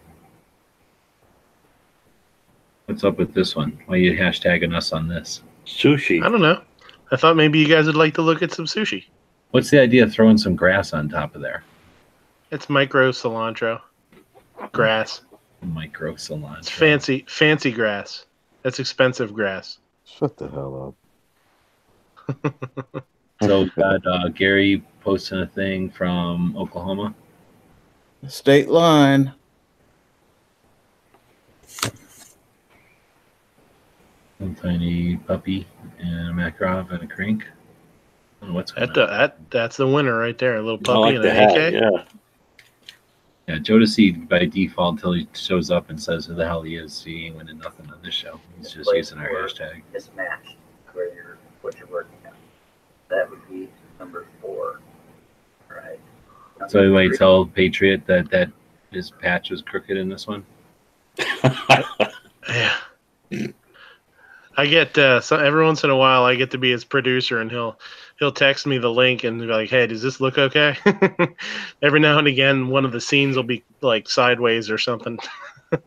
What's 2.86 3.04
up 3.04 3.16
with 3.16 3.32
this 3.32 3.54
one? 3.54 3.80
Why 3.86 3.94
are 3.94 3.98
you 3.98 4.12
hashtagging 4.18 4.74
us 4.74 4.92
on 4.92 5.06
this? 5.06 5.42
Sushi. 5.64 6.22
I 6.22 6.28
don't 6.28 6.42
know. 6.42 6.60
I 7.12 7.16
thought 7.16 7.36
maybe 7.36 7.60
you 7.60 7.68
guys 7.68 7.86
would 7.86 7.96
like 7.96 8.14
to 8.14 8.22
look 8.22 8.42
at 8.42 8.52
some 8.52 8.66
sushi. 8.66 9.04
What's 9.52 9.70
the 9.70 9.80
idea 9.80 10.02
of 10.02 10.12
throwing 10.12 10.36
some 10.36 10.56
grass 10.56 10.92
on 10.92 11.08
top 11.08 11.34
of 11.34 11.40
there? 11.40 11.62
It's 12.50 12.68
micro 12.68 13.12
cilantro, 13.12 13.80
grass. 14.72 15.22
Micro 15.62 16.14
cilantro. 16.14 16.58
It's 16.58 16.70
fancy, 16.70 17.24
fancy 17.28 17.70
grass. 17.70 18.26
That's 18.62 18.78
expensive 18.80 19.32
grass. 19.32 19.78
Shut 20.04 20.36
the 20.36 20.48
hell 20.48 20.94
up. 22.28 23.04
So 23.42 23.62
we've 23.62 23.74
got 23.74 24.06
uh, 24.06 24.28
Gary 24.28 24.82
posting 25.00 25.40
a 25.40 25.46
thing 25.46 25.88
from 25.88 26.54
Oklahoma. 26.58 27.14
State 28.28 28.68
line. 28.68 29.32
One 34.36 34.54
tiny 34.54 35.16
puppy 35.16 35.66
and 35.98 36.28
a 36.28 36.32
Makarov 36.32 36.92
and 36.92 37.02
a 37.02 37.06
Krink. 37.06 37.44
I 37.44 37.46
don't 38.42 38.50
know 38.50 38.54
what's 38.56 38.72
That, 38.72 38.92
that 38.92 39.38
that's 39.50 39.78
the 39.78 39.86
winner 39.86 40.18
right 40.18 40.36
there. 40.36 40.56
A 40.56 40.62
little 40.62 40.76
puppy 40.76 41.00
like 41.00 41.14
and 41.14 41.24
the 41.24 41.30
an. 41.30 41.50
AK. 41.50 41.72
Yeah. 41.72 42.04
Yeah, 43.50 43.58
Jodeci 43.58 44.28
by 44.28 44.44
default 44.44 44.94
until 44.94 45.12
he 45.12 45.26
shows 45.32 45.72
up 45.72 45.90
and 45.90 46.00
says 46.00 46.26
who 46.26 46.34
the 46.34 46.46
hell 46.46 46.62
he 46.62 46.76
is. 46.76 47.02
He 47.02 47.26
ain't 47.26 47.36
winning 47.36 47.58
nothing 47.58 47.90
on 47.90 47.98
this 48.00 48.14
show. 48.14 48.38
He's 48.56 48.70
just 48.70 48.88
using 48.94 49.18
our 49.18 49.26
hashtag. 49.26 49.82
mismatched 49.92 50.54
where 50.92 51.12
you're 51.12 51.36
what 51.60 51.76
you're 51.76 51.88
working 51.88 52.18
on. 52.26 52.32
That 53.08 53.28
would 53.28 53.40
be 53.50 53.68
number 53.98 54.28
four. 54.40 54.78
Right. 55.68 55.98
So 56.68 56.78
anyway, 56.78 57.08
tell 57.08 57.44
Patriot 57.44 58.06
that 58.06 58.30
that 58.30 58.52
his 58.92 59.10
patch 59.10 59.50
was 59.50 59.62
crooked 59.62 59.96
in 59.96 60.08
this 60.08 60.28
one. 60.28 60.46
Yeah. 61.18 62.76
I 64.56 64.66
get 64.66 64.96
uh, 64.96 65.20
so 65.20 65.38
every 65.38 65.64
once 65.64 65.82
in 65.82 65.90
a 65.90 65.96
while 65.96 66.22
I 66.22 66.36
get 66.36 66.52
to 66.52 66.58
be 66.58 66.70
his 66.70 66.84
producer 66.84 67.40
and 67.40 67.50
he'll 67.50 67.80
he'll 68.20 68.30
text 68.30 68.66
me 68.66 68.78
the 68.78 68.90
link 68.90 69.24
and 69.24 69.40
be 69.40 69.46
like, 69.46 69.70
"Hey, 69.70 69.88
does 69.88 70.02
this 70.02 70.20
look 70.20 70.38
okay?" 70.38 70.76
every 71.82 71.98
now 71.98 72.18
and 72.18 72.28
again, 72.28 72.68
one 72.68 72.84
of 72.84 72.92
the 72.92 73.00
scenes 73.00 73.34
will 73.34 73.42
be 73.42 73.64
like 73.80 74.08
sideways 74.08 74.70
or 74.70 74.78
something. 74.78 75.18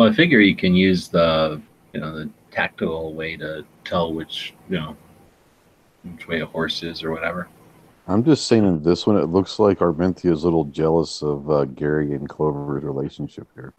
Well, 0.00 0.08
I 0.08 0.14
figure 0.14 0.40
you 0.40 0.56
can 0.56 0.74
use 0.74 1.08
the 1.08 1.60
you 1.92 2.00
know 2.00 2.16
the 2.16 2.30
tactile 2.50 3.12
way 3.12 3.36
to 3.36 3.66
tell 3.84 4.14
which 4.14 4.54
you 4.70 4.78
know 4.78 4.96
which 6.04 6.26
way 6.26 6.40
a 6.40 6.46
horse 6.46 6.82
is 6.82 7.02
or 7.02 7.10
whatever. 7.10 7.48
I'm 8.08 8.24
just 8.24 8.46
saying 8.46 8.64
in 8.64 8.82
this 8.82 9.06
one, 9.06 9.18
it 9.18 9.26
looks 9.26 9.58
like 9.58 9.80
Armentia 9.80 10.32
is 10.32 10.42
a 10.42 10.46
little 10.46 10.64
jealous 10.64 11.22
of 11.22 11.50
uh, 11.50 11.66
Gary 11.66 12.14
and 12.14 12.26
Clover's 12.26 12.82
relationship 12.82 13.46
here. 13.54 13.74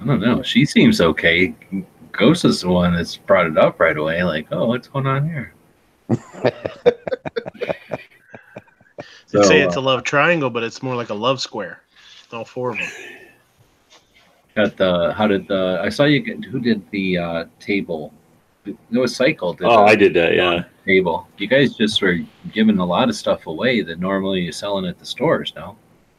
I 0.00 0.06
don't 0.06 0.20
know. 0.20 0.42
She 0.42 0.64
seems 0.64 1.00
okay. 1.00 1.54
Ghost 2.16 2.44
is 2.44 2.60
the 2.60 2.68
one 2.68 2.94
that's 2.94 3.16
brought 3.16 3.46
it 3.46 3.58
up 3.58 3.80
right 3.80 3.96
away. 3.96 4.22
Like, 4.22 4.46
oh, 4.52 4.66
what's 4.66 4.88
going 4.88 5.06
on 5.06 5.28
here? 5.28 5.52
They 9.34 9.42
say 9.42 9.60
So, 9.62 9.66
it's 9.66 9.76
a 9.76 9.80
love 9.80 10.04
triangle, 10.04 10.48
but 10.48 10.62
it's 10.62 10.80
more 10.82 10.94
like 10.94 11.10
a 11.10 11.14
love 11.14 11.40
square. 11.40 11.80
All 12.32 12.44
four 12.44 12.70
of 12.70 12.78
them. 12.78 12.88
Got 14.54 14.76
the 14.76 15.12
how 15.12 15.26
did 15.26 15.48
the 15.48 15.80
I 15.82 15.88
saw 15.88 16.04
you 16.04 16.20
get 16.20 16.44
who 16.44 16.60
did 16.60 16.88
the 16.90 17.18
uh, 17.18 17.44
table? 17.58 18.12
It 18.64 18.76
was 18.90 19.14
Cycle. 19.14 19.50
Oh, 19.50 19.54
the 19.54 19.68
I 19.68 19.96
did 19.96 20.14
that. 20.14 20.34
Yeah. 20.34 20.64
Table. 20.86 21.28
You 21.38 21.48
guys 21.48 21.74
just 21.74 22.00
were 22.00 22.18
giving 22.52 22.78
a 22.78 22.84
lot 22.84 23.08
of 23.08 23.16
stuff 23.16 23.46
away 23.46 23.82
that 23.82 23.98
normally 23.98 24.42
you're 24.42 24.52
selling 24.52 24.86
at 24.86 24.98
the 24.98 25.04
stores 25.04 25.52
now. 25.56 25.76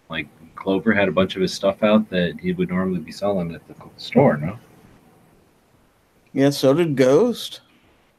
Like 0.10 0.28
Clover 0.56 0.94
had 0.94 1.08
a 1.08 1.12
bunch 1.12 1.36
of 1.36 1.42
his 1.42 1.54
stuff 1.54 1.84
out 1.84 2.10
that 2.10 2.38
he 2.40 2.52
would 2.54 2.70
normally 2.70 3.00
be 3.00 3.12
selling 3.12 3.54
at 3.56 3.66
the 3.68 3.76
store. 3.98 4.38
No. 4.38 4.60
Yeah, 6.36 6.50
so 6.50 6.74
did 6.74 6.98
Ghost. 6.98 7.62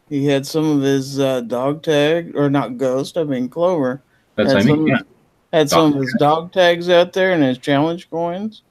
He 0.08 0.24
had 0.26 0.46
some 0.46 0.64
of 0.78 0.82
his 0.82 1.20
uh, 1.20 1.42
dog 1.42 1.82
tag, 1.82 2.34
or 2.34 2.48
not 2.48 2.78
Ghost, 2.78 3.18
I 3.18 3.24
mean 3.24 3.48
Clover. 3.50 4.02
That's 4.36 4.52
Had 4.52 4.62
I 4.62 4.64
mean. 4.64 4.74
some- 4.76 4.86
Yeah. 4.88 4.98
Had 5.52 5.70
some 5.70 5.86
of 5.86 5.92
Dog 5.94 6.02
his 6.02 6.14
dog 6.18 6.52
tags 6.52 6.88
out 6.90 7.12
there 7.12 7.32
and 7.32 7.42
his 7.42 7.56
challenge 7.58 8.10
coins. 8.10 8.62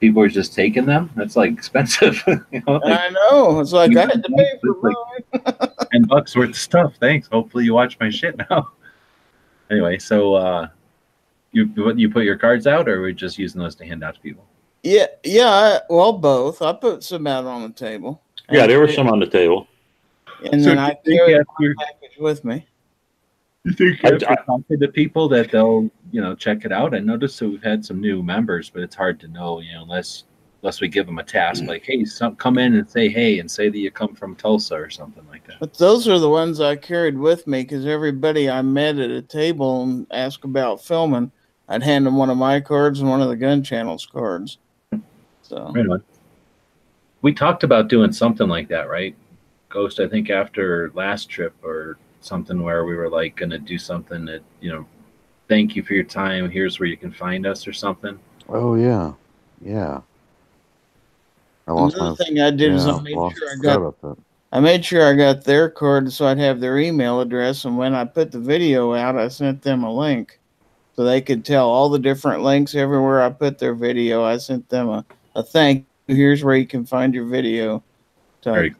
People 0.00 0.22
are 0.22 0.28
just 0.28 0.54
taking 0.54 0.84
them. 0.86 1.10
That's 1.16 1.34
like 1.36 1.52
expensive. 1.58 2.22
you 2.26 2.62
know, 2.66 2.74
like 2.84 3.00
I 3.00 3.08
know. 3.08 3.60
It's 3.60 3.72
like 3.72 3.96
I 3.96 4.00
had 4.02 4.22
to 4.24 4.30
pay 4.36 4.58
for 4.60 4.76
like- 4.82 5.56
mine. 5.56 5.70
ten 5.92 6.02
bucks 6.04 6.34
worth 6.36 6.50
of 6.50 6.56
stuff. 6.56 6.94
Thanks. 7.00 7.28
Hopefully 7.28 7.64
you 7.64 7.74
watch 7.74 7.96
my 8.00 8.10
shit 8.10 8.36
now. 8.50 8.70
anyway, 9.70 9.98
so 9.98 10.34
uh 10.34 10.68
you 11.52 11.70
you 11.96 12.10
put 12.10 12.24
your 12.24 12.36
cards 12.36 12.66
out, 12.66 12.88
or 12.88 12.98
are 12.98 13.02
we 13.02 13.12
just 13.12 13.38
using 13.38 13.60
those 13.60 13.74
to 13.76 13.86
hand 13.86 14.02
out 14.04 14.14
to 14.16 14.20
people? 14.20 14.44
Yeah, 14.82 15.06
yeah. 15.24 15.48
I, 15.48 15.80
well, 15.90 16.12
both. 16.12 16.62
I 16.62 16.72
put 16.72 17.02
some 17.04 17.26
out 17.26 17.44
on 17.44 17.62
the 17.62 17.70
table. 17.70 18.22
Yeah, 18.50 18.66
there 18.66 18.80
were 18.80 18.88
some 18.92 19.08
on 19.08 19.20
the 19.20 19.26
table. 19.26 19.66
And 20.52 20.62
So 20.62 20.70
then 20.70 20.78
I 20.78 20.88
you 20.90 20.94
think 21.04 21.20
carried 21.20 21.36
after- 21.40 21.74
my 21.76 21.84
package 21.84 22.18
with 22.18 22.44
me. 22.44 22.66
You 23.64 23.72
think 23.72 24.04
I- 24.04 24.12
after 24.12 24.30
I- 24.30 24.34
talking 24.36 24.64
to 24.70 24.76
the 24.78 24.88
people 24.88 25.28
that 25.28 25.50
they'll 25.50 25.90
you 26.12 26.20
know 26.20 26.34
check 26.34 26.64
it 26.64 26.72
out? 26.72 26.94
I 26.94 26.98
noticed 27.00 27.38
that 27.40 27.48
we've 27.48 27.62
had 27.62 27.84
some 27.84 28.00
new 28.00 28.22
members, 28.22 28.70
but 28.70 28.82
it's 28.82 28.94
hard 28.96 29.20
to 29.20 29.28
know 29.28 29.60
you 29.60 29.72
know 29.74 29.82
unless 29.82 30.24
unless 30.62 30.80
we 30.80 30.88
give 30.88 31.06
them 31.06 31.18
a 31.18 31.22
task 31.22 31.64
like 31.64 31.84
hey, 31.84 32.04
some 32.04 32.36
come 32.36 32.58
in 32.58 32.74
and 32.74 32.88
say 32.88 33.08
hey 33.08 33.38
and 33.38 33.50
say 33.50 33.68
that 33.68 33.78
you 33.78 33.90
come 33.90 34.14
from 34.14 34.34
Tulsa 34.34 34.74
or 34.76 34.90
something 34.90 35.22
like 35.30 35.46
that. 35.46 35.56
But 35.60 35.74
those 35.74 36.08
are 36.08 36.18
the 36.18 36.28
ones 36.30 36.60
I 36.60 36.76
carried 36.76 37.18
with 37.18 37.46
me 37.46 37.62
because 37.62 37.86
everybody 37.86 38.48
I 38.50 38.62
met 38.62 38.98
at 38.98 39.10
a 39.10 39.22
table 39.22 39.82
and 39.84 40.06
asked 40.10 40.44
about 40.44 40.82
filming, 40.82 41.30
I'd 41.68 41.82
hand 41.82 42.06
them 42.06 42.16
one 42.16 42.30
of 42.30 42.36
my 42.38 42.60
cards 42.60 43.00
and 43.00 43.08
one 43.10 43.20
of 43.22 43.28
the 43.28 43.36
gun 43.36 43.62
channel's 43.62 44.04
cards. 44.06 44.58
So 45.42 45.70
Right 45.74 45.86
on. 45.86 46.02
We 47.22 47.34
talked 47.34 47.64
about 47.64 47.88
doing 47.88 48.12
something 48.12 48.48
like 48.48 48.68
that, 48.68 48.88
right? 48.88 49.14
Ghost, 49.68 50.00
I 50.00 50.08
think 50.08 50.30
after 50.30 50.90
last 50.94 51.28
trip 51.28 51.54
or 51.62 51.98
something 52.20 52.62
where 52.62 52.84
we 52.84 52.94
were 52.96 53.08
like 53.08 53.36
going 53.36 53.50
to 53.50 53.58
do 53.58 53.78
something 53.78 54.24
that, 54.24 54.42
you 54.60 54.72
know, 54.72 54.86
thank 55.48 55.76
you 55.76 55.82
for 55.82 55.94
your 55.94 56.04
time. 56.04 56.50
Here's 56.50 56.80
where 56.80 56.88
you 56.88 56.96
can 56.96 57.12
find 57.12 57.46
us 57.46 57.66
or 57.66 57.72
something. 57.72 58.18
Oh 58.48 58.74
yeah, 58.74 59.12
yeah. 59.60 60.00
I 61.68 61.72
lost 61.72 61.96
another 61.96 62.10
my. 62.10 62.16
thing 62.24 62.40
I 62.40 62.50
did 62.50 62.72
is 62.72 62.86
I 62.86 63.00
made 63.00 63.16
lost- 63.16 63.38
sure 63.38 63.48
I 63.48 63.56
got. 63.62 64.16
I 64.52 64.58
made 64.58 64.84
sure 64.84 65.06
I 65.06 65.14
got 65.14 65.44
their 65.44 65.70
card 65.70 66.10
so 66.12 66.26
I'd 66.26 66.38
have 66.38 66.58
their 66.58 66.78
email 66.78 67.20
address, 67.20 67.64
and 67.64 67.78
when 67.78 67.94
I 67.94 68.04
put 68.04 68.32
the 68.32 68.40
video 68.40 68.94
out, 68.94 69.16
I 69.16 69.28
sent 69.28 69.62
them 69.62 69.84
a 69.84 69.92
link 69.92 70.40
so 70.96 71.04
they 71.04 71.20
could 71.20 71.44
tell 71.44 71.68
all 71.68 71.88
the 71.88 72.00
different 72.00 72.42
links 72.42 72.74
everywhere 72.74 73.22
I 73.22 73.30
put 73.30 73.58
their 73.58 73.74
video. 73.74 74.24
I 74.24 74.38
sent 74.38 74.68
them 74.68 74.88
a, 74.88 75.04
a 75.36 75.42
thank 75.44 75.78
you. 75.80 75.89
Here's 76.10 76.42
where 76.42 76.56
you 76.56 76.66
can 76.66 76.84
find 76.84 77.14
your 77.14 77.24
video. 77.24 77.84
Very 78.42 78.74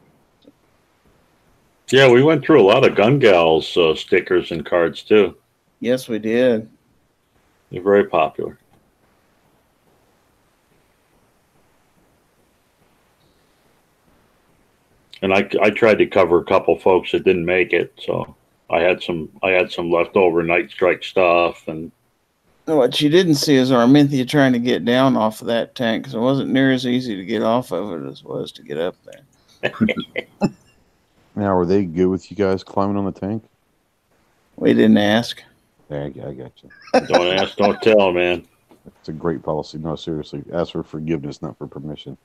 Yeah, 1.90 2.10
we 2.10 2.24
went 2.24 2.44
through 2.44 2.60
a 2.60 2.66
lot 2.66 2.84
of 2.84 2.96
Gun 2.96 3.20
Gals 3.20 3.76
uh, 3.76 3.94
stickers 3.94 4.50
and 4.50 4.66
cards 4.66 5.04
too. 5.04 5.36
Yes, 5.78 6.08
we 6.08 6.18
did. 6.18 6.68
They're 7.70 7.82
very 7.82 8.06
popular. 8.06 8.58
And 15.22 15.32
I, 15.32 15.48
I 15.62 15.70
tried 15.70 15.98
to 15.98 16.06
cover 16.06 16.40
a 16.40 16.44
couple 16.44 16.78
folks 16.80 17.12
that 17.12 17.24
didn't 17.24 17.44
make 17.44 17.72
it, 17.72 17.92
so 18.04 18.34
I 18.70 18.80
had 18.80 19.02
some 19.02 19.28
I 19.42 19.50
had 19.50 19.70
some 19.70 19.88
leftover 19.90 20.42
Night 20.42 20.70
Strike 20.70 21.04
stuff, 21.04 21.68
and 21.68 21.92
What 22.76 23.00
you 23.00 23.08
didn't 23.08 23.34
see 23.36 23.56
is 23.56 23.70
Arminthia 23.70 24.28
trying 24.28 24.52
to 24.52 24.58
get 24.58 24.84
down 24.84 25.16
off 25.16 25.40
of 25.40 25.48
that 25.48 25.74
tank 25.74 26.04
because 26.04 26.14
it 26.14 26.20
wasn't 26.20 26.50
near 26.50 26.72
as 26.72 26.86
easy 26.86 27.16
to 27.16 27.24
get 27.24 27.42
off 27.42 27.72
of 27.72 27.92
it 27.92 28.08
as 28.08 28.20
it 28.20 28.26
was 28.26 28.52
to 28.52 28.62
get 28.62 28.78
up 28.78 28.96
there. 29.04 29.72
Now, 31.36 31.54
were 31.54 31.66
they 31.66 31.84
good 31.84 32.08
with 32.08 32.30
you 32.30 32.36
guys 32.36 32.64
climbing 32.64 32.96
on 32.96 33.04
the 33.04 33.12
tank? 33.12 33.44
We 34.56 34.74
didn't 34.74 34.98
ask. 34.98 35.42
Yeah, 35.88 36.02
I, 36.02 36.06
I 36.06 36.34
got 36.34 36.52
you. 36.62 36.70
don't 37.06 37.38
ask, 37.38 37.56
don't 37.56 37.80
tell, 37.80 38.12
man. 38.12 38.46
It's 38.86 39.08
a 39.08 39.12
great 39.12 39.42
policy. 39.42 39.78
No, 39.78 39.96
seriously, 39.96 40.42
ask 40.52 40.72
for 40.72 40.82
forgiveness, 40.82 41.40
not 41.40 41.56
for 41.56 41.66
permission. 41.66 42.16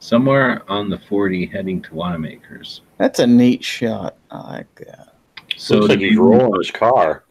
Somewhere 0.00 0.62
on 0.70 0.90
the 0.90 0.98
40 0.98 1.46
heading 1.46 1.82
to 1.82 1.90
Wanenmacher's. 1.90 2.82
That's 2.98 3.18
a 3.18 3.26
neat 3.26 3.64
shot. 3.64 4.16
I 4.30 4.52
like 4.52 4.74
that. 4.76 5.14
So 5.56 5.76
Looks 5.76 5.88
like 5.88 5.98
did, 5.98 6.10
he's 6.10 6.18
rolling 6.18 6.54
his 6.56 6.70
car. 6.70 7.24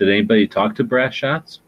Did 0.00 0.08
anybody 0.08 0.48
talk 0.48 0.74
to 0.76 0.84
Brass 0.84 1.14
Shots? 1.14 1.60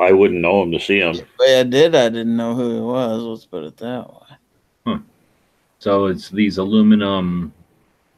I 0.00 0.12
wouldn't 0.12 0.40
know 0.40 0.62
him 0.62 0.70
to 0.70 0.78
see 0.78 1.00
him. 1.00 1.14
The 1.14 1.58
I 1.58 1.64
did, 1.64 1.96
I 1.96 2.08
didn't 2.08 2.36
know 2.36 2.54
who 2.54 2.74
he 2.74 2.80
was. 2.80 3.22
Let's 3.22 3.44
put 3.44 3.64
it 3.64 3.76
that 3.78 4.08
way. 4.08 4.98
So 5.80 6.06
it's 6.06 6.28
these 6.28 6.58
aluminum, 6.58 7.52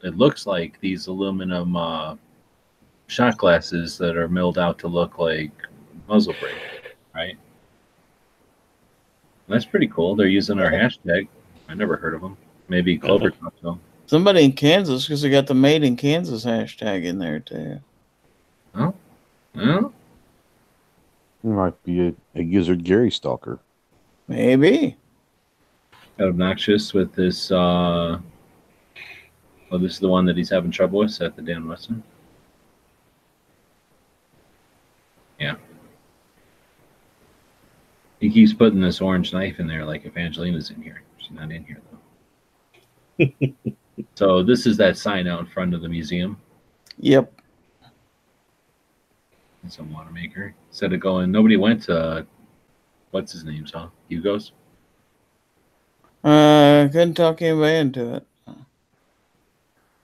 it 0.03 0.17
looks 0.17 0.45
like 0.45 0.79
these 0.79 1.07
aluminum 1.07 1.75
uh, 1.75 2.15
shot 3.07 3.37
glasses 3.37 3.97
that 3.97 4.15
are 4.15 4.27
milled 4.27 4.57
out 4.57 4.77
to 4.79 4.87
look 4.87 5.17
like 5.17 5.51
muzzle 6.07 6.35
brake, 6.39 6.95
right? 7.13 7.37
That's 9.47 9.65
pretty 9.65 9.87
cool. 9.87 10.15
They're 10.15 10.27
using 10.27 10.59
our 10.59 10.71
hashtag. 10.71 11.27
I 11.67 11.73
never 11.73 11.97
heard 11.97 12.13
of 12.13 12.21
them. 12.21 12.37
Maybe 12.67 12.97
Clover 12.97 13.29
talked 13.41 13.57
to 13.57 13.63
them. 13.63 13.81
Somebody 14.11 14.43
in 14.43 14.51
Kansas 14.51 15.05
because 15.05 15.21
they 15.21 15.29
got 15.29 15.47
the 15.47 15.53
Made 15.53 15.85
in 15.85 15.95
Kansas 15.95 16.43
hashtag 16.43 17.05
in 17.05 17.17
there 17.17 17.39
too. 17.39 17.79
Well, 18.75 18.93
He 21.41 21.47
might 21.47 21.81
be 21.85 22.07
a, 22.07 22.13
a 22.35 22.43
Gizzard 22.43 22.83
Gary 22.83 23.09
stalker. 23.09 23.59
Maybe. 24.27 24.97
got 26.17 26.27
obnoxious 26.27 26.93
with 26.93 27.13
this. 27.13 27.53
Uh, 27.53 28.19
oh, 29.71 29.77
this 29.77 29.93
is 29.93 29.99
the 29.99 30.09
one 30.09 30.25
that 30.25 30.35
he's 30.35 30.49
having 30.49 30.71
trouble 30.71 30.99
with 30.99 31.21
at 31.21 31.37
the 31.37 31.41
Dan 31.41 31.65
Weston. 31.65 32.03
Yeah. 35.39 35.55
He 38.19 38.29
keeps 38.29 38.51
putting 38.51 38.81
this 38.81 38.99
orange 38.99 39.31
knife 39.31 39.61
in 39.61 39.67
there 39.67 39.85
like 39.85 40.05
Evangelina's 40.05 40.69
in 40.69 40.81
here. 40.81 41.01
She's 41.17 41.31
not 41.31 41.49
in 41.49 41.63
here 41.63 41.79
though. 43.17 43.71
so 44.15 44.43
this 44.43 44.65
is 44.65 44.77
that 44.77 44.97
sign 44.97 45.27
out 45.27 45.39
in 45.41 45.45
front 45.45 45.73
of 45.73 45.81
the 45.81 45.89
museum. 45.89 46.37
Yep. 46.99 47.31
Some 49.67 49.93
water 49.93 50.11
maker. 50.11 50.55
Instead 50.69 50.93
of 50.93 50.99
going, 50.99 51.31
nobody 51.31 51.55
went 51.55 51.83
to 51.83 52.25
what's 53.11 53.31
his 53.31 53.43
name, 53.43 53.65
huh? 53.71 53.87
Hugo's. 54.09 54.51
Uh, 56.23 56.87
couldn't 56.91 57.13
talk 57.15 57.41
anybody 57.41 57.77
into 57.77 58.15
it. 58.15 58.27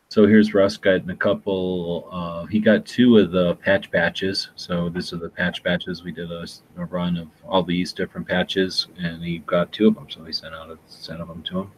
So 0.10 0.26
here's 0.26 0.54
Russ 0.54 0.78
getting 0.78 1.10
a 1.10 1.16
couple. 1.16 2.08
Uh, 2.12 2.46
he 2.46 2.60
got 2.60 2.86
two 2.86 3.18
of 3.18 3.32
the 3.32 3.56
patch 3.56 3.92
batches. 3.92 4.50
So 4.56 4.90
this 4.90 5.12
are 5.12 5.18
the 5.18 5.30
patch 5.30 5.64
batches. 5.64 6.04
We 6.04 6.12
did 6.12 6.32
a, 6.32 6.46
a 6.78 6.86
run 6.86 7.18
of 7.18 7.28
all 7.46 7.62
these 7.62 7.92
different 7.94 8.28
patches, 8.28 8.88
and 8.98 9.22
he 9.22 9.40
got 9.40 9.72
two 9.74 9.90
of 9.90 9.96
them. 9.96 10.08
So 10.10 10.24
he 10.24 10.32
sent 10.32 10.56
out 10.56 10.72
a 10.72 10.78
set 10.88 11.20
of 11.20 11.28
them 11.28 11.44
to 11.44 11.60
him. 11.60 11.72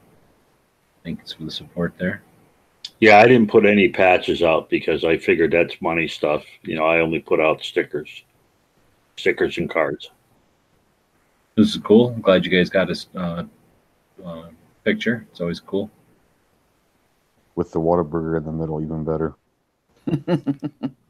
I 1.00 1.04
think 1.04 1.20
it's 1.22 1.34
for 1.34 1.44
the 1.44 1.52
support 1.52 1.94
there. 1.98 2.22
Yeah, 3.00 3.20
I 3.20 3.28
didn't 3.28 3.50
put 3.50 3.66
any 3.66 3.88
patches 3.88 4.44
out 4.44 4.70
because 4.70 5.06
I 5.06 5.18
figured 5.18 5.52
that's 5.52 5.82
money 5.82 6.08
stuff. 6.08 6.44
You 6.64 6.76
know, 6.76 6.86
I 6.86 7.00
only 7.00 7.20
put 7.20 7.40
out 7.40 7.64
stickers, 7.64 8.24
stickers 9.16 9.58
and 9.58 9.70
cards. 9.70 10.12
This 11.56 11.76
is 11.76 11.82
cool. 11.82 12.10
I'm 12.10 12.22
glad 12.22 12.46
you 12.46 12.52
guys 12.52 12.70
got 12.70 12.90
his 12.90 13.08
uh, 13.16 13.44
uh, 14.26 14.50
picture. 14.84 15.26
It's 15.32 15.40
always 15.40 15.62
cool. 15.62 15.90
With 17.56 17.72
the 17.72 17.80
Whataburger 17.80 18.38
in 18.38 18.46
the 18.46 18.52
middle, 18.52 18.82
even 18.82 19.04
better. 19.04 19.36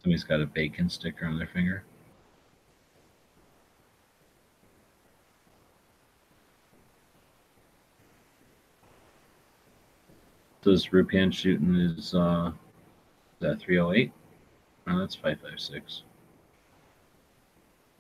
Somebody's 0.01 0.23
got 0.23 0.41
a 0.41 0.45
bacon 0.45 0.89
sticker 0.89 1.25
on 1.25 1.37
their 1.37 1.47
finger. 1.47 1.83
This 10.63 10.87
Rupan 10.87 11.33
shooting 11.33 11.75
is 11.75 12.13
uh 12.13 12.51
is 13.41 13.47
that 13.47 13.59
308? 13.59 14.11
No, 14.85 14.99
that's 14.99 15.15
556. 15.15 16.03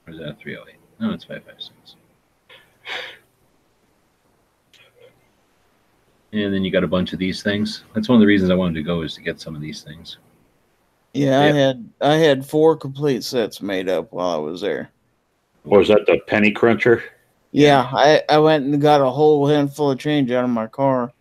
Or 0.05 0.13
is 0.13 0.19
that 0.19 0.37
308? 0.39 0.75
No, 0.99 1.11
it's 1.11 1.23
556. 1.23 1.95
And 6.31 6.53
then 6.53 6.63
you 6.63 6.71
got 6.71 6.83
a 6.83 6.87
bunch 6.87 7.13
of 7.13 7.19
these 7.19 7.41
things. 7.41 7.83
That's 7.93 8.09
one 8.09 8.17
of 8.17 8.19
the 8.19 8.27
reasons 8.27 8.51
I 8.51 8.55
wanted 8.55 8.75
to 8.75 8.83
go 8.83 9.01
is 9.01 9.15
to 9.15 9.21
get 9.21 9.39
some 9.39 9.55
of 9.55 9.61
these 9.61 9.81
things. 9.81 10.17
Yeah, 11.13 11.39
I 11.39 11.45
had 11.45 11.89
I 12.01 12.15
had 12.15 12.45
four 12.45 12.75
complete 12.77 13.23
sets 13.23 13.61
made 13.61 13.89
up 13.89 14.11
while 14.11 14.29
I 14.29 14.37
was 14.37 14.61
there. 14.61 14.91
Or 15.65 15.79
was 15.79 15.87
that 15.87 16.05
the 16.05 16.19
penny 16.27 16.51
cruncher? 16.51 17.03
Yeah, 17.51 17.89
I, 17.91 18.21
I 18.29 18.37
went 18.37 18.65
and 18.65 18.79
got 18.79 19.01
a 19.01 19.09
whole 19.09 19.47
handful 19.47 19.89
of 19.89 19.97
change 19.97 20.29
out 20.29 20.43
of 20.43 20.51
my 20.51 20.67
car. 20.67 21.11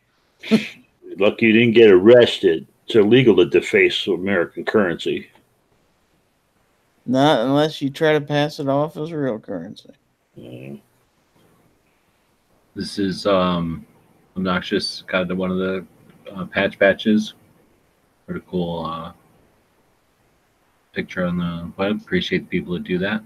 Lucky 1.19 1.47
you 1.47 1.53
didn't 1.53 1.73
get 1.75 1.91
arrested. 1.91 2.67
It's 2.87 2.95
illegal 2.95 3.37
to 3.37 3.45
deface 3.45 4.07
American 4.07 4.65
currency. 4.65 5.29
Not 7.07 7.41
unless 7.41 7.83
you 7.83 7.91
try 7.91 8.13
to 8.13 8.21
pass 8.21 8.61
it 8.61 8.69
off 8.69 8.97
as 8.97 9.13
real 9.13 9.39
currency. 9.39 9.91
This 12.75 12.99
is 12.99 13.27
um, 13.27 13.85
obnoxious. 14.37 15.03
Got 15.07 15.35
one 15.37 15.51
of 15.51 15.59
the 15.59 15.85
uh, 16.35 16.45
patch 16.47 16.79
patches. 16.79 17.35
Pretty 18.27 18.45
cool 18.49 18.85
uh, 18.87 19.13
picture 20.93 21.25
on 21.25 21.39
the 21.39 21.73
web. 21.77 22.01
Appreciate 22.01 22.41
the 22.41 22.47
people 22.59 22.75
that 22.75 22.85
do 22.85 22.99
that. 22.99 23.23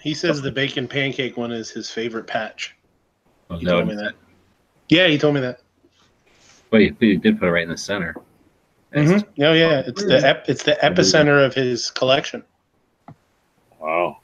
He 0.00 0.14
says 0.14 0.42
the 0.42 0.50
bacon 0.52 0.86
pancake 0.86 1.36
one 1.36 1.52
is 1.52 1.70
his 1.70 1.90
favorite 1.90 2.26
patch. 2.26 2.76
Oh, 3.50 3.56
He 3.58 3.64
that 3.64 3.70
told 3.70 3.86
one- 3.86 3.96
me 3.96 4.02
that. 4.02 4.14
Yeah, 4.90 5.06
he 5.06 5.18
told 5.18 5.34
me 5.34 5.40
that. 5.42 5.60
Wait, 6.70 6.96
you 7.00 7.18
did 7.18 7.38
put 7.38 7.48
it 7.48 7.52
right 7.52 7.62
in 7.62 7.68
the 7.68 7.76
center. 7.76 8.14
Mhm. 8.94 9.22
Oh 9.40 9.52
yeah, 9.52 9.82
it's 9.86 10.02
the 10.04 10.26
ep- 10.26 10.48
it's 10.48 10.62
the 10.62 10.76
epicenter 10.82 11.44
of 11.44 11.54
his 11.54 11.90
collection. 11.90 12.42
wow. 13.78 14.18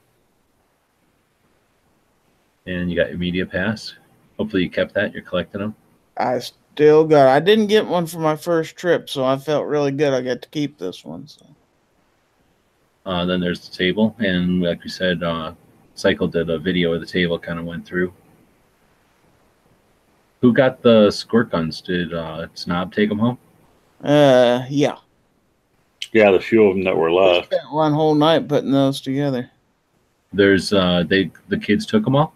And 2.67 2.91
you 2.91 2.97
got 2.97 3.11
your 3.11 3.19
media 3.19 3.45
pass. 3.45 3.95
Hopefully 4.39 4.63
you 4.65 4.71
kept 4.71 4.95
that. 4.95 5.13
You're 5.13 5.23
collecting 5.23 5.61
them. 5.61 5.75
I 6.17 6.39
still 6.39 7.05
got 7.05 7.29
I 7.29 7.41
didn't 7.41 7.67
get 7.67 7.87
one 7.87 8.07
for 8.07 8.19
my 8.19 8.37
first 8.37 8.77
trip, 8.77 9.11
so 9.11 9.25
I 9.25 9.37
felt 9.37 9.67
really 9.67 9.93
good 9.93 10.13
I 10.15 10.23
got 10.23 10.41
to 10.43 10.49
keep 10.49 10.79
this 10.79 11.05
one. 11.05 11.27
So 11.29 11.47
Uh, 13.07 13.27
then 13.27 13.39
there's 13.41 13.69
the 13.69 13.75
table, 13.77 14.17
and 14.19 14.63
like 14.63 14.83
we 14.83 14.89
said, 14.89 15.23
uh, 15.23 15.53
Cycle 15.95 16.27
did 16.27 16.49
a 16.49 16.59
video 16.59 16.95
of 16.95 17.01
the 17.01 17.07
table. 17.07 17.39
Kind 17.39 17.59
of 17.59 17.67
went 17.67 17.87
through. 17.87 18.13
Who 20.45 20.53
got 20.53 20.83
the 20.83 21.11
squirt 21.11 21.53
guns? 21.53 21.81
Did 21.81 22.13
uh, 22.13 22.49
Snob 22.53 22.93
take 22.95 23.09
them 23.09 23.19
home? 23.19 23.39
uh 24.03 24.67
yeah. 24.69 24.97
Yeah, 26.13 26.33
the 26.33 26.39
few 26.39 26.67
of 26.67 26.75
them 26.75 26.85
that 26.85 26.95
were 26.95 27.09
I 27.09 27.13
left. 27.13 27.47
spent 27.47 27.73
one 27.73 27.95
whole 27.95 28.15
night 28.15 28.47
putting 28.47 28.71
those 28.71 29.01
together. 29.01 29.51
There's 30.35 30.71
uh, 30.75 31.05
they 31.09 31.31
the 31.49 31.57
kids 31.57 31.87
took 31.87 32.05
them 32.05 32.15
all. 32.15 32.35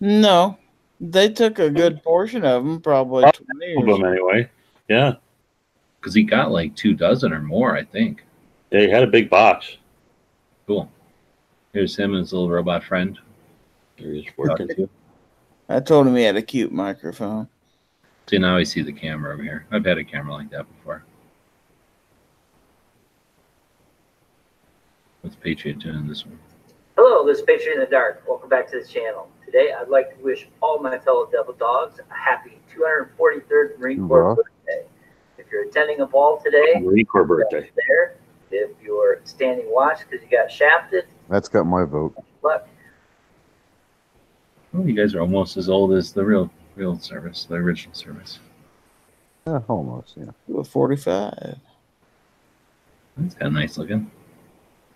No. 0.00 0.56
They 0.98 1.28
took 1.28 1.58
a 1.58 1.68
good 1.68 2.02
portion 2.02 2.46
of 2.46 2.64
them, 2.64 2.80
probably 2.80 3.24
Oh, 3.26 3.30
20 3.30 3.92
Of 3.92 3.98
them 3.98 4.10
anyway. 4.10 4.48
Yeah, 4.88 5.16
because 6.00 6.14
he 6.14 6.22
got 6.22 6.50
like 6.50 6.74
two 6.76 6.94
dozen 6.94 7.30
or 7.30 7.42
more, 7.42 7.76
I 7.76 7.84
think. 7.84 8.24
Yeah, 8.70 8.80
he 8.80 8.88
had 8.88 9.02
a 9.02 9.06
big 9.06 9.28
box. 9.28 9.76
Cool. 10.66 10.90
Here's 11.74 11.94
him 11.94 12.12
and 12.12 12.20
his 12.20 12.32
little 12.32 12.48
robot 12.48 12.84
friend. 12.84 13.18
There 13.98 14.14
he 14.14 14.20
is 14.20 14.26
working. 14.38 14.68
Talking 14.68 14.86
to. 14.86 14.90
I 15.68 15.80
told 15.80 16.06
him 16.06 16.16
he 16.16 16.22
had 16.22 16.36
a 16.36 16.42
cute 16.42 16.72
microphone. 16.72 17.48
See 18.28 18.38
now 18.38 18.56
I 18.56 18.62
see 18.64 18.82
the 18.82 18.92
camera 18.92 19.32
over 19.34 19.42
here. 19.42 19.66
I've 19.70 19.84
had 19.84 19.98
a 19.98 20.04
camera 20.04 20.32
like 20.34 20.50
that 20.50 20.66
before. 20.76 21.02
What's 25.22 25.36
Patriot 25.36 25.78
doing 25.80 26.06
this 26.06 26.24
one? 26.24 26.38
Hello, 26.96 27.26
this 27.26 27.38
is 27.38 27.44
Patriot 27.44 27.74
in 27.74 27.80
the 27.80 27.86
Dark. 27.86 28.22
Welcome 28.28 28.48
back 28.48 28.70
to 28.70 28.80
the 28.80 28.86
channel. 28.86 29.28
Today, 29.44 29.72
I'd 29.78 29.88
like 29.88 30.16
to 30.16 30.24
wish 30.24 30.48
all 30.60 30.78
my 30.80 30.98
fellow 30.98 31.28
Devil 31.30 31.54
Dogs 31.54 31.98
a 31.98 32.14
happy 32.14 32.58
243rd 32.74 33.78
Marine 33.78 34.06
Corps 34.08 34.22
Hoorah. 34.22 34.36
birthday. 34.36 34.86
If 35.38 35.46
you're 35.50 35.64
attending 35.68 36.00
a 36.00 36.06
ball 36.06 36.40
today, 36.42 36.80
Marine 36.80 37.04
Corps 37.06 37.24
birthday. 37.24 37.70
there. 37.88 38.16
If 38.50 38.70
you're 38.82 39.20
standing 39.24 39.66
watch 39.68 40.00
because 40.08 40.24
you 40.24 40.30
got 40.36 40.50
shafted, 40.50 41.04
That's 41.28 41.48
got 41.48 41.64
my 41.66 41.84
vote. 41.84 42.14
luck. 42.42 42.68
Oh, 44.76 44.84
you 44.84 44.92
guys 44.92 45.14
are 45.14 45.20
almost 45.20 45.56
as 45.56 45.68
old 45.68 45.94
as 45.94 46.12
the 46.12 46.24
real 46.24 46.50
real 46.74 46.98
service, 46.98 47.46
the 47.48 47.54
original 47.54 47.94
service. 47.94 48.38
Yeah, 49.46 49.60
almost. 49.68 50.14
Yeah. 50.16 50.32
With 50.48 50.68
45. 50.68 51.56
That's 53.16 53.34
kind 53.34 53.46
of 53.46 53.52
nice 53.54 53.78
looking. 53.78 54.10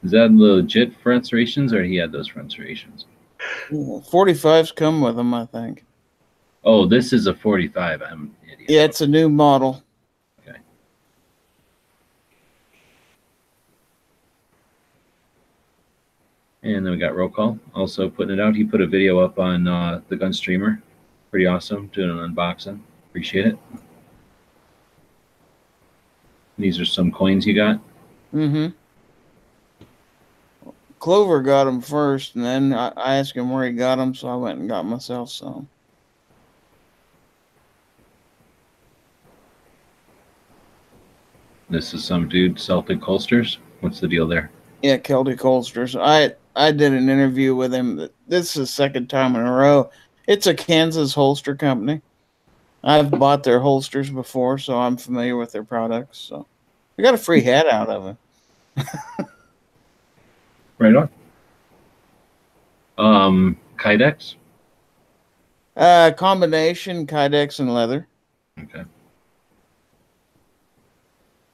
Is 0.03 0.11
that 0.11 0.31
legit 0.33 0.95
front 1.01 1.27
serrations 1.27 1.73
or 1.73 1.83
he 1.83 1.97
had 1.97 2.13
those 2.13 2.29
front 2.29 2.53
serrations? 2.53 3.07
Yeah, 3.71 4.01
45s 4.11 4.75
come 4.75 5.01
with 5.01 5.17
them, 5.17 5.33
I 5.33 5.47
think. 5.47 5.85
Oh, 6.65 6.87
this 6.87 7.13
is 7.13 7.27
a 7.27 7.35
45. 7.35 8.03
I'm 8.03 8.23
an 8.23 8.35
idiot. 8.45 8.71
Yeah, 8.71 8.85
it's 8.85 9.01
a 9.01 9.07
new 9.07 9.31
model. 9.31 9.83
And 16.63 16.85
then 16.85 16.93
we 16.93 16.99
got 16.99 17.17
roll 17.17 17.29
call. 17.29 17.59
Also 17.75 18.09
putting 18.11 18.39
it 18.39 18.41
out. 18.41 18.55
He 18.55 18.65
put 18.65 18.81
a 18.81 18.87
video 18.87 19.19
up 19.19 19.39
on 19.39 19.67
uh, 19.67 20.01
the 20.09 20.17
gun 20.17 20.33
streamer. 20.33 20.83
Pretty 21.31 21.47
awesome. 21.47 21.87
Doing 21.89 22.11
an 22.11 22.35
unboxing. 22.35 22.81
Appreciate 23.09 23.47
it. 23.47 23.59
These 26.59 26.79
are 26.79 26.85
some 26.85 27.11
coins 27.11 27.47
you 27.47 27.55
got. 27.55 27.81
Mm-hmm. 28.35 28.69
Clover 30.99 31.41
got 31.41 31.65
them 31.65 31.81
first, 31.81 32.35
and 32.35 32.45
then 32.45 32.75
I, 32.75 32.93
I 32.95 33.17
asked 33.17 33.35
him 33.35 33.51
where 33.51 33.65
he 33.65 33.73
got 33.73 33.97
them, 33.97 34.15
so 34.15 34.29
I 34.29 34.37
went 34.37 34.59
and 34.59 34.69
got 34.69 34.85
myself 34.85 35.31
some. 35.31 35.67
This 41.71 41.95
is 41.95 42.05
some 42.05 42.29
dude 42.29 42.61
Celtic 42.61 43.01
holsters. 43.01 43.59
What's 43.81 44.01
the 44.01 44.09
deal 44.09 44.27
there? 44.27 44.51
Yeah, 44.83 44.99
Celtic 44.99 45.41
holsters. 45.41 45.97
I 45.97 46.35
I 46.57 46.73
did 46.73 46.93
an 46.93 47.09
interview 47.09 47.55
with 47.55 47.73
him. 47.73 48.09
This 48.29 48.49
is 48.49 48.55
the 48.55 48.67
second 48.67 49.09
time 49.09 49.37
in 49.37 49.43
a 49.43 49.53
row 49.53 49.91
It's 50.27 50.47
a 50.47 50.55
Kansas 50.55 51.15
holster 51.15 51.55
company. 51.55 52.03
I've 52.83 53.11
bought 53.11 53.43
their 53.43 53.61
holsters 53.61 54.11
before, 54.11 54.59
so 54.59 54.79
I'm 54.79 54.97
familiar 54.97 55.37
with 55.37 55.53
their 55.53 55.65
products. 55.65 56.19
So 56.19 56.47
I 56.99 57.03
got 57.03 57.15
a 57.15 57.19
free 57.19 57.43
hat 57.43 57.67
out 57.67 57.89
of 57.89 58.17
it. 58.79 59.27
Right 60.79 60.97
on. 60.97 61.11
Um, 62.97 63.59
Kydex. 63.77 64.37
Uh, 65.77 66.11
combination 66.17 67.07
Kydex 67.07 67.61
and 67.61 67.73
leather. 67.75 68.09
Okay. 68.59 68.85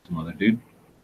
Some 0.06 0.18
other 0.18 0.32
dude. 0.32 0.60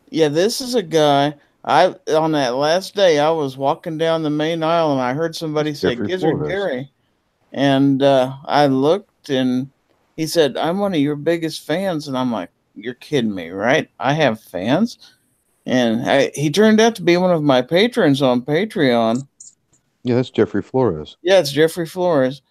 Yeah, 0.08 0.28
this 0.28 0.60
is 0.60 0.76
a 0.76 0.82
guy. 0.82 1.34
I 1.64 1.94
on 2.08 2.32
that 2.32 2.56
last 2.56 2.94
day 2.94 3.18
I 3.18 3.30
was 3.30 3.56
walking 3.56 3.96
down 3.96 4.22
the 4.22 4.30
main 4.30 4.62
aisle 4.62 4.92
and 4.92 5.00
I 5.00 5.14
heard 5.14 5.36
somebody 5.36 5.74
say 5.74 5.90
Jeffrey 5.90 6.08
Gizzard 6.08 6.38
Flores. 6.38 6.48
Gary. 6.48 6.92
And 7.52 8.02
uh, 8.02 8.34
I 8.46 8.66
looked 8.66 9.30
and 9.30 9.70
he 10.16 10.26
said, 10.26 10.56
I'm 10.56 10.78
one 10.78 10.94
of 10.94 11.00
your 11.00 11.16
biggest 11.16 11.64
fans. 11.66 12.08
And 12.08 12.16
I'm 12.16 12.32
like, 12.32 12.50
You're 12.74 12.94
kidding 12.94 13.34
me, 13.34 13.50
right? 13.50 13.88
I 14.00 14.12
have 14.14 14.40
fans. 14.40 14.98
And 15.64 16.08
I, 16.08 16.32
he 16.34 16.50
turned 16.50 16.80
out 16.80 16.96
to 16.96 17.02
be 17.02 17.16
one 17.16 17.30
of 17.30 17.42
my 17.42 17.62
patrons 17.62 18.20
on 18.20 18.42
Patreon. 18.42 19.26
Yeah, 20.02 20.16
that's 20.16 20.30
Jeffrey 20.30 20.62
Flores. 20.62 21.16
Yeah, 21.22 21.38
it's 21.38 21.52
Jeffrey 21.52 21.86
Flores. 21.86 22.42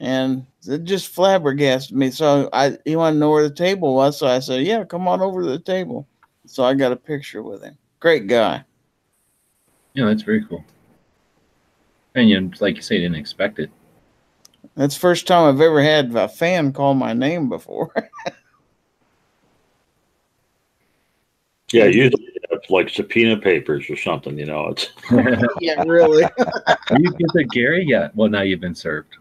And 0.00 0.46
it 0.66 0.84
just 0.84 1.08
flabbergasted 1.08 1.96
me. 1.96 2.10
So 2.10 2.50
I 2.52 2.76
he 2.84 2.96
wanted 2.96 3.14
to 3.14 3.20
know 3.20 3.30
where 3.30 3.48
the 3.48 3.54
table 3.54 3.94
was. 3.94 4.18
So 4.18 4.26
I 4.26 4.40
said, 4.40 4.66
Yeah, 4.66 4.84
come 4.84 5.08
on 5.08 5.22
over 5.22 5.42
to 5.42 5.48
the 5.48 5.58
table. 5.58 6.06
So 6.44 6.64
I 6.64 6.74
got 6.74 6.92
a 6.92 6.96
picture 6.96 7.42
with 7.42 7.62
him. 7.62 7.78
Great 8.00 8.26
guy. 8.26 8.64
Yeah, 9.94 10.06
that's 10.06 10.22
very 10.22 10.44
cool. 10.44 10.64
And 12.14 12.28
you, 12.30 12.50
like 12.60 12.76
you 12.76 12.82
say, 12.82 12.96
you 12.96 13.02
didn't 13.02 13.16
expect 13.16 13.58
it. 13.58 13.70
That's 14.76 14.94
the 14.94 15.00
first 15.00 15.26
time 15.26 15.48
I've 15.48 15.60
ever 15.60 15.82
had 15.82 16.14
a 16.14 16.28
fan 16.28 16.72
call 16.72 16.94
my 16.94 17.12
name 17.12 17.48
before. 17.48 17.92
Yeah, 21.70 21.84
usually 21.84 22.22
you 22.22 22.40
have 22.50 22.60
like 22.70 22.88
subpoena 22.88 23.36
papers 23.36 23.90
or 23.90 23.96
something, 23.96 24.38
you 24.38 24.46
know. 24.46 24.68
It's 24.68 24.88
yeah, 25.60 25.82
really. 25.82 26.24
Are 26.66 26.98
you 26.98 27.12
Gizzard 27.12 27.50
Gary? 27.50 27.84
yet? 27.86 28.14
Well, 28.16 28.28
now 28.30 28.40
you've 28.40 28.60
been 28.60 28.74
served. 28.74 29.16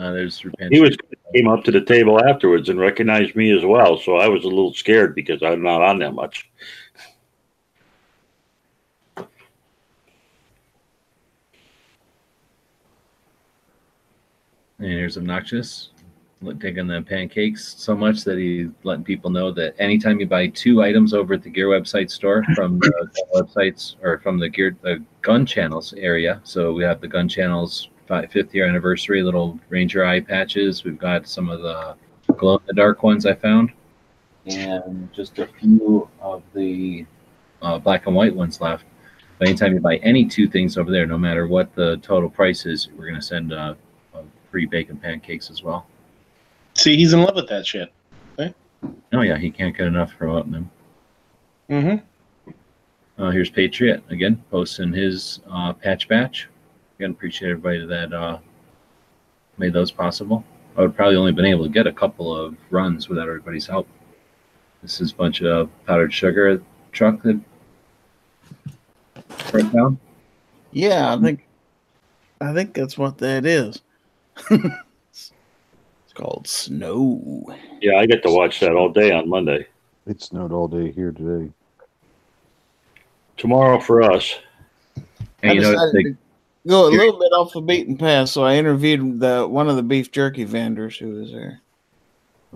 Uh, 0.00 0.12
there's 0.12 0.42
repentance. 0.46 0.74
he 0.74 0.80
was 0.80 0.96
came 1.34 1.46
up 1.46 1.62
to 1.62 1.70
the 1.70 1.80
table 1.82 2.24
afterwards 2.24 2.70
and 2.70 2.80
recognized 2.80 3.36
me 3.36 3.54
as 3.54 3.66
well, 3.66 3.98
so 3.98 4.16
I 4.16 4.28
was 4.28 4.44
a 4.44 4.48
little 4.48 4.72
scared 4.72 5.14
because 5.14 5.42
I'm 5.42 5.62
not 5.62 5.82
on 5.82 5.98
that 5.98 6.12
much. 6.12 6.50
And 9.18 9.28
here's 14.78 15.18
obnoxious, 15.18 15.90
taking 16.58 16.86
the 16.86 17.02
pancakes 17.02 17.74
so 17.76 17.94
much 17.94 18.24
that 18.24 18.38
he's 18.38 18.68
letting 18.84 19.04
people 19.04 19.28
know 19.28 19.52
that 19.52 19.74
anytime 19.78 20.18
you 20.18 20.26
buy 20.26 20.46
two 20.46 20.82
items 20.82 21.12
over 21.12 21.34
at 21.34 21.42
the 21.42 21.50
Gear 21.50 21.68
website 21.68 22.10
store 22.10 22.42
from 22.54 22.78
the 22.78 23.10
websites 23.34 23.96
or 24.02 24.18
from 24.20 24.38
the 24.38 24.48
Gear 24.48 24.74
the 24.80 25.04
Gun 25.20 25.44
Channels 25.44 25.92
area, 25.98 26.40
so 26.42 26.72
we 26.72 26.82
have 26.84 27.02
the 27.02 27.08
Gun 27.08 27.28
Channels 27.28 27.90
fi- 28.10 28.26
fifth 28.26 28.52
year 28.52 28.66
anniversary 28.66 29.22
little 29.22 29.58
Ranger 29.68 30.04
eye 30.04 30.20
patches. 30.20 30.82
We've 30.84 30.98
got 30.98 31.28
some 31.28 31.48
of 31.48 31.62
the 31.62 31.94
glow 32.34 32.56
in 32.56 32.62
the 32.66 32.74
dark 32.74 33.04
ones 33.04 33.24
I 33.24 33.34
found, 33.34 33.72
and 34.46 35.10
just 35.12 35.38
a 35.38 35.46
few 35.46 36.08
of 36.20 36.42
the 36.52 37.06
uh, 37.62 37.78
black 37.78 38.06
and 38.06 38.16
white 38.16 38.34
ones 38.34 38.60
left. 38.60 38.84
But 39.38 39.48
anytime 39.48 39.72
you 39.72 39.80
buy 39.80 39.96
any 39.98 40.26
two 40.26 40.48
things 40.48 40.76
over 40.76 40.90
there, 40.90 41.06
no 41.06 41.16
matter 41.16 41.46
what 41.46 41.72
the 41.74 41.98
total 41.98 42.28
price 42.28 42.66
is, 42.66 42.88
we're 42.98 43.06
gonna 43.06 43.22
send 43.22 43.52
uh, 43.52 43.74
uh, 44.12 44.22
free 44.50 44.66
bacon 44.66 44.96
pancakes 44.96 45.48
as 45.48 45.62
well. 45.62 45.86
See, 46.74 46.96
he's 46.96 47.12
in 47.12 47.22
love 47.22 47.36
with 47.36 47.48
that 47.48 47.64
shit. 47.64 47.92
Oh 49.12 49.20
yeah, 49.22 49.38
he 49.38 49.50
can't 49.50 49.76
get 49.76 49.86
enough 49.86 50.12
from 50.14 50.30
opening 50.30 50.52
them. 50.52 50.70
Mm-hmm. 51.70 53.22
Uh, 53.22 53.30
here's 53.30 53.50
Patriot 53.50 54.02
again 54.08 54.42
posting 54.50 54.92
his 54.92 55.40
uh, 55.50 55.72
patch 55.74 56.08
batch. 56.08 56.48
Again, 57.00 57.12
appreciate 57.12 57.52
everybody 57.52 57.86
that 57.86 58.12
uh, 58.12 58.38
made 59.56 59.72
those 59.72 59.90
possible. 59.90 60.44
I 60.76 60.82
would 60.82 60.94
probably 60.94 61.16
only 61.16 61.32
been 61.32 61.46
able 61.46 61.64
to 61.64 61.70
get 61.70 61.86
a 61.86 61.92
couple 61.94 62.36
of 62.36 62.54
runs 62.68 63.08
without 63.08 63.26
everybody's 63.26 63.66
help. 63.66 63.88
This 64.82 65.00
is 65.00 65.12
a 65.12 65.14
bunch 65.14 65.40
of 65.40 65.70
powdered 65.86 66.12
sugar 66.12 66.62
truck 66.92 67.22
that 67.22 67.40
broke 69.50 69.72
down. 69.72 69.98
yeah, 70.72 71.14
I 71.14 71.18
think 71.18 71.46
I 72.42 72.52
think 72.52 72.74
that's 72.74 72.98
what 72.98 73.16
that 73.16 73.46
is. 73.46 73.80
it's 74.50 75.32
called 76.12 76.46
snow. 76.46 77.46
Yeah, 77.80 77.96
I 77.96 78.04
get 78.04 78.22
to 78.24 78.30
watch 78.30 78.60
that 78.60 78.72
all 78.72 78.90
day 78.90 79.10
on 79.10 79.26
Monday. 79.26 79.66
It 80.06 80.20
snowed 80.20 80.52
all 80.52 80.68
day 80.68 80.92
here 80.92 81.12
today. 81.12 81.50
Tomorrow 83.38 83.80
for 83.80 84.02
us. 84.02 84.34
And 85.42 85.54
you 85.54 85.60
I 85.60 85.62
know, 85.62 85.72
decided 85.72 85.94
they, 85.94 86.02
to 86.02 86.16
go 86.66 86.88
a 86.88 86.90
little 86.90 87.18
bit 87.18 87.32
off 87.32 87.52
the 87.52 87.60
beaten 87.60 87.96
path, 87.96 88.28
so 88.28 88.44
I 88.44 88.56
interviewed 88.56 89.20
the 89.20 89.46
one 89.46 89.68
of 89.68 89.76
the 89.76 89.82
beef 89.82 90.10
jerky 90.10 90.44
vendors 90.44 90.96
who 90.96 91.10
was 91.14 91.32
there. 91.32 91.60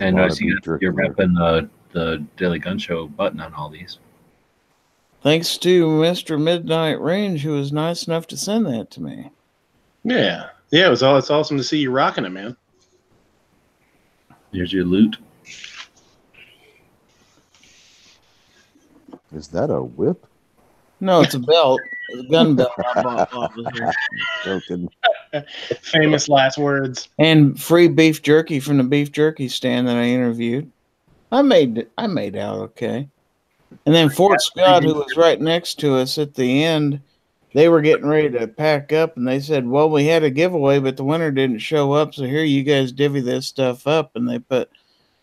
And 0.00 0.20
I 0.20 0.28
see 0.28 0.46
you're, 0.46 0.78
you're 0.80 0.92
there. 0.92 1.10
repping 1.10 1.34
the 1.34 1.68
the 1.92 2.24
Daily 2.36 2.58
Gun 2.58 2.78
Show 2.78 3.06
button 3.06 3.40
on 3.40 3.54
all 3.54 3.70
these. 3.70 3.98
Thanks 5.22 5.56
to 5.58 5.86
Mr. 5.86 6.40
Midnight 6.40 7.00
Range, 7.00 7.40
who 7.40 7.52
was 7.52 7.72
nice 7.72 8.06
enough 8.06 8.26
to 8.26 8.36
send 8.36 8.66
that 8.66 8.90
to 8.90 9.02
me. 9.02 9.30
Yeah. 10.02 10.50
Yeah, 10.70 10.88
it 10.88 10.90
was 10.90 11.02
all 11.02 11.16
it's 11.16 11.30
awesome 11.30 11.56
to 11.56 11.64
see 11.64 11.78
you 11.78 11.90
rocking 11.90 12.24
it, 12.24 12.30
man. 12.30 12.56
Here's 14.52 14.72
your 14.72 14.84
loot. 14.84 15.16
Is 19.32 19.48
that 19.48 19.70
a 19.70 19.82
whip? 19.82 20.26
No, 21.04 21.20
it's 21.20 21.34
a 21.34 21.38
belt. 21.38 21.82
It's 22.08 22.22
a 22.22 22.28
gun 22.30 22.56
belt 22.56 22.72
I 22.78 23.02
bought 23.02 23.34
off 23.34 23.54
of 23.58 23.66
here. 23.74 23.92
Joking. 24.44 24.88
Famous 25.82 26.30
last 26.30 26.56
words. 26.56 27.10
And 27.18 27.60
free 27.60 27.88
beef 27.88 28.22
jerky 28.22 28.58
from 28.58 28.78
the 28.78 28.84
beef 28.84 29.12
jerky 29.12 29.48
stand 29.48 29.86
that 29.86 29.98
I 29.98 30.04
interviewed. 30.04 30.72
I 31.30 31.42
made 31.42 31.86
I 31.98 32.06
made 32.06 32.36
out 32.36 32.58
okay. 32.60 33.06
And 33.84 33.94
then 33.94 34.08
Fort 34.08 34.40
Scott, 34.40 34.82
who 34.82 34.94
was 34.94 35.14
right 35.14 35.38
next 35.38 35.78
to 35.80 35.94
us 35.94 36.16
at 36.16 36.32
the 36.32 36.64
end, 36.64 37.02
they 37.52 37.68
were 37.68 37.82
getting 37.82 38.06
ready 38.06 38.30
to 38.30 38.48
pack 38.48 38.94
up 38.94 39.18
and 39.18 39.28
they 39.28 39.40
said, 39.40 39.68
Well, 39.68 39.90
we 39.90 40.06
had 40.06 40.22
a 40.22 40.30
giveaway, 40.30 40.78
but 40.78 40.96
the 40.96 41.04
winner 41.04 41.30
didn't 41.30 41.58
show 41.58 41.92
up, 41.92 42.14
so 42.14 42.24
here 42.24 42.44
you 42.44 42.62
guys 42.62 42.92
divvy 42.92 43.20
this 43.20 43.46
stuff 43.46 43.86
up 43.86 44.16
and 44.16 44.26
they 44.26 44.38
put 44.38 44.70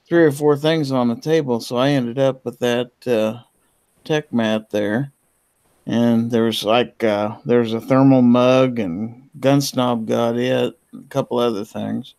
three 0.07 0.25
or 0.25 0.31
four 0.31 0.55
things 0.55 0.91
on 0.91 1.07
the 1.07 1.15
table. 1.15 1.59
So 1.59 1.77
I 1.77 1.89
ended 1.89 2.19
up 2.19 2.45
with 2.45 2.59
that 2.59 2.91
uh, 3.07 3.41
tech 4.03 4.31
mat 4.31 4.69
there. 4.69 5.11
And 5.85 6.29
there 6.29 6.43
was 6.43 6.63
like 6.63 7.03
uh, 7.03 7.37
there 7.45 7.59
was 7.59 7.73
a 7.73 7.81
thermal 7.81 8.21
mug 8.21 8.79
and 8.79 9.29
gun 9.39 9.61
snob 9.61 10.07
got 10.07 10.37
it, 10.37 10.77
a 10.93 11.03
couple 11.09 11.39
other 11.39 11.65
things. 11.65 12.15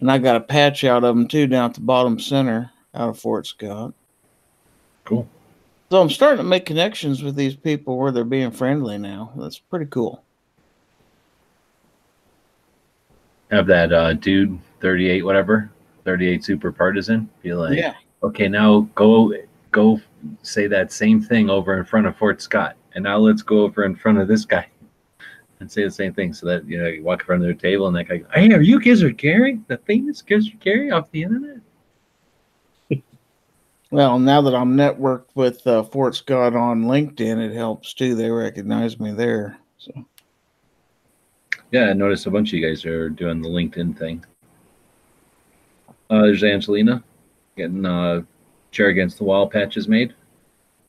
And 0.00 0.10
I 0.10 0.18
got 0.18 0.36
a 0.36 0.40
patch 0.40 0.84
out 0.84 1.04
of 1.04 1.14
them 1.14 1.28
too 1.28 1.46
down 1.46 1.70
at 1.70 1.74
the 1.74 1.80
bottom 1.80 2.18
center 2.18 2.70
out 2.94 3.10
of 3.10 3.18
Fort 3.18 3.46
Scott. 3.46 3.92
Cool. 5.04 5.28
So 5.90 6.00
I'm 6.00 6.10
starting 6.10 6.38
to 6.38 6.44
make 6.44 6.66
connections 6.66 7.22
with 7.22 7.36
these 7.36 7.54
people 7.54 7.98
where 7.98 8.10
they're 8.10 8.24
being 8.24 8.50
friendly 8.50 8.98
now. 8.98 9.32
That's 9.36 9.58
pretty 9.58 9.86
cool. 9.86 10.24
Have 13.50 13.66
that 13.66 13.92
uh, 13.92 14.14
dude 14.14 14.58
38 14.80 15.24
whatever 15.24 15.70
38 16.04 16.44
super 16.44 16.72
partisan 16.72 17.28
be 17.42 17.54
like 17.54 17.78
yeah. 17.78 17.94
okay 18.22 18.48
now 18.48 18.80
go 18.94 19.32
go 19.70 20.00
say 20.42 20.66
that 20.66 20.92
same 20.92 21.20
thing 21.20 21.50
over 21.50 21.78
in 21.78 21.84
front 21.84 22.06
of 22.06 22.16
fort 22.16 22.40
scott. 22.42 22.76
And 22.94 23.04
now 23.04 23.18
let's 23.18 23.42
go 23.42 23.62
over 23.62 23.84
in 23.84 23.96
front 23.96 24.18
of 24.18 24.28
this 24.28 24.44
guy 24.44 24.66
and 25.60 25.70
say 25.70 25.84
the 25.84 25.90
same 25.90 26.14
thing. 26.14 26.32
So 26.32 26.46
that 26.46 26.66
you 26.66 26.78
know 26.78 26.88
you 26.88 27.02
walk 27.02 27.20
in 27.20 27.26
front 27.26 27.42
of 27.42 27.46
their 27.46 27.54
table 27.54 27.86
and 27.86 27.96
that 27.96 28.08
guy 28.08 28.22
hey 28.34 28.52
are 28.52 28.62
you 28.62 28.80
gizzard 28.80 29.16
gary? 29.18 29.60
The 29.68 29.78
famous 29.78 30.22
gizzard 30.22 30.60
gary 30.60 30.90
off 30.90 31.10
the 31.10 31.22
internet? 31.22 31.58
Well, 33.90 34.18
now 34.18 34.40
that 34.40 34.56
I'm 34.56 34.76
networked 34.76 35.28
with 35.36 35.64
uh, 35.68 35.84
Fort 35.84 36.16
Scott 36.16 36.56
on 36.56 36.86
LinkedIn, 36.86 37.38
it 37.38 37.54
helps 37.54 37.94
too. 37.94 38.16
They 38.16 38.28
recognize 38.28 38.98
me 38.98 39.12
there. 39.12 39.56
So. 39.78 39.92
Yeah 41.70 41.90
i 41.90 41.92
noticed 41.92 42.26
a 42.26 42.30
bunch 42.30 42.50
of 42.50 42.54
you 42.54 42.66
guys 42.66 42.84
are 42.84 43.08
doing 43.08 43.42
the 43.42 43.48
linkedin 43.48 43.96
thing. 43.98 44.24
Uh, 46.10 46.22
there's 46.22 46.44
angelina 46.44 47.02
getting 47.56 47.84
uh 47.84 48.22
chair 48.74 48.88
against 48.88 49.18
the 49.18 49.24
wall 49.24 49.48
patches 49.48 49.88
made. 49.88 50.14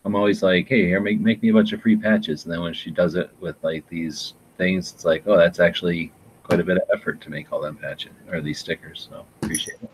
I'm 0.04 0.16
always 0.16 0.44
like 0.44 0.68
hey 0.68 0.86
here 0.86 1.00
make, 1.00 1.20
make 1.20 1.42
me 1.42 1.50
a 1.50 1.54
bunch 1.54 1.72
of 1.74 1.82
free 1.82 1.96
patches. 1.96 2.44
And 2.44 2.54
then 2.54 2.62
when 2.62 2.74
she 2.74 2.92
does 2.92 3.16
it 3.16 3.30
with 3.40 3.56
like 3.64 3.88
these 3.88 4.34
things 4.58 4.94
it's 4.94 5.06
like 5.06 5.24
oh 5.28 5.38
that's 5.38 5.60
actually 5.60 6.12
quite 6.44 6.60
a 6.60 6.64
bit 6.64 6.78
of 6.78 6.84
effort 6.94 7.22
to 7.22 7.30
make 7.30 7.52
all 7.52 7.62
them 7.62 7.76
patches 7.76 8.12
or 8.32 8.42
these 8.42 8.60
stickers. 8.60 9.08
So 9.10 9.26
appreciate 9.42 9.78
it. 9.82 9.90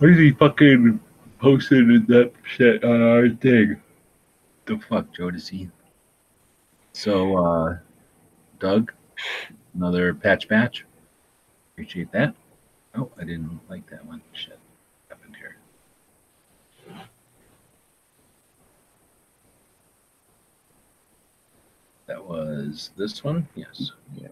He 0.00 0.32
fucking 0.32 1.00
posted 1.38 2.06
that 2.08 2.32
shit 2.42 2.84
on 2.84 3.00
our 3.00 3.28
thing. 3.30 3.80
The 4.66 4.78
fuck, 4.78 5.06
Jodeci. 5.14 5.70
So, 6.92 7.36
uh, 7.36 7.78
Doug, 8.60 8.92
another 9.74 10.14
patch 10.14 10.48
patch. 10.48 10.84
Appreciate 11.72 12.10
that. 12.12 12.34
Oh, 12.94 13.10
I 13.18 13.24
didn't 13.24 13.60
like 13.68 13.88
that 13.90 14.04
one. 14.06 14.22
Shit 14.32 14.58
happened 15.08 15.36
here. 15.36 15.56
That 22.06 22.24
was 22.24 22.90
this 22.96 23.24
one? 23.24 23.48
Yes. 23.54 23.92
Yeah. 24.14 24.28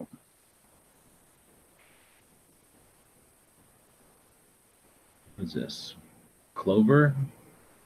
What's 5.35 5.53
this? 5.53 5.95
Clover? 6.53 7.15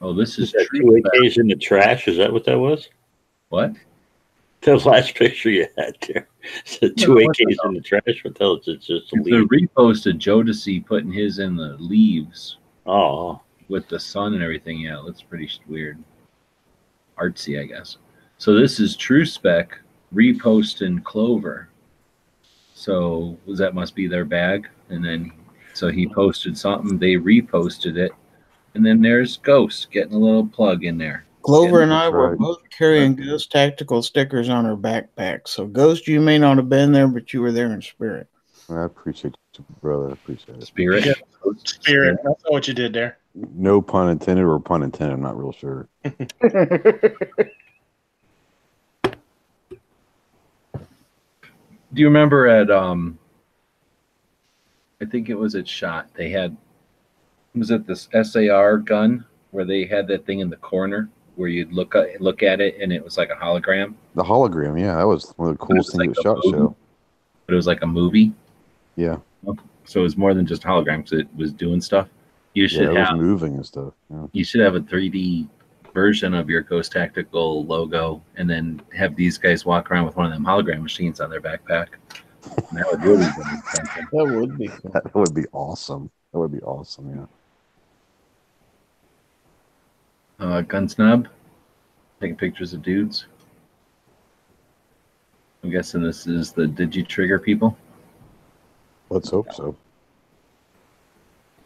Oh, 0.01 0.13
this 0.13 0.37
is 0.37 0.53
Is 0.53 0.67
two 0.71 0.95
in 1.37 1.47
the 1.47 1.55
trash? 1.55 2.07
Is 2.07 2.17
that 2.17 2.31
what 2.31 2.45
that 2.45 2.59
was? 2.59 2.89
What? 3.49 3.73
The 4.67 4.75
last 4.89 5.15
picture 5.15 5.49
you 5.49 5.65
had 5.77 5.95
there. 6.07 6.27
Said 6.65 6.93
No, 6.97 7.03
two 7.05 7.13
what 7.15 7.37
AKs 7.37 7.55
in 7.65 7.73
the 7.73 7.81
trash. 7.81 8.23
What 8.23 8.35
the 8.35 8.43
hell 8.43 8.57
is 8.57 8.67
it? 8.67 8.77
Just 8.81 8.89
a 8.89 8.95
It's 8.95 9.11
a 9.13 9.17
leaf. 9.31 9.47
repost 9.49 10.05
of 10.05 10.17
Jodeci 10.17 10.85
putting 10.85 11.11
his 11.11 11.39
in 11.39 11.55
the 11.55 11.77
leaves 11.79 12.57
Oh, 12.85 13.41
with 13.69 13.87
the 13.87 13.99
sun 13.99 14.33
and 14.33 14.43
everything. 14.43 14.79
Yeah, 14.79 14.97
it 14.99 15.03
looks 15.05 15.21
pretty 15.21 15.49
weird. 15.67 15.97
Artsy, 17.17 17.61
I 17.61 17.65
guess. 17.65 17.97
So 18.37 18.53
this 18.53 18.79
is 18.79 18.95
True 18.95 19.25
Spec 19.25 19.79
repost 20.13 20.81
in 20.85 21.01
Clover. 21.01 21.69
So 22.73 23.37
was 23.45 23.57
that 23.59 23.73
must 23.73 23.95
be 23.95 24.07
their 24.07 24.25
bag, 24.25 24.67
and 24.89 25.03
then 25.03 25.31
so 25.73 25.89
he 25.89 26.07
posted 26.07 26.57
something, 26.57 26.97
they 26.99 27.15
reposted 27.15 27.97
it, 27.97 28.11
and 28.75 28.85
then 28.85 29.01
there's 29.01 29.37
Ghost 29.37 29.91
getting 29.91 30.13
a 30.13 30.19
little 30.19 30.45
plug 30.45 30.83
in 30.83 30.97
there. 30.97 31.25
Clover 31.47 31.81
and 31.81 31.93
I 31.93 32.09
were 32.09 32.31
right. 32.31 32.37
both 32.37 32.69
carrying 32.69 33.15
Ghost 33.15 33.53
tactical 33.53 34.03
stickers 34.03 34.49
on 34.49 34.65
our 34.65 34.75
backpacks. 34.75 35.47
So, 35.47 35.65
Ghost, 35.65 36.05
you 36.05 36.19
may 36.19 36.37
not 36.37 36.57
have 36.57 36.67
been 36.67 36.91
there, 36.91 37.07
but 37.07 37.31
you 37.31 37.41
were 37.41 37.53
there 37.53 37.71
in 37.71 37.81
spirit. 37.81 38.27
I 38.69 38.83
appreciate 38.83 39.33
you, 39.57 39.63
brother. 39.81 40.09
I 40.09 40.11
appreciate 40.11 40.57
it. 40.57 40.65
Spirit. 40.65 41.05
Yeah. 41.05 41.13
Spirit. 41.63 42.19
That's 42.21 42.43
not 42.43 42.51
what 42.51 42.67
you 42.67 42.73
did 42.73 42.91
there. 42.91 43.17
No 43.33 43.81
pun 43.81 44.09
intended 44.09 44.43
or 44.43 44.59
pun 44.59 44.83
intended. 44.83 45.13
I'm 45.13 45.21
not 45.21 45.37
real 45.37 45.53
sure. 45.53 45.87
Do 51.93 52.01
you 52.01 52.07
remember 52.07 52.47
at 52.47 52.69
um 52.69 53.17
I 55.01 55.05
think 55.05 55.29
it 55.29 55.35
was 55.35 55.55
at 55.55 55.65
Shot, 55.65 56.13
they 56.13 56.29
had 56.29 56.57
was 57.55 57.71
it 57.71 57.87
this 57.87 58.09
SAR 58.21 58.79
gun 58.79 59.25
where 59.51 59.63
they 59.63 59.85
had 59.85 60.07
that 60.07 60.25
thing 60.25 60.41
in 60.41 60.49
the 60.49 60.57
corner 60.57 61.09
where 61.37 61.49
you'd 61.49 61.71
look 61.71 61.95
at 61.95 62.19
look 62.19 62.43
at 62.43 62.59
it 62.59 62.77
and 62.81 62.91
it 62.91 63.03
was 63.03 63.17
like 63.17 63.29
a 63.29 63.35
hologram, 63.35 63.93
The 64.15 64.23
hologram, 64.23 64.79
yeah, 64.79 64.95
that 64.97 65.07
was 65.07 65.33
one 65.37 65.49
of 65.49 65.57
the 65.57 65.65
coolest 65.65 65.91
things 65.95 66.17
like 66.17 66.17
at 66.17 66.23
Shot 66.23 66.37
movie. 66.43 66.57
Show. 66.57 66.75
but 67.45 67.53
it 67.53 67.55
was 67.55 67.67
like 67.67 67.81
a 67.83 67.87
movie. 67.87 68.33
Yeah, 68.95 69.17
So 69.85 69.99
it 69.99 70.03
was 70.03 70.17
more 70.17 70.33
than 70.33 70.45
just 70.45 70.63
a 70.65 70.67
hologram 70.67 70.97
because 71.03 71.19
it 71.19 71.27
was 71.35 71.53
doing 71.53 71.79
stuff. 71.81 72.07
You 72.55 72.63
yeah, 72.63 72.67
should 72.67 72.81
it 72.83 72.89
was 72.89 72.97
have 73.09 73.17
moving 73.17 73.53
and 73.55 73.65
stuff. 73.65 73.93
Yeah. 74.09 74.25
you 74.31 74.43
should 74.43 74.61
have 74.61 74.73
a 74.75 74.79
3D 74.81 75.47
version 75.93 76.33
of 76.33 76.49
your 76.49 76.61
Ghost 76.61 76.91
Tactical 76.91 77.63
logo 77.65 78.21
and 78.35 78.49
then 78.49 78.81
have 78.95 79.15
these 79.15 79.37
guys 79.37 79.65
walk 79.65 79.91
around 79.91 80.05
with 80.05 80.15
one 80.15 80.25
of 80.25 80.31
them 80.31 80.43
hologram 80.45 80.81
machines 80.81 81.19
on 81.19 81.29
their 81.29 81.41
backpack. 81.41 81.87
And 82.69 82.77
that 82.79 82.87
would 82.91 83.03
really 83.03 83.25
be. 83.25 83.43
That 84.11 84.27
would 84.35 84.57
be 84.57 84.67
cool. 84.67 84.91
That 84.93 85.13
would 85.15 85.35
be 85.35 85.45
awesome. 85.51 86.09
That 86.33 86.39
would 86.39 86.51
be 86.51 86.61
awesome. 86.61 87.09
Yeah. 87.15 87.25
Uh, 90.39 90.61
gun 90.61 90.87
snob, 90.87 91.27
taking 92.21 92.35
pictures 92.35 92.73
of 92.73 92.83
dudes. 92.83 93.25
I'm 95.63 95.71
guessing 95.71 96.03
this 96.03 96.27
is 96.27 96.51
the 96.51 96.67
Digi 96.67 97.07
Trigger 97.07 97.39
people. 97.39 97.75
Let's 99.09 99.31
hope 99.31 99.51
so. 99.51 99.75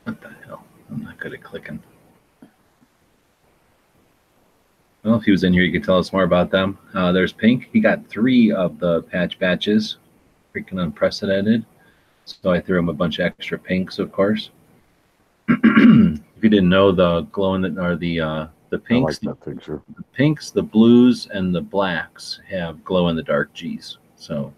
What 0.06 0.22
the 0.22 0.30
hell? 0.46 0.64
I'm 0.90 1.04
not 1.04 1.20
good 1.20 1.34
at 1.34 1.44
clicking. 1.44 1.84
Well, 5.04 5.16
if 5.16 5.24
he 5.24 5.32
was 5.32 5.44
in 5.44 5.52
here, 5.52 5.64
you 5.64 5.72
could 5.72 5.84
tell 5.84 5.98
us 5.98 6.14
more 6.14 6.24
about 6.24 6.50
them. 6.50 6.78
Uh, 6.94 7.12
there's 7.12 7.34
Pink. 7.34 7.70
He 7.74 7.82
got 7.82 8.08
three 8.08 8.52
of 8.52 8.80
the 8.80 9.02
patch 9.04 9.38
batches. 9.38 9.98
Freaking 10.56 10.82
unprecedented. 10.82 11.66
So 12.26 12.52
I 12.52 12.62
threw 12.62 12.80
him 12.80 12.90
a 12.90 12.94
bunch 12.94 13.20
of 13.20 13.26
extra 13.26 13.58
pinks, 13.58 14.00
of 14.00 14.12
course. 14.12 14.52
if 15.50 15.60
you 15.60 16.50
didn't 16.50 16.70
know, 16.70 16.92
the 16.92 17.22
glowing 17.32 17.62
that 17.64 17.78
are 17.78 17.96
the 17.96 18.20
uh, 18.22 18.48
the 18.72 18.78
I 18.78 18.88
pinks, 18.88 19.24
like 19.24 19.38
that 19.38 19.46
picture. 19.46 19.82
the 19.96 20.04
pinks, 20.14 20.50
the 20.50 20.64
blues, 20.64 21.28
and 21.32 21.54
the 21.54 21.62
blacks 21.62 22.40
have 22.50 22.84
glow 22.84 23.10
in 23.10 23.16
the 23.16 23.22
dark 23.22 23.54
G's. 23.54 24.00
So 24.16 24.52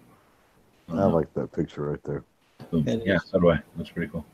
I 0.90 1.02
uh, 1.02 1.10
like 1.10 1.34
that 1.34 1.52
picture 1.52 1.90
right 1.90 2.04
there. 2.04 2.24
boom. 2.72 2.86
Yeah, 3.04 3.18
so 3.18 3.40
do 3.40 3.52
I. 3.52 3.60
That's 3.76 3.90
pretty 3.90 4.12
cool. 4.12 4.26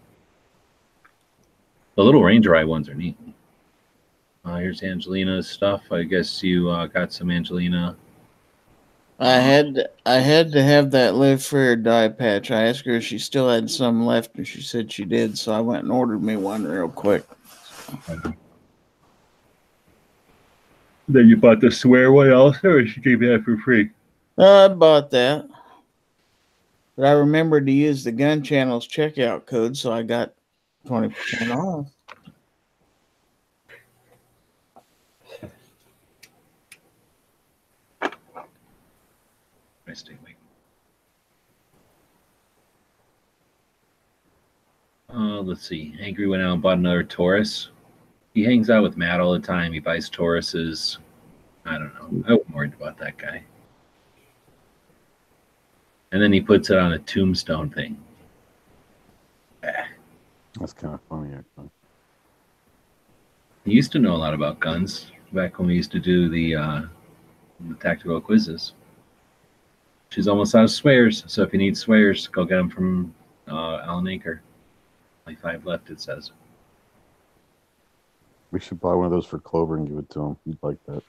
The 1.96 2.04
little 2.04 2.24
Ranger 2.24 2.56
Eye 2.56 2.66
ones 2.66 2.88
are 2.90 2.94
neat. 2.94 3.18
Uh, 4.46 4.58
here's 4.58 4.84
Angelina's 4.84 5.50
stuff. 5.50 5.82
I 5.92 6.04
guess 6.04 6.44
you 6.44 6.70
uh, 6.70 6.88
got 6.88 7.12
some 7.12 7.32
Angelina. 7.32 7.96
I 9.22 9.34
had 9.34 9.90
I 10.06 10.16
had 10.16 10.52
to 10.54 10.64
have 10.64 10.92
that 10.92 11.16
live 11.16 11.44
free 11.44 11.68
or 11.68 11.76
die 11.76 12.08
patch. 12.08 12.52
I 12.52 12.64
asked 12.68 12.86
her 12.86 12.94
if 12.94 13.04
she 13.04 13.20
still 13.20 13.50
had 13.50 13.70
some 13.70 14.06
left, 14.06 14.36
and 14.36 14.48
she 14.48 14.62
said 14.62 14.92
she 14.92 15.06
did. 15.06 15.38
So 15.38 15.52
I 15.52 15.60
went 15.60 15.84
and 15.84 15.92
ordered 15.92 16.24
me 16.24 16.38
one 16.38 16.64
real 16.64 16.90
quick. 16.90 17.26
Then 21.12 21.28
you 21.28 21.38
bought 21.38 21.60
the 21.60 21.72
swear 21.72 22.12
one 22.12 22.32
also, 22.32 22.70
or 22.70 22.86
she 22.86 23.02
gave 23.02 23.24
you 23.24 23.30
that 23.32 23.44
for 23.44 23.58
free? 23.58 23.90
Uh, 24.38 24.66
I 24.66 24.68
bought 24.68 25.10
that, 25.10 25.50
but 26.96 27.08
I 27.08 27.12
remembered 27.14 27.66
to 27.66 27.72
use 27.72 28.04
the 28.04 28.12
gun 28.12 28.44
channel's 28.44 28.88
checkout 28.88 29.48
code, 29.48 29.76
so 29.76 29.92
I 29.92 30.04
got 30.04 30.34
twenty 30.86 31.10
percent 31.10 31.52
off. 31.52 31.88
I 38.02 39.94
stay 39.94 40.14
awake. 40.22 40.36
Uh, 45.12 45.42
let's 45.42 45.68
see. 45.68 45.96
Angry 46.00 46.28
went 46.28 46.44
out 46.44 46.54
and 46.54 46.62
bought 46.62 46.78
another 46.78 47.02
Taurus. 47.04 47.70
He 48.40 48.46
hangs 48.46 48.70
out 48.70 48.84
with 48.84 48.96
Matt 48.96 49.20
all 49.20 49.34
the 49.34 49.40
time. 49.40 49.74
He 49.74 49.80
buys 49.80 50.10
Tauruses. 50.10 51.00
I 51.66 51.78
don't 51.78 51.94
know. 51.96 52.24
I 52.26 52.32
wasn't 52.36 52.56
worried 52.56 52.74
about 52.74 52.98
that 53.00 53.18
guy. 53.18 53.44
And 56.14 56.22
then 56.22 56.32
he 56.32 56.40
puts 56.40 56.70
it 56.70 56.78
on 56.78 56.94
a 56.94 57.00
tombstone 57.00 57.70
thing. 57.70 58.02
That's 59.62 60.72
kind 60.72 60.94
of 60.94 61.02
funny, 61.10 61.34
actually. 61.34 61.70
He 63.66 63.74
used 63.74 63.92
to 63.92 64.00
know 64.00 64.16
a 64.16 64.22
lot 64.24 64.34
about 64.34 64.62
guns 64.62 65.12
back 65.34 65.60
when 65.60 65.68
we 65.68 65.76
used 65.76 65.92
to 65.92 66.00
do 66.00 66.30
the, 66.30 66.56
uh, 66.56 66.82
the 67.68 67.76
tactical 67.76 68.22
quizzes. 68.22 68.72
She's 70.12 70.30
almost 70.30 70.56
out 70.56 70.64
of 70.64 70.72
swears, 70.72 71.26
so 71.28 71.44
if 71.44 71.52
you 71.52 71.60
need 71.60 71.76
swears, 71.76 72.28
go 72.28 72.46
get 72.46 72.56
them 72.56 72.70
from 72.70 73.14
uh, 73.50 73.80
Alan 73.80 74.08
Anchor. 74.08 74.42
Like 75.28 75.42
five 75.42 75.66
left, 75.66 75.90
it 75.90 76.00
says. 76.00 76.32
We 78.52 78.60
should 78.60 78.80
buy 78.80 78.94
one 78.94 79.06
of 79.06 79.12
those 79.12 79.26
for 79.26 79.40
Clover 79.40 79.78
and 79.78 79.88
give 79.88 79.98
it 79.98 80.10
to 80.12 80.22
him. 80.22 80.38
He'd 80.46 80.58
like 80.62 80.84
that. 80.86 81.04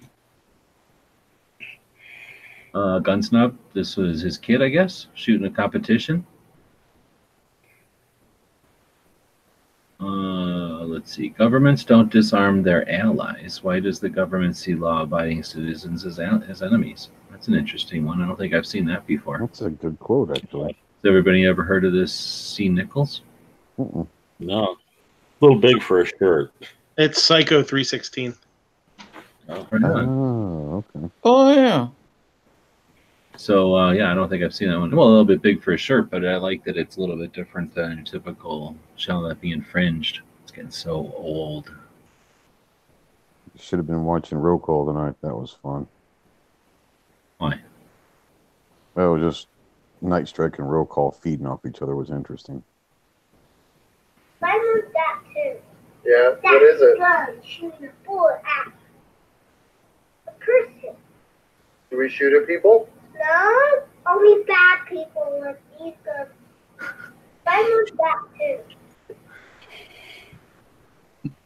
Uh, 2.75 2.99
gun 2.99 3.23
snob. 3.23 3.57
This 3.73 3.97
was 3.97 4.21
his 4.21 4.39
kid, 4.39 4.63
I 4.63 4.69
guess, 4.69 5.07
shooting 5.15 5.47
a 5.47 5.51
competition. 5.51 6.25
Uh, 10.01 10.85
let's 10.85 11.15
see. 11.15 11.29
Governments 11.31 11.85
don't 11.85 12.11
disarm 12.11 12.63
their 12.63 12.91
allies. 12.91 13.63
Why 13.63 13.81
does 13.81 14.01
the 14.01 14.09
government 14.09 14.57
see 14.57 14.75
law-abiding 14.75 15.43
citizens 15.43 16.07
as, 16.07 16.19
al- 16.19 16.43
as 16.49 16.63
enemies? 16.63 17.09
That's 17.31 17.49
an 17.49 17.55
interesting 17.55 18.05
one. 18.05 18.23
I 18.23 18.27
don't 18.27 18.37
think 18.37 18.55
I've 18.55 18.67
seen 18.67 18.87
that 18.87 19.07
before. 19.07 19.39
That's 19.41 19.63
a 19.63 19.71
good 19.71 19.99
quote, 19.99 20.31
actually. 20.37 20.69
Has 20.69 21.09
everybody 21.09 21.45
ever 21.47 21.63
heard 21.63 21.85
of 21.85 21.93
this 21.93 22.13
C. 22.15 22.69
Nichols? 22.69 23.23
Mm-mm. 23.79 24.07
no. 24.39 24.77
A 25.41 25.45
little 25.45 25.59
big 25.59 25.83
for 25.83 26.03
a 26.03 26.07
shirt. 26.07 26.53
It's 27.01 27.23
Psycho 27.23 27.63
316. 27.63 28.35
Oh, 29.49 29.67
right. 29.71 29.83
Oh, 29.83 30.85
okay. 30.95 31.11
Oh 31.25 31.55
yeah, 31.55 31.89
So 33.39 33.75
uh, 33.75 33.93
yeah, 33.93 34.13
I 34.13 34.15
don't 34.15 34.29
think 34.29 34.45
I've 34.45 34.53
seen 34.55 34.69
that 34.69 34.79
one. 34.79 34.95
Well, 34.95 35.07
a 35.07 35.09
little 35.09 35.25
bit 35.25 35.41
big 35.41 35.63
for 35.63 35.73
a 35.73 35.79
shirt, 35.79 36.11
but 36.11 36.27
I 36.27 36.37
like 36.37 36.63
that 36.65 36.77
it's 36.77 36.99
a 36.99 37.01
little 37.01 37.17
bit 37.17 37.33
different 37.33 37.75
than 37.75 37.97
your 37.97 38.05
typical 38.05 38.77
shall 38.97 39.23
that 39.23 39.41
be 39.41 39.51
infringed. 39.51 40.21
It's 40.43 40.53
getting 40.53 40.71
so 40.71 41.11
old. 41.17 41.73
Should 43.59 43.79
have 43.79 43.87
been 43.87 44.05
watching 44.05 44.37
Roll 44.37 44.59
Call 44.59 44.85
tonight. 44.85 45.15
That 45.23 45.35
was 45.35 45.57
fun. 45.63 45.87
Why? 47.39 47.61
Well, 48.95 49.17
just 49.17 49.47
Night 50.03 50.29
Strike 50.29 50.59
and 50.59 50.71
Roll 50.71 50.85
Call 50.85 51.13
feeding 51.13 51.47
off 51.47 51.65
each 51.65 51.81
other 51.81 51.97
was 51.97 52.11
interesting. 52.11 52.63
Mine 54.43 54.59
was 54.59 54.85
that 54.93 55.21
too. 55.33 55.57
Yeah, 56.11 56.35
what 56.41 56.63
is 56.63 56.83
it? 56.83 56.99
gun 56.99 57.37
shooting 57.45 57.87
a 57.87 57.93
bullet 58.05 58.41
at 58.45 58.73
a 60.27 60.33
person. 60.41 60.97
Do 61.89 61.99
we 61.99 62.09
shoot 62.09 62.33
at 62.33 62.49
people? 62.49 62.89
No, 63.15 63.83
only 64.09 64.43
bad 64.43 64.79
people 64.89 65.39
with 65.41 65.57
these 65.79 65.95
guns. 66.05 66.31
I 67.47 67.63
was 67.63 67.91
that 67.97 68.25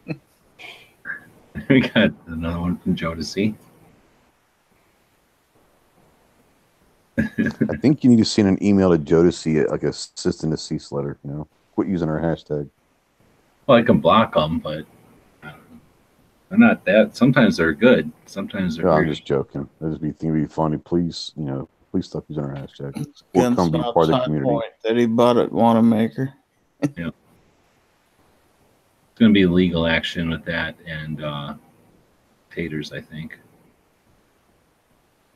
too. 0.07 0.19
we 1.69 1.81
got 1.81 2.13
another 2.27 2.61
one 2.61 2.79
from 2.79 2.97
Jodeci. 2.97 3.55
I 7.19 7.77
think 7.83 8.03
you 8.03 8.09
need 8.09 8.19
to 8.19 8.25
send 8.25 8.49
an 8.49 8.63
email 8.65 8.97
to 8.97 8.99
Jodeci 8.99 9.63
it, 9.63 9.69
like 9.71 9.83
a 9.83 9.89
assistant 9.89 10.55
to 10.55 10.57
cease 10.57 10.91
letter. 10.91 11.19
You 11.23 11.31
know, 11.31 11.49
quit 11.75 11.87
using 11.89 12.09
our 12.09 12.19
hashtag. 12.19 12.71
Well, 13.67 13.79
I 13.79 13.83
can 13.83 13.99
block 14.01 14.35
them, 14.35 14.59
but 14.59 14.85
I 15.43 15.51
don't 15.51 15.81
they're 16.51 16.59
not 16.59 16.85
that. 16.85 17.17
Sometimes 17.17 17.57
they're 17.57 17.73
good. 17.73 18.11
Sometimes 18.27 18.77
they're 18.77 18.87
No, 18.87 18.93
I'm 18.93 19.09
just 19.09 19.25
joking. 19.25 19.69
I 19.83 19.89
just 19.89 20.01
be 20.01 20.13
think 20.13 20.35
it'd 20.35 20.49
be 20.49 20.55
funny. 20.55 20.77
Please, 20.79 21.33
you 21.37 21.45
know, 21.45 21.69
please 21.91 22.07
stop 22.07 22.25
using 22.29 22.45
our 22.45 22.55
hashtag. 22.55 22.97
Or 22.97 23.41
Against 23.41 23.57
come 23.57 23.71
be 23.71 23.79
part 23.79 23.97
of 23.97 24.09
the 24.09 24.21
community. 24.21 24.51
Point 24.51 24.73
that 24.83 24.97
he 24.97 25.07
bought 25.07 25.37
at 25.37 25.51
Wanenmacher. 25.51 26.33
It's 29.15 29.21
going 29.21 29.31
to 29.31 29.35
be 29.35 29.47
legal 29.47 29.87
action 29.87 30.29
with 30.29 30.45
that 30.47 30.75
and 30.89 31.23
uh, 31.23 31.55
taters, 32.51 32.93
I 32.93 33.01
think. 33.01 33.39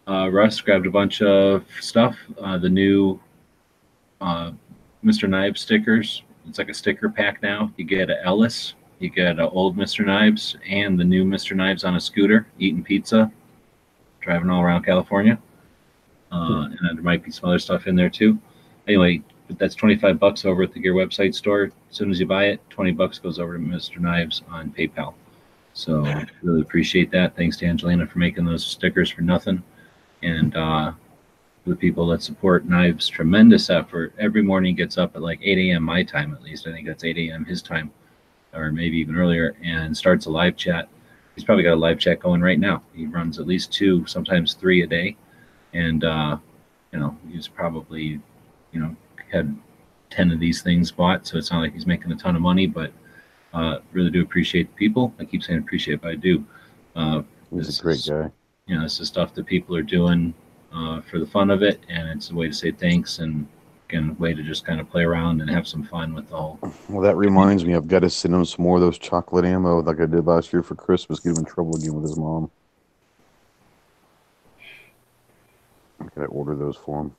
Uh, 0.09 0.29
Russ 0.33 0.61
grabbed 0.61 0.87
a 0.87 0.91
bunch 0.91 1.23
of 1.23 1.65
stuff. 1.81 2.19
Uh, 2.41 2.59
the 2.59 2.69
new 2.69 3.21
uh, 4.21 4.51
Mr. 5.05 5.29
Knives 5.29 5.61
stickers. 5.61 6.25
It's 6.49 6.59
like 6.59 6.69
a 6.69 6.75
sticker 6.75 7.09
pack 7.09 7.43
now. 7.43 7.73
You 7.77 7.85
get 7.85 8.11
a 8.11 8.25
Ellis, 8.25 8.75
you 8.99 9.11
get 9.11 9.39
a 9.39 9.49
old 9.51 9.77
Mr. 9.77 10.05
Knives, 10.05 10.57
and 10.69 10.99
the 10.99 11.05
new 11.05 11.25
Mr. 11.25 11.55
Knives 11.55 11.85
on 11.85 11.97
a 11.97 12.01
scooter, 12.01 12.47
eating 12.59 12.83
pizza, 12.83 13.31
driving 14.21 14.51
all 14.51 14.63
around 14.63 14.85
California. 14.85 15.39
Uh, 16.31 16.69
and 16.81 16.97
there 16.97 17.03
might 17.03 17.25
be 17.25 17.31
some 17.31 17.49
other 17.49 17.59
stuff 17.59 17.87
in 17.87 17.97
there 17.97 18.11
too. 18.11 18.39
Anyway, 18.87 19.23
but 19.49 19.59
that's 19.59 19.75
25 19.75 20.19
bucks 20.19 20.45
over 20.45 20.63
at 20.63 20.73
the 20.73 20.79
gear 20.79 20.95
website 20.95 21.35
store 21.35 21.65
as 21.65 21.73
soon 21.91 22.11
as 22.11 22.21
you 22.21 22.27
buy 22.27 22.45
it 22.45 22.61
20 22.71 22.93
bucks 22.93 23.19
goes 23.19 23.39
over 23.39 23.57
to 23.57 23.65
mr 23.65 23.99
knives 23.99 24.43
on 24.51 24.71
paypal 24.71 25.15
so 25.73 26.05
really 26.43 26.61
appreciate 26.61 27.11
that 27.11 27.35
thanks 27.35 27.57
to 27.57 27.67
angelina 27.67 28.07
for 28.07 28.19
making 28.19 28.45
those 28.45 28.65
stickers 28.65 29.11
for 29.11 29.23
nothing 29.23 29.63
and 30.23 30.55
uh 30.55 30.93
the 31.69 31.77
people 31.77 32.07
that 32.09 32.23
support 32.23 32.65
knives 32.67 33.09
tremendous 33.09 33.71
effort. 33.71 34.13
Every 34.19 34.43
morning 34.43 34.75
gets 34.75 34.99
up 34.99 35.15
at 35.17 35.23
like 35.23 35.39
8 35.43 35.59
a.m 35.71 35.83
my 35.85 36.03
time 36.03 36.35
at 36.35 36.43
least. 36.43 36.67
I 36.67 36.73
think 36.73 36.87
that's 36.87 37.05
8 37.05 37.17
a.m 37.19 37.45
his 37.45 37.63
time 37.63 37.91
or 38.55 38.73
maybe 38.73 38.97
even 38.99 39.17
earlier 39.17 39.55
and 39.63 39.97
starts 39.97 40.27
a 40.27 40.31
live 40.31 40.57
chat. 40.57 40.89
He's 41.35 41.45
probably 41.45 41.63
got 41.65 41.75
a 41.75 41.77
live 41.77 41.99
chat 41.99 42.19
going 42.21 42.41
right 42.41 42.59
now. 42.59 42.83
He 42.95 43.07
runs 43.07 43.39
at 43.39 43.47
least 43.47 43.73
two 43.73 44.07
sometimes 44.07 44.55
three 44.55 44.83
a 44.83 44.87
day. 44.87 45.17
And 45.75 46.03
uh 46.05 46.39
you 46.93 46.99
know 46.99 47.17
he's 47.31 47.47
probably 47.49 48.21
you 48.73 48.81
know 48.81 48.97
had 49.31 49.57
10 50.11 50.33
of 50.33 50.41
these 50.41 50.63
things 50.63 50.91
bought 50.91 51.27
so 51.27 51.37
it's 51.37 51.51
not 51.53 51.61
like 51.61 51.75
he's 51.75 51.87
making 51.87 52.11
a 52.11 52.17
ton 52.17 52.35
of 52.35 52.41
money 52.41 52.67
but 52.67 52.91
uh 53.53 53.79
really 53.93 54.11
do 54.11 54.23
appreciate 54.23 54.69
the 54.71 54.77
people. 54.77 55.13
I 55.21 55.25
keep 55.27 55.43
saying 55.43 55.59
appreciate 55.61 56.01
but 56.01 56.11
i 56.13 56.15
do. 56.15 56.45
Uh 56.97 57.23
He's 57.51 57.67
This 57.67 57.81
a 57.81 57.83
great 57.83 57.97
is- 57.99 58.09
guy. 58.09 58.31
you 58.67 58.77
know 58.77 58.83
this 58.83 58.99
is 59.01 59.09
stuff 59.09 59.35
that 59.35 59.45
people 59.47 59.77
are 59.77 59.83
doing 59.83 60.33
uh 60.79 61.01
for 61.03 61.19
the 61.19 61.27
fun 61.27 61.51
of 61.51 61.63
it 61.63 61.81
and 61.89 62.09
it's 62.09 62.31
a 62.31 62.35
way 62.35 62.47
to 62.47 62.53
say 62.53 62.71
thanks 62.71 63.19
and 63.19 63.47
again 63.89 64.17
a 64.19 64.23
way 64.23 64.35
to 64.35 64.43
just 64.43 64.65
kind 64.65 64.81
of 64.81 64.89
play 64.89 65.03
around 65.03 65.41
and 65.41 65.51
have 65.51 65.67
some 65.67 65.83
fun 65.83 66.15
with 66.15 66.31
all. 66.31 66.59
Well, 66.89 67.03
that 67.03 67.17
reminds 67.17 67.65
me, 67.65 67.75
I've 67.75 67.89
got 67.89 68.01
to 68.01 68.11
send 68.11 68.35
him 68.35 68.45
some 68.45 68.63
more 68.65 68.77
of 68.77 68.83
those 68.83 68.99
chocolate 68.99 69.45
ammo 69.45 69.81
like 69.81 70.01
I 70.01 70.07
did 70.07 70.27
last 70.27 70.53
year 70.53 70.63
for 70.63 70.75
Christmas. 70.75 71.21
Get 71.21 71.31
him 71.31 71.39
in 71.39 71.45
trouble 71.45 71.77
again 71.77 71.95
with 71.95 72.05
his 72.05 72.19
mom. 72.19 72.51
I 76.01 76.07
gotta 76.15 76.27
order 76.27 76.55
those 76.55 76.77
for 76.77 77.01
him. 77.03 77.13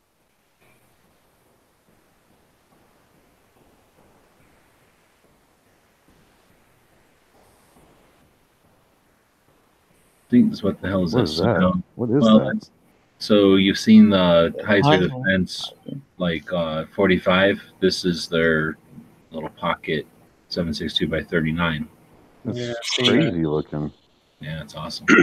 thing 10.29 10.51
is 10.51 10.61
what 10.61 10.79
the 10.79 10.87
hell 10.87 11.03
is 11.03 11.13
What 11.13 11.21
this 11.21 11.31
is 11.31 11.37
that? 11.39 11.57
Um, 11.57 11.83
What 11.95 12.09
is 12.11 12.21
well, 12.21 12.39
that? 12.39 12.69
That's- 13.19 13.27
so 13.27 13.55
you've 13.55 13.77
seen 13.77 14.09
the 14.09 14.53
Heizer 14.63 14.83
Heisel. 15.09 15.23
Defense 15.25 15.73
like 16.17 16.51
uh 16.53 16.85
45 16.95 17.61
this 17.79 18.05
is 18.05 18.27
their 18.27 18.77
little 19.31 19.49
pocket 19.49 20.05
762 20.49 21.07
by 21.07 21.23
39 21.23 21.87
That's 22.45 22.57
Yeah, 22.57 22.73
crazy 23.05 23.45
looking. 23.45 23.91
yeah 24.41 24.61
it's 24.61 24.75
awesome 24.75 25.05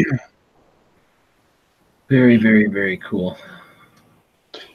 very 2.08 2.36
very 2.36 2.66
very 2.66 2.96
cool 2.98 3.36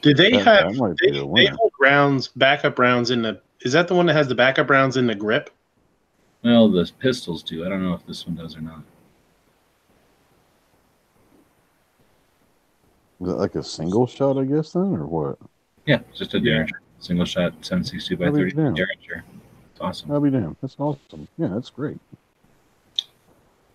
Did 0.02 0.16
they 0.16 0.32
That- 0.32 0.44
have 0.64 0.74
that 0.76 0.96
they, 1.00 1.10
be 1.10 1.30
they 1.34 1.46
hold 1.46 1.72
rounds, 1.80 2.28
backup 2.28 2.78
rounds 2.78 3.10
in 3.10 3.22
the? 3.22 3.40
Is 3.62 3.72
that 3.72 3.88
the 3.88 3.94
one 3.94 4.06
that 4.06 4.14
has 4.14 4.28
the 4.28 4.34
backup 4.34 4.70
rounds 4.70 4.96
in 4.96 5.06
the 5.06 5.14
grip? 5.14 5.50
well 6.44 6.68
the 6.68 6.90
pistols 6.98 7.42
do 7.44 7.64
i 7.64 7.68
don't 7.68 7.82
know 7.84 7.94
if 7.94 8.04
this 8.06 8.26
one 8.26 8.34
does 8.36 8.56
or 8.56 8.60
not 8.60 8.82
Is 13.22 13.28
that 13.28 13.36
like 13.36 13.54
a 13.54 13.62
single 13.62 14.06
shot, 14.08 14.36
I 14.36 14.44
guess, 14.44 14.72
then, 14.72 14.82
or 14.96 15.06
what? 15.06 15.38
yeah 15.86 15.98
just 16.14 16.34
a 16.34 16.40
Yeah. 16.40 16.64
single 17.00 17.24
shot 17.24 17.52
762 17.60 18.16
by 18.16 18.26
I'll 18.26 18.32
30 18.32 18.52
damned. 18.52 18.76
derringer 18.76 19.24
it's 19.72 19.80
awesome 19.80 20.10
I'll 20.12 20.20
be 20.20 20.30
damned. 20.30 20.56
That's 20.60 20.76
awesome. 20.78 21.26
Yeah, 21.38 21.48
that's 21.48 21.70
great. 21.70 21.98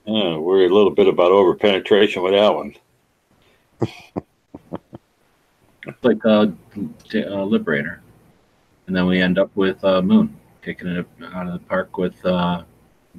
Uh, 0.07 0.39
we're 0.39 0.65
a 0.65 0.69
little 0.73 0.91
bit 0.91 1.07
about 1.07 1.31
over 1.33 1.53
penetration 1.55 2.23
with 2.23 2.31
that 2.33 2.53
one. 2.55 2.75
it's 5.85 6.03
like 6.03 6.25
uh, 6.25 6.47
t- 7.09 7.23
uh 7.25 7.43
liberator 7.43 8.01
and 8.87 8.95
then 8.95 9.05
we 9.05 9.21
end 9.21 9.37
up 9.37 9.49
with 9.55 9.83
uh 9.83 10.01
moon 10.01 10.35
kicking 10.61 10.87
it 10.87 11.05
out 11.33 11.47
of 11.47 11.53
the 11.53 11.59
park 11.59 11.97
with 11.97 12.25
uh 12.25 12.63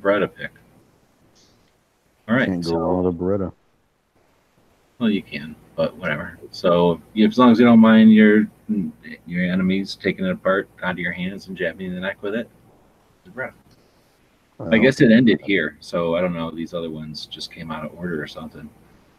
Beretta 0.01 0.29
pick 0.35 0.51
all 2.27 2.35
right 2.35 2.47
Can't 2.49 2.63
go 2.65 2.71
so- 2.71 2.77
wrong 2.77 3.05
with 3.05 3.15
a 3.15 3.19
Beretta. 3.19 3.53
Well, 4.99 5.11
you 5.11 5.23
can, 5.23 5.55
but 5.79 5.97
whatever. 5.97 6.37
So 6.51 7.01
if, 7.15 7.31
as 7.31 7.39
long 7.39 7.53
as 7.53 7.61
you 7.61 7.65
don't 7.65 7.79
mind 7.79 8.13
your 8.13 8.49
your 9.27 9.45
enemies 9.45 9.95
taking 9.95 10.27
it 10.27 10.33
apart 10.33 10.69
out 10.83 10.91
of 10.91 10.99
your 10.99 11.13
hands 11.13 11.47
and 11.47 11.57
jabbing 11.57 11.83
you 11.83 11.89
in 11.91 11.95
the 11.95 12.01
neck 12.01 12.21
with 12.21 12.35
it, 12.35 12.51
it's 13.25 13.35
rough. 13.35 13.55
I 14.73 14.79
guess 14.79 15.01
it 15.01 15.13
ended 15.13 15.41
here, 15.45 15.77
so 15.79 16.17
I 16.17 16.21
don't 16.21 16.35
know. 16.35 16.51
These 16.51 16.75
other 16.75 16.91
ones 16.91 17.27
just 17.27 17.53
came 17.53 17.71
out 17.71 17.85
of 17.85 17.97
order 17.97 18.21
or 18.21 18.27
something. 18.27 18.69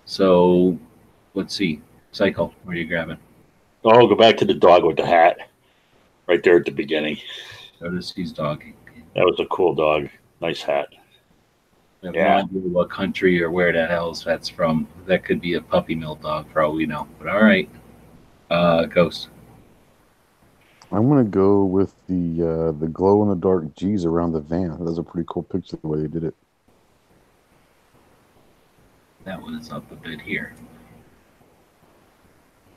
So 0.03 0.77
let's 1.33 1.55
see. 1.55 1.81
Cycle, 2.11 2.53
what 2.63 2.75
are 2.75 2.77
you 2.77 2.85
grabbing? 2.85 3.19
Oh, 3.85 4.05
go 4.05 4.15
back 4.15 4.35
to 4.37 4.45
the 4.45 4.53
dog 4.53 4.83
with 4.83 4.97
the 4.97 5.05
hat, 5.05 5.37
right 6.27 6.43
there 6.43 6.57
at 6.57 6.65
the 6.65 6.71
beginning. 6.71 7.19
Notice 7.79 8.11
he's 8.11 8.33
dog. 8.33 8.65
That 9.15 9.23
was 9.23 9.39
a 9.39 9.45
cool 9.45 9.73
dog. 9.75 10.09
Nice 10.41 10.61
hat. 10.61 10.87
I 12.01 12.05
have 12.07 12.15
Yeah. 12.15 12.37
no 12.37 12.43
idea 12.59 12.61
what 12.69 12.89
country 12.89 13.41
or 13.43 13.51
where 13.51 13.73
the 13.73 13.85
hell's 13.85 14.23
that's 14.23 14.47
from. 14.47 14.87
That 15.05 15.25
could 15.25 15.41
be 15.41 15.55
a 15.55 15.61
puppy 15.61 15.95
mill 15.95 16.15
dog 16.15 16.47
for 16.51 16.61
all 16.61 16.73
we 16.73 16.85
know. 16.85 17.07
But 17.19 17.27
all 17.27 17.43
right. 17.43 17.69
Uh, 18.49 18.85
Ghost. 18.85 19.29
I'm 20.91 21.07
gonna 21.07 21.23
go 21.23 21.63
with 21.65 21.93
the 22.07 22.41
uh, 22.41 22.71
the 22.79 22.87
glow 22.87 23.21
in 23.23 23.29
the 23.29 23.35
dark 23.35 23.75
G's 23.75 24.05
around 24.05 24.31
the 24.31 24.39
van. 24.39 24.69
That 24.71 24.79
was 24.79 24.97
a 24.97 25.03
pretty 25.03 25.25
cool 25.29 25.43
picture 25.43 25.77
the 25.77 25.87
way 25.87 26.01
they 26.01 26.07
did 26.07 26.23
it. 26.23 26.35
That 29.25 29.39
one's 29.41 29.71
up 29.71 29.91
a 29.91 29.95
bit 29.95 30.21
here. 30.21 30.55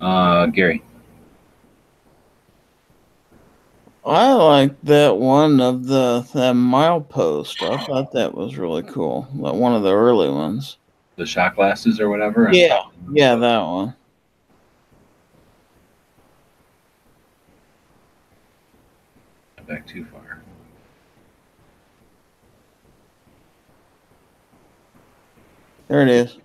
Uh, 0.01 0.47
Gary. 0.47 0.83
I 4.05 4.33
like 4.33 4.81
that 4.83 5.17
one 5.17 5.61
of 5.61 5.87
the 5.87 6.27
that 6.35 6.55
milepost. 6.55 7.63
I 7.63 7.85
thought 7.85 8.13
that 8.13 8.35
was 8.35 8.57
really 8.57 8.83
cool. 8.83 9.29
That 9.43 9.55
one 9.55 9.75
of 9.75 9.83
the 9.83 9.93
early 9.93 10.29
ones. 10.29 10.79
The 11.17 11.27
shot 11.27 11.55
glasses 11.55 12.01
or 12.01 12.09
whatever? 12.09 12.51
Yeah. 12.53 12.83
Yeah, 13.13 13.37
that 13.37 13.61
one. 13.61 13.95
Back 19.69 19.87
too 19.87 20.05
far. 20.07 20.43
There 25.87 26.03
it 26.03 26.09
is. 26.09 26.39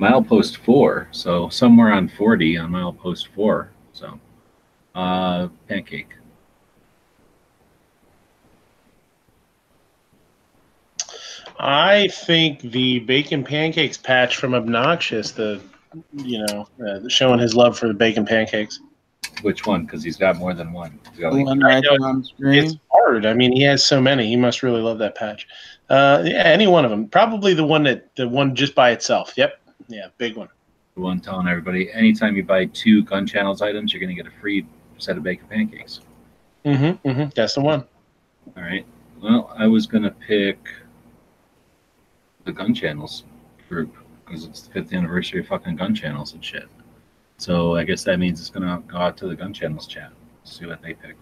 Milepost 0.00 0.56
four, 0.56 1.08
so 1.12 1.48
somewhere 1.50 1.92
on 1.92 2.08
forty 2.08 2.56
on 2.56 2.70
milepost 2.70 3.28
four. 3.34 3.70
So, 3.92 4.18
uh, 4.94 5.48
pancake. 5.68 6.14
I 11.64 12.08
think 12.08 12.60
the 12.60 12.98
bacon 13.00 13.42
pancakes 13.42 13.96
patch 13.96 14.36
from 14.36 14.54
Obnoxious, 14.54 15.30
the 15.30 15.62
you 16.12 16.44
know, 16.46 16.68
uh, 16.86 17.08
showing 17.08 17.38
his 17.38 17.54
love 17.54 17.78
for 17.78 17.88
the 17.88 17.94
bacon 17.94 18.26
pancakes. 18.26 18.80
Which 19.40 19.66
one? 19.66 19.86
Because 19.86 20.02
he's 20.02 20.18
got 20.18 20.36
more 20.36 20.52
than 20.52 20.74
one. 20.74 21.00
Got 21.18 21.30
The 21.30 21.38
like, 21.38 21.46
one 21.46 21.60
right 21.60 21.82
know. 21.82 21.96
there 21.98 22.06
on 22.06 22.24
the 22.38 22.58
It's 22.58 22.76
hard. 22.92 23.24
I 23.24 23.32
mean, 23.32 23.50
he 23.50 23.62
has 23.62 23.82
so 23.82 23.98
many. 23.98 24.26
He 24.26 24.36
must 24.36 24.62
really 24.62 24.82
love 24.82 24.98
that 24.98 25.14
patch. 25.14 25.48
Uh, 25.88 26.22
yeah, 26.26 26.42
any 26.42 26.66
one 26.66 26.84
of 26.84 26.90
them. 26.90 27.08
Probably 27.08 27.54
the 27.54 27.64
one 27.64 27.82
that 27.84 28.14
the 28.14 28.28
one 28.28 28.54
just 28.54 28.74
by 28.74 28.90
itself. 28.90 29.32
Yep. 29.36 29.58
Yeah, 29.88 30.08
big 30.18 30.36
one. 30.36 30.48
The 30.96 31.00
one 31.00 31.18
telling 31.20 31.48
everybody 31.48 31.90
anytime 31.92 32.36
you 32.36 32.44
buy 32.44 32.66
two 32.66 33.02
gun 33.04 33.26
channels 33.26 33.62
items, 33.62 33.92
you're 33.92 34.00
going 34.00 34.14
to 34.14 34.22
get 34.22 34.30
a 34.30 34.36
free 34.38 34.66
set 34.98 35.16
of 35.16 35.22
bacon 35.22 35.46
pancakes. 35.48 36.00
Mm-hmm. 36.66 37.08
mm-hmm. 37.08 37.30
That's 37.34 37.54
the 37.54 37.62
one. 37.62 37.84
All 38.54 38.62
right. 38.62 38.84
Well, 39.22 39.50
I 39.56 39.66
was 39.66 39.86
going 39.86 40.04
to 40.04 40.10
pick 40.10 40.58
the 42.44 42.52
gun 42.52 42.74
channels 42.74 43.24
group 43.68 43.94
because 44.24 44.44
it's 44.44 44.62
the 44.62 44.72
fifth 44.72 44.92
anniversary 44.92 45.40
of 45.40 45.46
fucking 45.46 45.76
gun 45.76 45.94
channels 45.94 46.32
and 46.32 46.44
shit. 46.44 46.68
So 47.36 47.76
I 47.76 47.84
guess 47.84 48.04
that 48.04 48.18
means 48.18 48.40
it's 48.40 48.50
to 48.50 48.82
go 48.86 48.96
out 48.96 49.16
to 49.18 49.28
the 49.28 49.34
gun 49.34 49.52
channels 49.52 49.86
chat, 49.86 50.12
see 50.44 50.66
what 50.66 50.82
they 50.82 50.94
pick. 50.94 51.16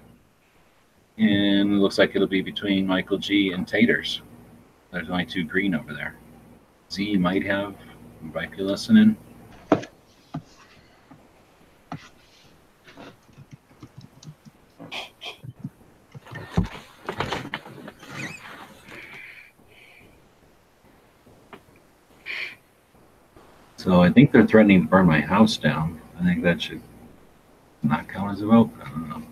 And 1.19 1.73
it 1.73 1.79
looks 1.79 1.99
like 1.99 2.15
it'll 2.15 2.29
be 2.29 2.43
between 2.43 2.87
Michael 2.87 3.19
G 3.19 3.53
and 3.53 3.67
Taters. 3.67 4.23
There's 4.93 5.11
only 5.11 5.27
two 5.27 5.45
green 5.45 5.75
over 5.75 5.93
there. 5.93 6.17
Z 6.91 7.17
might 7.17 7.45
have, 7.47 7.75
might 8.21 8.51
be 8.53 8.63
listening. 8.63 9.17
So 23.83 24.01
I 24.01 24.13
think 24.13 24.31
they're 24.31 24.47
threatening 24.47 24.83
to 24.83 24.89
burn 24.89 25.07
my 25.07 25.21
house 25.21 25.57
down. 25.57 26.01
I 26.17 26.23
think 26.23 26.45
that 26.45 26.63
should 26.63 26.81
not 27.83 28.09
count 28.09 28.31
as 28.31 28.41
a 28.41 28.47
vote. 28.47 28.71
I 28.81 28.89
don't 28.89 29.09
know. 29.09 29.23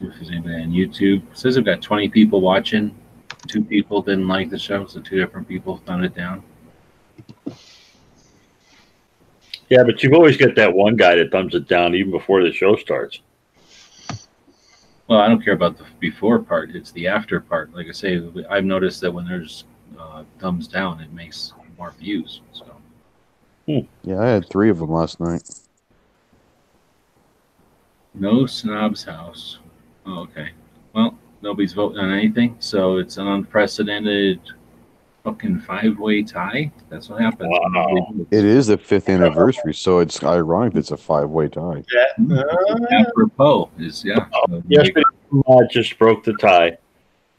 If 0.00 0.14
there's 0.16 0.30
anybody 0.30 0.54
on 0.56 0.72
YouTube, 0.72 1.22
it 1.30 1.38
says 1.38 1.56
I've 1.56 1.64
got 1.64 1.80
20 1.80 2.08
people 2.08 2.40
watching. 2.40 2.92
Two 3.46 3.62
people 3.62 4.02
didn't 4.02 4.26
like 4.26 4.50
the 4.50 4.58
show, 4.58 4.84
so 4.86 5.00
two 5.00 5.16
different 5.16 5.46
people 5.46 5.76
thumbed 5.86 6.06
it 6.06 6.16
down. 6.16 6.42
Yeah, 9.68 9.84
but 9.84 10.02
you've 10.02 10.14
always 10.14 10.36
got 10.36 10.56
that 10.56 10.74
one 10.74 10.96
guy 10.96 11.14
that 11.14 11.30
thumbs 11.30 11.54
it 11.54 11.68
down 11.68 11.94
even 11.94 12.10
before 12.10 12.42
the 12.42 12.52
show 12.52 12.74
starts. 12.74 13.20
Well, 15.06 15.20
I 15.20 15.28
don't 15.28 15.40
care 15.40 15.54
about 15.54 15.78
the 15.78 15.84
before 16.00 16.40
part; 16.40 16.74
it's 16.74 16.90
the 16.90 17.06
after 17.06 17.38
part. 17.38 17.72
Like 17.72 17.86
I 17.86 17.92
say, 17.92 18.20
I've 18.50 18.64
noticed 18.64 19.00
that 19.02 19.12
when 19.12 19.24
there's 19.24 19.66
uh, 19.96 20.24
thumbs 20.40 20.66
down, 20.66 21.00
it 21.00 21.12
makes 21.12 21.52
more 21.78 21.92
views. 21.92 22.40
So 22.52 22.71
Yeah, 23.66 24.20
I 24.20 24.26
had 24.26 24.48
three 24.48 24.70
of 24.70 24.78
them 24.78 24.90
last 24.90 25.20
night. 25.20 25.42
no 28.14 28.46
snob's 28.46 29.04
house. 29.04 29.58
Oh, 30.06 30.20
okay. 30.22 30.50
Well, 30.92 31.16
nobody's 31.40 31.72
voting 31.72 31.98
on 31.98 32.10
anything, 32.12 32.56
so 32.58 32.98
it's 32.98 33.16
an 33.16 33.26
unprecedented 33.26 34.40
fucking 35.24 35.60
five-way 35.60 36.22
tie. 36.22 36.70
That's 36.88 37.08
what 37.08 37.20
happens. 37.20 37.50
Wow. 37.50 38.12
It 38.30 38.44
is 38.44 38.66
the 38.66 38.76
fifth 38.76 39.08
anniversary, 39.08 39.72
so 39.74 40.00
it's 40.00 40.22
ironic 40.22 40.74
it's 40.74 40.90
a 40.90 40.96
five-way 40.96 41.48
tie. 41.48 41.84
Yeah. 41.92 42.36
Uh, 42.36 42.76
Apropos 42.90 43.70
is 43.78 44.04
yeah. 44.04 44.26
So, 44.48 44.62
Yesterday's 44.66 45.04
Famad 45.30 45.70
just 45.70 45.98
broke 45.98 46.24
the 46.24 46.34
tie. 46.34 46.76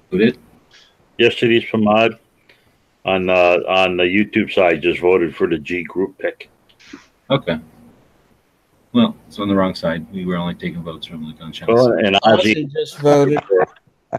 Who 0.10 0.18
did? 0.18 0.38
Yesterday's 1.18 1.66
Famad 1.66 2.18
on 3.06 3.30
uh, 3.30 3.60
on 3.68 3.98
the 3.98 4.04
YouTube 4.04 4.52
side 4.52 4.82
just 4.82 5.00
voted 5.00 5.36
for 5.36 5.48
the 5.48 5.58
G 5.58 5.84
group 5.84 6.18
pick. 6.18 6.50
Okay. 7.30 7.60
Well, 8.94 9.16
it's 9.28 9.40
on 9.40 9.48
the 9.48 9.56
wrong 9.56 9.74
side. 9.74 10.12
We 10.14 10.26
were 10.26 10.36
only 10.36 10.54
taking 10.54 10.84
votes 10.84 11.08
from 11.08 11.26
the 11.26 11.34
gun 11.34 11.52
channel. 11.52 11.76
Well, 11.76 11.94
and 11.94 12.16
Ozzy 12.18 12.56
Ozzy 12.56 12.72
just 12.72 13.00
voted 13.00 13.40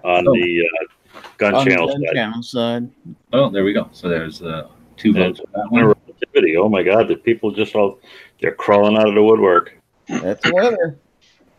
on 0.02 0.24
the 0.24 0.68
uh, 0.68 1.20
gun 1.38 1.54
on 1.54 1.64
the 1.64 1.70
channel 1.70 1.86
gun 1.86 2.02
side. 2.02 2.14
channel 2.14 2.42
side. 2.42 2.90
Oh, 3.32 3.50
there 3.50 3.64
we 3.64 3.72
go. 3.72 3.88
So 3.92 4.08
there's 4.08 4.42
uh, 4.42 4.68
two 4.96 5.12
votes 5.12 5.40
for 5.40 5.46
that 5.54 5.70
one. 5.70 5.84
Relativity. 5.84 6.56
Oh 6.56 6.68
my 6.68 6.82
God, 6.82 7.06
the 7.06 7.16
people 7.16 7.52
just 7.52 7.76
all 7.76 8.00
they're 8.40 8.54
crawling 8.54 8.96
out 8.96 9.08
of 9.08 9.14
the 9.14 9.22
woodwork. 9.22 9.78
That's 10.08 10.42
the 10.42 10.52
winner. 10.52 10.98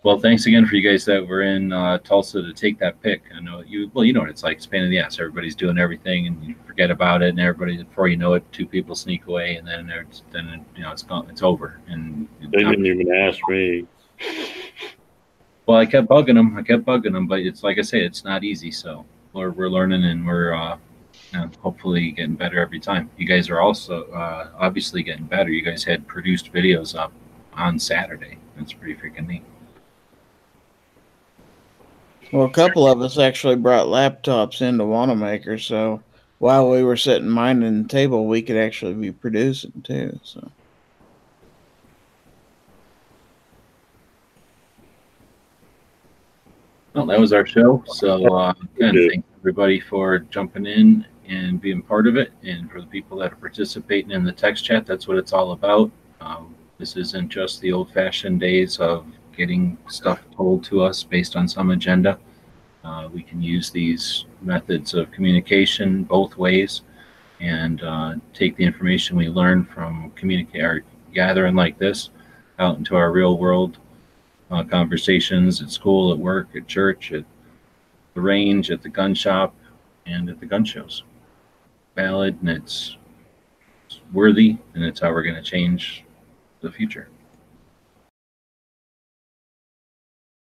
Well, 0.06 0.20
thanks 0.20 0.46
again 0.46 0.68
for 0.68 0.76
you 0.76 0.88
guys 0.88 1.04
that 1.06 1.28
were 1.28 1.42
in 1.42 1.74
uh, 1.74 1.98
Tulsa 1.98 2.40
to 2.44 2.54
take 2.54 2.78
that 2.78 3.02
pick. 3.02 3.24
I 3.36 3.40
know 3.40 3.62
you. 3.62 3.90
Well, 3.92 4.06
you 4.06 4.14
know 4.14 4.20
what 4.20 4.30
it's 4.30 4.44
like. 4.44 4.58
It's 4.58 4.68
pain 4.68 4.84
in 4.84 4.92
the 4.92 5.00
ass. 5.00 5.18
Everybody's 5.20 5.56
doing 5.56 5.80
everything, 5.80 6.28
and 6.28 6.44
you 6.44 6.54
forget 6.68 6.92
about 6.92 7.24
it, 7.24 7.30
and 7.30 7.40
everybody 7.40 7.82
before 7.82 8.08
you 8.08 8.16
know 8.16 8.36
it, 8.36 8.44
two 8.52 8.68
people 8.68 8.94
sneak 8.94 9.26
away, 9.26 9.56
and 9.56 9.68
then 9.68 9.88
there's 9.88 10.22
then 10.32 10.64
you 10.76 10.84
know 10.84 10.92
it's 10.92 11.02
gone. 11.02 11.28
It's 11.32 11.42
over. 11.42 11.80
And 11.88 12.28
They 12.40 12.60
didn't 12.60 12.86
even 12.86 13.12
ask 13.12 13.40
me. 13.50 13.88
well, 15.66 15.80
I 15.80 15.88
kept 15.88 16.08
bugging 16.08 16.36
them. 16.36 16.56
I 16.56 16.62
kept 16.62 16.86
bugging 16.86 17.14
them, 17.14 17.26
but 17.26 17.40
it's 17.40 17.64
like 17.64 17.80
I 17.80 17.82
say, 17.82 18.06
it's 18.06 18.24
not 18.24 18.44
easy. 18.44 18.70
So 18.70 19.08
we're 19.34 19.50
we're 19.50 19.70
learning, 19.70 20.04
and 20.04 20.24
we're 20.24 20.54
uh, 20.54 20.78
you 21.34 21.40
know, 21.40 21.50
hopefully 21.62 22.12
getting 22.12 22.36
better 22.36 22.60
every 22.60 22.80
time. 22.80 23.10
You 23.18 23.26
guys 23.26 23.50
are 23.50 23.60
also 23.60 24.04
uh, 24.12 24.52
obviously 24.56 25.02
getting 25.02 25.26
better. 25.26 25.50
You 25.50 25.64
guys 25.64 25.84
had 25.84 26.06
produced 26.06 26.54
videos 26.54 26.96
up 26.96 27.12
on 27.54 27.80
Saturday. 27.80 28.38
That's 28.56 28.72
pretty 28.72 28.94
freaking 28.94 29.26
neat. 29.26 29.44
Well, 32.36 32.48
a 32.48 32.52
couple 32.52 32.86
of 32.86 33.02
us 33.02 33.18
actually 33.18 33.56
brought 33.56 33.88
laptops 33.88 34.62
into 34.62 34.84
Wanenmacher, 34.84 35.58
so 35.58 36.04
while 36.40 36.70
we 36.70 36.84
were 36.84 36.98
sitting 36.98 37.30
minding 37.30 37.84
the 37.84 37.88
table, 37.88 38.28
we 38.28 38.42
could 38.42 38.58
actually 38.58 38.94
be 38.94 39.14
producing 39.14 39.82
too. 39.86 40.20
So 40.22 40.52
Well, 46.94 47.06
that 47.06 47.22
was 47.22 47.32
our 47.32 47.46
show. 47.46 47.86
So, 47.88 48.26
uh, 48.36 48.54
again, 48.76 48.96
thank 49.10 49.26
everybody 49.40 49.80
for 49.80 50.20
jumping 50.20 50.66
in 50.66 51.06
and 51.30 51.62
being 51.62 51.82
part 51.82 52.06
of 52.06 52.18
it. 52.18 52.34
And 52.44 52.70
for 52.70 52.82
the 52.82 52.88
people 52.88 53.18
that 53.20 53.32
are 53.32 53.38
participating 53.38 54.12
in 54.12 54.26
the 54.26 54.34
text 54.34 54.66
chat, 54.66 54.86
that's 54.86 55.08
what 55.08 55.16
it's 55.16 55.32
all 55.32 55.54
about. 55.54 55.90
Um, 56.20 56.54
this 56.80 56.98
isn't 56.98 57.30
just 57.30 57.62
the 57.62 57.72
old 57.72 57.94
fashioned 57.94 58.42
days 58.42 58.78
of 58.80 59.06
getting 59.36 59.78
stuff 59.88 60.20
told 60.36 60.64
to 60.66 60.82
us 60.82 61.04
based 61.04 61.36
on 61.36 61.48
some 61.48 61.72
agenda. 61.72 62.18
Uh, 62.84 63.10
we 63.12 63.24
can 63.24 63.42
use 63.42 63.72
these 63.72 64.26
methods 64.42 64.94
of 64.94 65.12
communication 65.12 66.04
both 66.04 66.38
ways 66.38 66.84
and 67.40 67.84
uh, 67.84 68.16
take 68.34 68.56
the 68.56 68.64
information 68.64 69.18
we 69.18 69.28
learn 69.28 69.66
from 69.66 70.12
communicate 70.16 70.64
or 70.64 70.84
gathering 71.14 71.56
like 71.56 71.78
this 71.78 72.10
out 72.60 72.78
into 72.78 72.96
our 72.96 73.12
real 73.12 73.38
world 73.38 73.78
uh, 74.52 74.64
conversations 74.64 75.62
at 75.62 75.72
school, 75.72 76.12
at 76.14 76.20
work, 76.20 76.48
at 76.56 76.68
church, 76.68 77.12
at 77.12 77.26
the 78.14 78.22
range, 78.22 78.72
at 78.72 78.82
the 78.82 78.90
gun 78.90 79.14
shop, 79.14 79.56
and 80.06 80.30
at 80.30 80.40
the 80.40 80.46
gun 80.46 80.64
shows. 80.64 81.04
Valid 81.96 82.38
and 82.42 82.50
it's 82.50 82.98
worthy, 84.14 84.58
and 84.74 84.84
it's 84.84 85.00
how 85.00 85.12
we're 85.12 85.24
going 85.24 85.36
to 85.36 85.42
change 85.42 86.04
the 86.62 86.72
future. 86.72 87.10